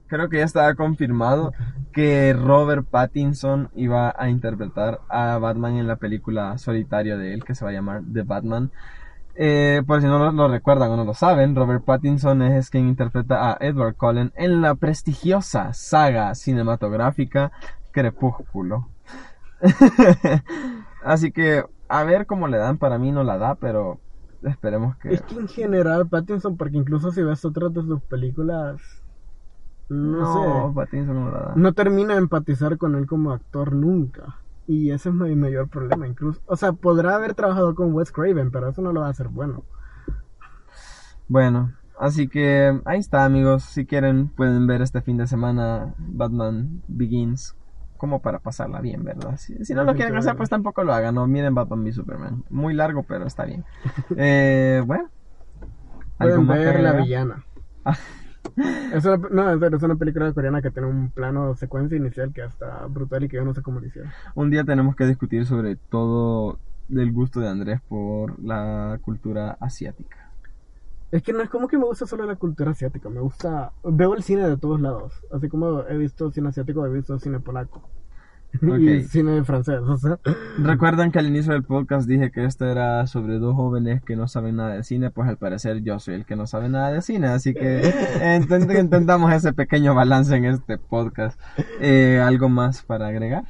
Creo 0.07 0.31
que 0.31 0.39
ya 0.39 0.45
estaba 0.45 0.75
confirmado 0.75 1.53
que 1.93 2.33
Robert 2.33 2.87
Pattinson 2.89 3.69
iba 3.75 4.15
a 4.17 4.31
interpretar 4.31 5.01
a 5.11 5.37
Batman 5.37 5.75
en 5.77 5.87
la 5.87 5.97
película 5.97 6.57
solitaria 6.57 7.19
de 7.19 7.35
él, 7.35 7.45
que 7.45 7.55
se 7.55 7.63
va 7.63 7.73
a 7.73 7.75
llamar 7.75 8.05
The 8.11 8.23
Batman. 8.23 8.71
Eh, 9.41 9.85
por 9.87 10.01
si 10.01 10.09
no 10.09 10.19
lo, 10.19 10.33
lo 10.33 10.49
recuerdan 10.49 10.91
o 10.91 10.97
no 10.97 11.05
lo 11.05 11.15
saben, 11.15 11.55
Robert 11.55 11.85
Pattinson 11.85 12.43
es 12.43 12.71
quien 12.71 12.89
interpreta 12.89 13.53
a 13.53 13.57
Edward 13.61 13.95
Cullen 13.95 14.33
en 14.35 14.61
la 14.61 14.75
prestigiosa 14.75 15.73
saga 15.75 16.35
cinematográfica 16.35 17.53
Crepúsculo. 17.93 18.89
Así 21.05 21.31
que 21.31 21.65
a 21.89 22.03
ver 22.03 22.27
cómo 22.27 22.49
le 22.49 22.59
dan, 22.59 22.79
para 22.79 22.99
mí 22.99 23.13
no 23.13 23.23
la 23.23 23.39
da, 23.39 23.55
pero 23.55 24.01
esperemos 24.43 24.97
que... 24.97 25.15
Es 25.15 25.23
que 25.23 25.37
en 25.37 25.47
general 25.47 26.09
Pattinson, 26.09 26.57
porque 26.57 26.77
incluso 26.77 27.13
si 27.13 27.23
ves 27.23 27.45
otras 27.45 27.73
de 27.73 27.83
sus 27.83 28.03
películas, 28.03 28.81
no, 29.89 30.19
No, 30.19 30.69
sé, 30.69 30.75
Pattinson 30.75 31.15
no 31.15 31.31
la 31.31 31.39
da. 31.39 31.53
no 31.55 31.73
termina 31.75 32.15
de 32.15 32.21
empatizar 32.21 32.77
con 32.77 32.97
él 32.97 33.07
como 33.07 33.31
actor 33.31 33.73
nunca. 33.73 34.37
Y 34.69 34.91
ese 34.91 35.09
es 35.09 35.15
mi 35.15 35.35
mayor 35.35 35.71
problema, 35.71 36.07
incluso. 36.07 36.43
O 36.45 36.55
sea, 36.55 36.73
podrá 36.73 37.15
haber 37.15 37.33
trabajado 37.33 37.75
con 37.75 37.95
Wes 37.95 38.13
Craven, 38.13 38.51
pero 38.51 38.69
eso 38.69 38.83
no 38.83 38.93
lo 38.93 39.01
va 39.01 39.07
a 39.07 39.11
hacer 39.11 39.29
bueno. 39.29 39.65
Bueno, 41.27 41.73
así 41.99 42.29
que 42.29 42.79
ahí 42.85 42.99
está 42.99 43.25
amigos, 43.25 43.63
si 43.63 43.87
quieren 43.87 44.29
pueden 44.29 44.67
ver 44.67 44.83
este 44.83 45.01
fin 45.01 45.17
de 45.17 45.27
semana 45.27 45.95
Batman 45.97 46.83
Begins 46.87 47.57
como 47.97 48.21
para 48.21 48.41
pasarla 48.41 48.83
bien, 48.83 49.05
¿verdad? 49.05 49.39
Si, 49.39 49.65
si 49.65 49.73
no 49.73 49.85
lo 49.85 49.95
quieren 49.95 50.15
hacer, 50.17 50.37
pues 50.37 50.51
tampoco 50.51 50.85
lo 50.85 50.93
hagan, 50.93 51.15
no 51.15 51.27
miren 51.27 51.55
Batman 51.55 51.83
v 51.83 51.93
Superman. 51.93 52.45
Muy 52.51 52.75
largo, 52.75 53.05
pero 53.05 53.27
está 53.27 53.47
bien. 53.47 53.65
Eh, 54.19 54.83
bueno. 54.87 55.09
¿algo 56.19 56.35
Pueden 56.35 56.47
más 56.47 56.59
ver 56.59 56.81
La? 56.81 56.93
Villana. 56.93 57.45
Es 58.93 59.05
una, 59.05 59.17
no, 59.17 59.67
es 59.67 59.83
una 59.83 59.97
película 59.97 60.33
coreana 60.33 60.63
que 60.63 60.71
tiene 60.71 60.89
un 60.89 61.11
plano 61.11 61.55
secuencia 61.55 61.97
inicial 61.97 62.33
que 62.33 62.45
está 62.45 62.87
brutal 62.87 63.25
y 63.25 63.29
que 63.29 63.37
yo 63.37 63.45
no 63.45 63.55
sé 63.55 63.63
cómo 63.63 63.81
lo 63.81 63.87
hicieron. 63.87 64.11
Un 64.35 64.51
día 64.51 64.65
tenemos 64.65 64.97
que 64.97 65.07
discutir 65.07 65.47
sobre 65.47 65.77
todo 65.77 66.59
el 66.91 67.13
gusto 67.13 67.41
de 67.41 67.49
Andrés 67.49 67.81
por 67.89 68.39
la 68.43 68.99
cultura 69.03 69.57
asiática. 69.61 70.33
Es 71.11 71.23
que 71.23 71.33
no 71.33 71.43
es 71.43 71.49
como 71.49 71.69
que 71.69 71.79
me 71.79 71.85
gusta 71.85 72.07
solo 72.07 72.27
la 72.27 72.37
cultura 72.37 72.73
asiática, 72.73 73.09
me 73.09 73.21
gusta... 73.21 73.73
Veo 73.83 74.15
el 74.15 74.23
cine 74.23 74.47
de 74.47 74.59
todos 74.59 74.81
lados, 74.81 75.15
así 75.33 75.49
como 75.49 75.83
he 75.87 75.97
visto 75.97 76.31
cine 76.31 76.51
asiático, 76.51 76.85
he 76.85 76.93
visto 76.93 77.19
cine 77.19 77.41
polaco. 77.41 77.83
y 78.63 78.99
Ok. 78.99 79.07
cine 79.09 79.45
francés, 79.45 79.81
o 79.81 79.97
sea... 79.99 80.19
Recuerdan 80.59 81.11
que 81.13 81.19
al 81.19 81.27
inicio 81.27 81.53
del 81.53 81.65
podcast 81.65 82.09
dije 82.09 82.31
que 82.31 82.45
esto 82.45 82.67
era 82.67 83.07
sobre 83.07 83.39
dos 83.39 83.55
jóvenes 83.55 84.03
que 84.03 84.17
no 84.17 84.27
saben 84.27 84.57
nada 84.57 84.75
de 84.75 84.83
cine, 84.85 85.11
pues 85.11 85.29
al 85.29 85.37
parecer 85.37 85.83
yo 85.83 85.99
soy 85.99 86.15
el 86.15 86.25
que 86.25 86.35
no 86.37 86.47
sabe 86.47 86.69
nada 86.69 86.91
de 86.93 87.03
cine, 87.03 87.29
así 87.29 87.53
que 87.55 87.83
intent- 88.41 88.79
intentamos 88.81 89.33
ese 89.33 89.53
pequeño 89.53 89.95
balance 89.95 90.35
en 90.35 90.47
este 90.47 90.79
podcast. 90.79 91.39
Eh, 91.81 92.21
¿Algo 92.25 92.49
más 92.49 92.83
para 92.83 93.09
agregar? 93.09 93.45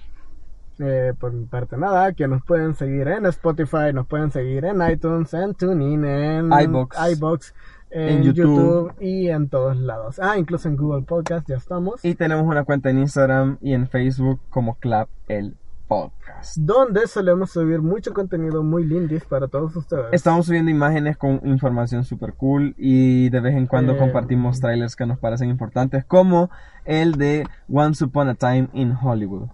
Eh, 0.81 1.13
por 1.19 1.33
mi 1.33 1.45
parte 1.45 1.77
nada, 1.77 2.13
que 2.13 2.29
nos 2.29 2.45
pueden 2.45 2.75
seguir 2.77 3.09
en 3.09 3.27
Spotify, 3.27 3.93
nos 3.93 4.07
pueden 4.07 4.31
seguir 4.31 4.65
en 4.65 4.81
iTunes, 4.89 5.35
en 5.35 5.53
TuneIn, 5.55 6.05
en 6.05 6.47
iVoox. 6.53 6.97
iVoox, 7.17 7.53
en, 7.91 8.09
En 8.19 8.23
YouTube. 8.23 8.45
YouTube. 8.91 8.93
y 9.01 9.29
en 9.29 9.49
todos 9.49 9.77
lados. 9.77 10.19
Ah, 10.21 10.37
incluso 10.39 10.69
en 10.69 10.77
Google 10.77 11.03
Podcast 11.03 11.49
ya 11.49 11.57
estamos. 11.57 12.05
Y 12.05 12.15
tenemos 12.15 12.47
una 12.47 12.65
cuenta 12.65 12.91
en 12.91 12.99
Instagram 12.99 13.59
y 13.61 13.73
en 13.75 13.89
Facebook 13.89 14.41
como 14.51 14.75
Clap 14.77 15.09
el 15.29 15.57
Podcast. 15.87 16.59
Donde 16.59 17.07
solemos 17.07 17.51
subir 17.51 17.81
mucho 17.81 18.13
contenido 18.13 18.63
muy 18.63 18.85
lindis 18.85 19.25
para 19.25 19.49
todos 19.49 19.75
ustedes. 19.75 20.07
Estamos 20.13 20.45
subiendo 20.45 20.71
imágenes 20.71 21.17
con 21.17 21.41
información 21.45 22.05
super 22.05 22.35
cool 22.35 22.75
y 22.77 23.31
de 23.31 23.41
vez 23.41 23.57
en 23.57 23.67
cuando 23.67 23.95
Eh, 23.95 23.99
compartimos 23.99 24.61
trailers 24.61 24.95
que 24.97 25.07
nos 25.07 25.19
parecen 25.19 25.49
importantes, 25.49 26.05
como 26.05 26.51
el 26.85 27.13
de 27.13 27.47
Once 27.73 28.05
Upon 28.05 28.29
a 28.29 28.35
Time 28.35 28.69
in 28.75 28.95
Hollywood. 29.01 29.49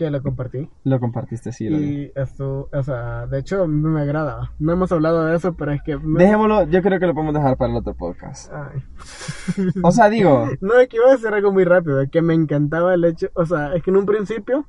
Que 0.00 0.10
lo 0.10 0.22
compartí. 0.22 0.66
Lo 0.84 0.98
compartiste, 0.98 1.52
sí. 1.52 1.68
lo. 1.68 1.76
Y 1.78 2.10
esto, 2.14 2.70
o 2.72 2.82
sea, 2.82 3.26
de 3.26 3.38
hecho 3.38 3.66
me 3.66 4.00
agrada. 4.00 4.50
No 4.58 4.72
hemos 4.72 4.90
hablado 4.92 5.26
de 5.26 5.36
eso, 5.36 5.52
pero 5.52 5.72
es 5.72 5.82
que... 5.82 5.98
me- 5.98 6.24
Dejémoslo, 6.24 6.66
yo 6.70 6.80
creo 6.80 6.98
que 6.98 7.06
lo 7.06 7.12
podemos 7.12 7.34
dejar 7.34 7.58
para 7.58 7.70
el 7.70 7.76
otro 7.76 7.92
podcast. 7.92 8.50
Ay. 8.50 8.82
O 9.82 9.92
sea, 9.92 10.08
digo, 10.08 10.48
No, 10.62 10.72
es 10.78 10.88
que 10.88 10.96
iba 10.96 11.06
a 11.08 11.12
decir 11.12 11.28
algo 11.28 11.52
muy 11.52 11.64
rápido, 11.64 12.00
que 12.10 12.22
me 12.22 12.32
encantaba 12.32 12.94
el 12.94 13.04
hecho, 13.04 13.26
o 13.34 13.44
sea, 13.44 13.74
es 13.74 13.82
que 13.82 13.90
en 13.90 13.98
un 13.98 14.06
principio 14.06 14.64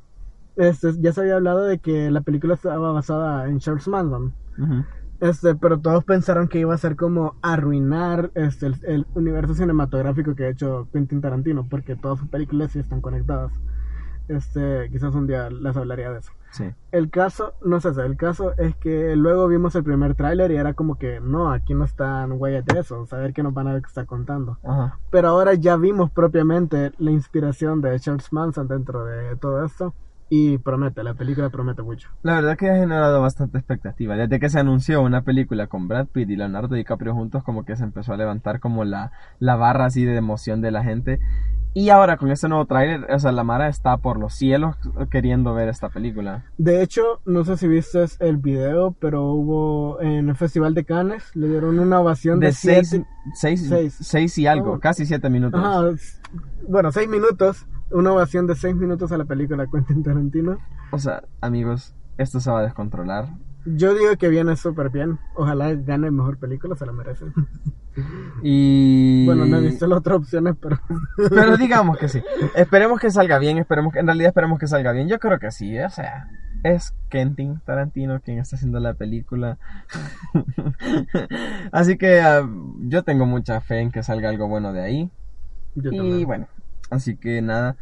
este, 0.57 0.89
ya 0.99 1.13
se 1.13 1.21
había 1.21 1.35
hablado 1.35 1.63
de 1.63 1.79
que 1.79 2.11
la 2.11 2.19
película 2.19 2.55
estaba 2.55 2.91
basada 2.91 3.47
en 3.47 3.59
Charles 3.59 3.87
Manson, 3.87 4.33
este, 5.21 5.55
pero 5.55 5.79
todos 5.79 6.03
pensaron 6.03 6.49
que 6.49 6.59
iba 6.59 6.73
a 6.73 6.77
ser 6.77 6.97
como 6.97 7.35
arruinar 7.41 8.31
este, 8.35 8.65
el, 8.65 8.75
el 8.83 9.05
universo 9.15 9.53
cinematográfico 9.53 10.35
que 10.35 10.43
ha 10.43 10.49
hecho 10.49 10.89
Quentin 10.91 11.21
Tarantino, 11.21 11.65
porque 11.69 11.95
todas 11.95 12.19
sus 12.19 12.27
películas 12.27 12.73
sí 12.73 12.79
están 12.79 12.99
conectadas. 12.99 13.53
Este, 14.27 14.89
quizás 14.91 15.13
un 15.15 15.27
día 15.27 15.49
les 15.49 15.75
hablaría 15.75 16.11
de 16.11 16.19
eso. 16.19 16.31
sí. 16.51 16.65
El 16.91 17.09
caso, 17.09 17.53
no 17.65 17.79
sé, 17.79 17.89
el 18.01 18.17
caso 18.17 18.53
es 18.57 18.75
que 18.75 19.15
luego 19.15 19.47
vimos 19.47 19.75
el 19.75 19.83
primer 19.83 20.15
tráiler 20.15 20.51
y 20.51 20.55
era 20.55 20.73
como 20.73 20.95
que, 20.95 21.19
no, 21.19 21.51
aquí 21.51 21.73
no 21.73 21.85
están 21.85 22.33
huellas 22.33 22.65
de 22.65 22.79
eso, 22.79 23.05
saber 23.05 23.33
qué 23.33 23.43
nos 23.43 23.53
van 23.53 23.67
a 23.67 23.77
estar 23.77 24.05
contando. 24.05 24.57
Ajá. 24.63 24.99
Pero 25.09 25.29
ahora 25.29 25.53
ya 25.53 25.75
vimos 25.77 26.11
propiamente 26.11 26.91
la 26.97 27.11
inspiración 27.11 27.81
de 27.81 27.99
Charles 27.99 28.31
Manson 28.31 28.67
dentro 28.67 29.05
de 29.05 29.35
todo 29.37 29.65
esto. 29.65 29.93
Y 30.33 30.59
promete, 30.59 31.03
la 31.03 31.13
película 31.13 31.49
promete 31.49 31.81
mucho. 31.81 32.09
La 32.23 32.35
verdad 32.35 32.55
que 32.57 32.69
ha 32.69 32.75
generado 32.75 33.21
bastante 33.21 33.57
expectativa. 33.57 34.15
Desde 34.15 34.39
que 34.39 34.47
se 34.47 34.59
anunció 34.59 35.01
una 35.01 35.23
película 35.23 35.67
con 35.67 35.89
Brad 35.89 36.07
Pitt 36.07 36.29
y 36.29 36.37
Leonardo 36.37 36.73
DiCaprio 36.75 37.13
juntos, 37.13 37.43
como 37.43 37.65
que 37.65 37.75
se 37.75 37.83
empezó 37.83 38.13
a 38.13 38.17
levantar 38.17 38.61
como 38.61 38.85
la, 38.85 39.11
la 39.39 39.57
barra 39.57 39.87
así 39.87 40.05
de 40.05 40.15
emoción 40.15 40.61
de 40.61 40.71
la 40.71 40.85
gente. 40.85 41.19
Y 41.73 41.89
ahora 41.89 42.17
con 42.17 42.29
este 42.31 42.49
nuevo 42.49 42.65
tráiler, 42.65 43.09
o 43.09 43.17
sea, 43.19 43.31
la 43.31 43.45
Mara 43.45 43.69
está 43.69 43.95
por 43.97 44.19
los 44.19 44.33
cielos 44.33 44.75
queriendo 45.09 45.53
ver 45.53 45.69
esta 45.69 45.87
película. 45.87 46.43
De 46.57 46.81
hecho, 46.83 47.21
no 47.25 47.45
sé 47.45 47.55
si 47.55 47.67
viste 47.69 48.03
el 48.19 48.37
video, 48.37 48.91
pero 48.99 49.23
hubo 49.31 50.01
en 50.01 50.27
el 50.27 50.35
Festival 50.35 50.73
de 50.73 50.83
Cannes, 50.83 51.33
le 51.33 51.47
dieron 51.47 51.79
una 51.79 52.01
ovación 52.01 52.41
de, 52.41 52.47
De 52.47 52.53
seis, 52.53 52.89
siete- 52.89 53.07
seis, 53.35 53.65
seis. 53.69 53.97
seis 54.01 54.37
y 54.37 54.47
algo, 54.47 54.73
Oh. 54.73 54.79
casi 54.79 55.05
siete 55.05 55.29
minutos. 55.29 55.61
Ajá, 55.63 55.91
bueno, 56.67 56.91
seis 56.91 57.07
minutos, 57.07 57.65
una 57.91 58.11
ovación 58.11 58.47
de 58.47 58.55
seis 58.55 58.75
minutos 58.75 59.11
a 59.13 59.17
la 59.17 59.23
película 59.25 59.65
Quentin 59.71 60.03
Tarantino. 60.03 60.57
O 60.91 60.99
sea, 60.99 61.23
amigos, 61.39 61.95
esto 62.17 62.41
se 62.41 62.51
va 62.51 62.59
a 62.59 62.63
descontrolar. 62.63 63.29
Yo 63.65 63.93
digo 63.93 64.17
que 64.17 64.27
viene 64.27 64.57
súper 64.57 64.89
bien. 64.89 65.19
Ojalá 65.35 65.73
gane 65.75 66.11
mejor 66.11 66.37
película, 66.37 66.75
se 66.75 66.85
la 66.85 66.91
merece. 66.91 67.25
Y... 68.43 69.25
Bueno, 69.25 69.45
no 69.45 69.57
he 69.57 69.61
visto 69.61 69.85
las 69.87 69.99
otras 69.99 70.17
opciones, 70.17 70.55
pero... 70.61 70.79
Pero 71.29 71.57
digamos 71.57 71.97
que 71.97 72.07
sí. 72.07 72.21
Esperemos 72.55 72.99
que 72.99 73.11
salga 73.11 73.37
bien, 73.39 73.57
esperemos 73.57 73.93
que, 73.93 73.99
en 73.99 74.05
realidad 74.07 74.29
esperemos 74.29 74.59
que 74.59 74.67
salga 74.67 74.91
bien. 74.91 75.07
Yo 75.07 75.19
creo 75.19 75.39
que 75.39 75.51
sí, 75.51 75.77
o 75.79 75.89
sea, 75.89 76.27
es 76.63 76.93
Quentin 77.09 77.59
Tarantino 77.65 78.19
quien 78.21 78.39
está 78.39 78.55
haciendo 78.55 78.79
la 78.79 78.93
película. 78.93 79.57
Así 81.71 81.97
que 81.97 82.21
ah, 82.21 82.47
yo 82.81 83.03
tengo 83.03 83.25
mucha 83.25 83.61
fe 83.61 83.79
en 83.81 83.91
que 83.91 84.03
salga 84.03 84.29
algo 84.29 84.47
bueno 84.47 84.73
de 84.73 84.81
ahí. 84.81 85.09
Yo 85.75 85.91
Y 85.91 85.97
también. 85.97 86.25
bueno, 86.25 86.47
así 86.89 87.15
que 87.15 87.41
nada. 87.41 87.77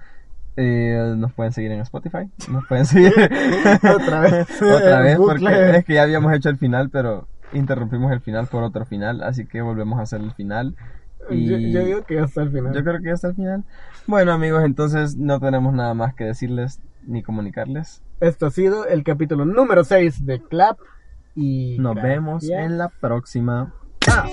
eh, 0.55 1.13
nos 1.17 1.33
pueden 1.33 1.53
seguir 1.53 1.71
en 1.71 1.81
Spotify. 1.81 2.29
Nos 2.49 2.65
pueden 2.67 2.85
seguir 2.85 3.13
Otra 3.95 4.19
vez. 4.21 4.47
Otra 4.61 4.99
vez, 5.01 5.17
porque 5.17 5.77
es 5.77 5.85
que 5.85 5.93
ya 5.95 6.03
habíamos 6.03 6.33
hecho 6.33 6.49
el 6.49 6.57
final, 6.57 6.89
pero 6.89 7.27
interrumpimos 7.53 8.11
el 8.11 8.21
final 8.21 8.47
por 8.47 8.63
otro 8.63 8.85
final. 8.85 9.23
Así 9.23 9.45
que 9.45 9.61
volvemos 9.61 9.99
a 9.99 10.03
hacer 10.03 10.21
el 10.21 10.31
final. 10.33 10.75
Y 11.29 11.47
Yo, 11.47 11.57
yo 11.57 11.85
digo 11.85 12.03
que 12.03 12.19
hasta 12.19 12.41
el 12.41 12.51
final. 12.51 12.73
yo 12.73 12.83
creo 12.83 12.99
que 12.99 13.07
ya 13.07 13.13
está 13.13 13.27
el 13.29 13.35
final. 13.35 13.63
Bueno, 14.07 14.31
amigos, 14.31 14.63
entonces 14.63 15.15
no 15.17 15.39
tenemos 15.39 15.73
nada 15.73 15.93
más 15.93 16.13
que 16.15 16.23
decirles 16.23 16.81
ni 17.05 17.21
comunicarles. 17.23 18.01
Esto 18.19 18.47
ha 18.47 18.51
sido 18.51 18.85
el 18.87 19.03
capítulo 19.03 19.45
número 19.45 19.83
6 19.83 20.25
de 20.25 20.41
Clap. 20.41 20.77
Y 21.35 21.77
Nos 21.79 21.95
vemos 21.95 22.43
en 22.49 22.77
la 22.77 22.89
próxima. 22.89 23.73
Chao. 24.01 24.25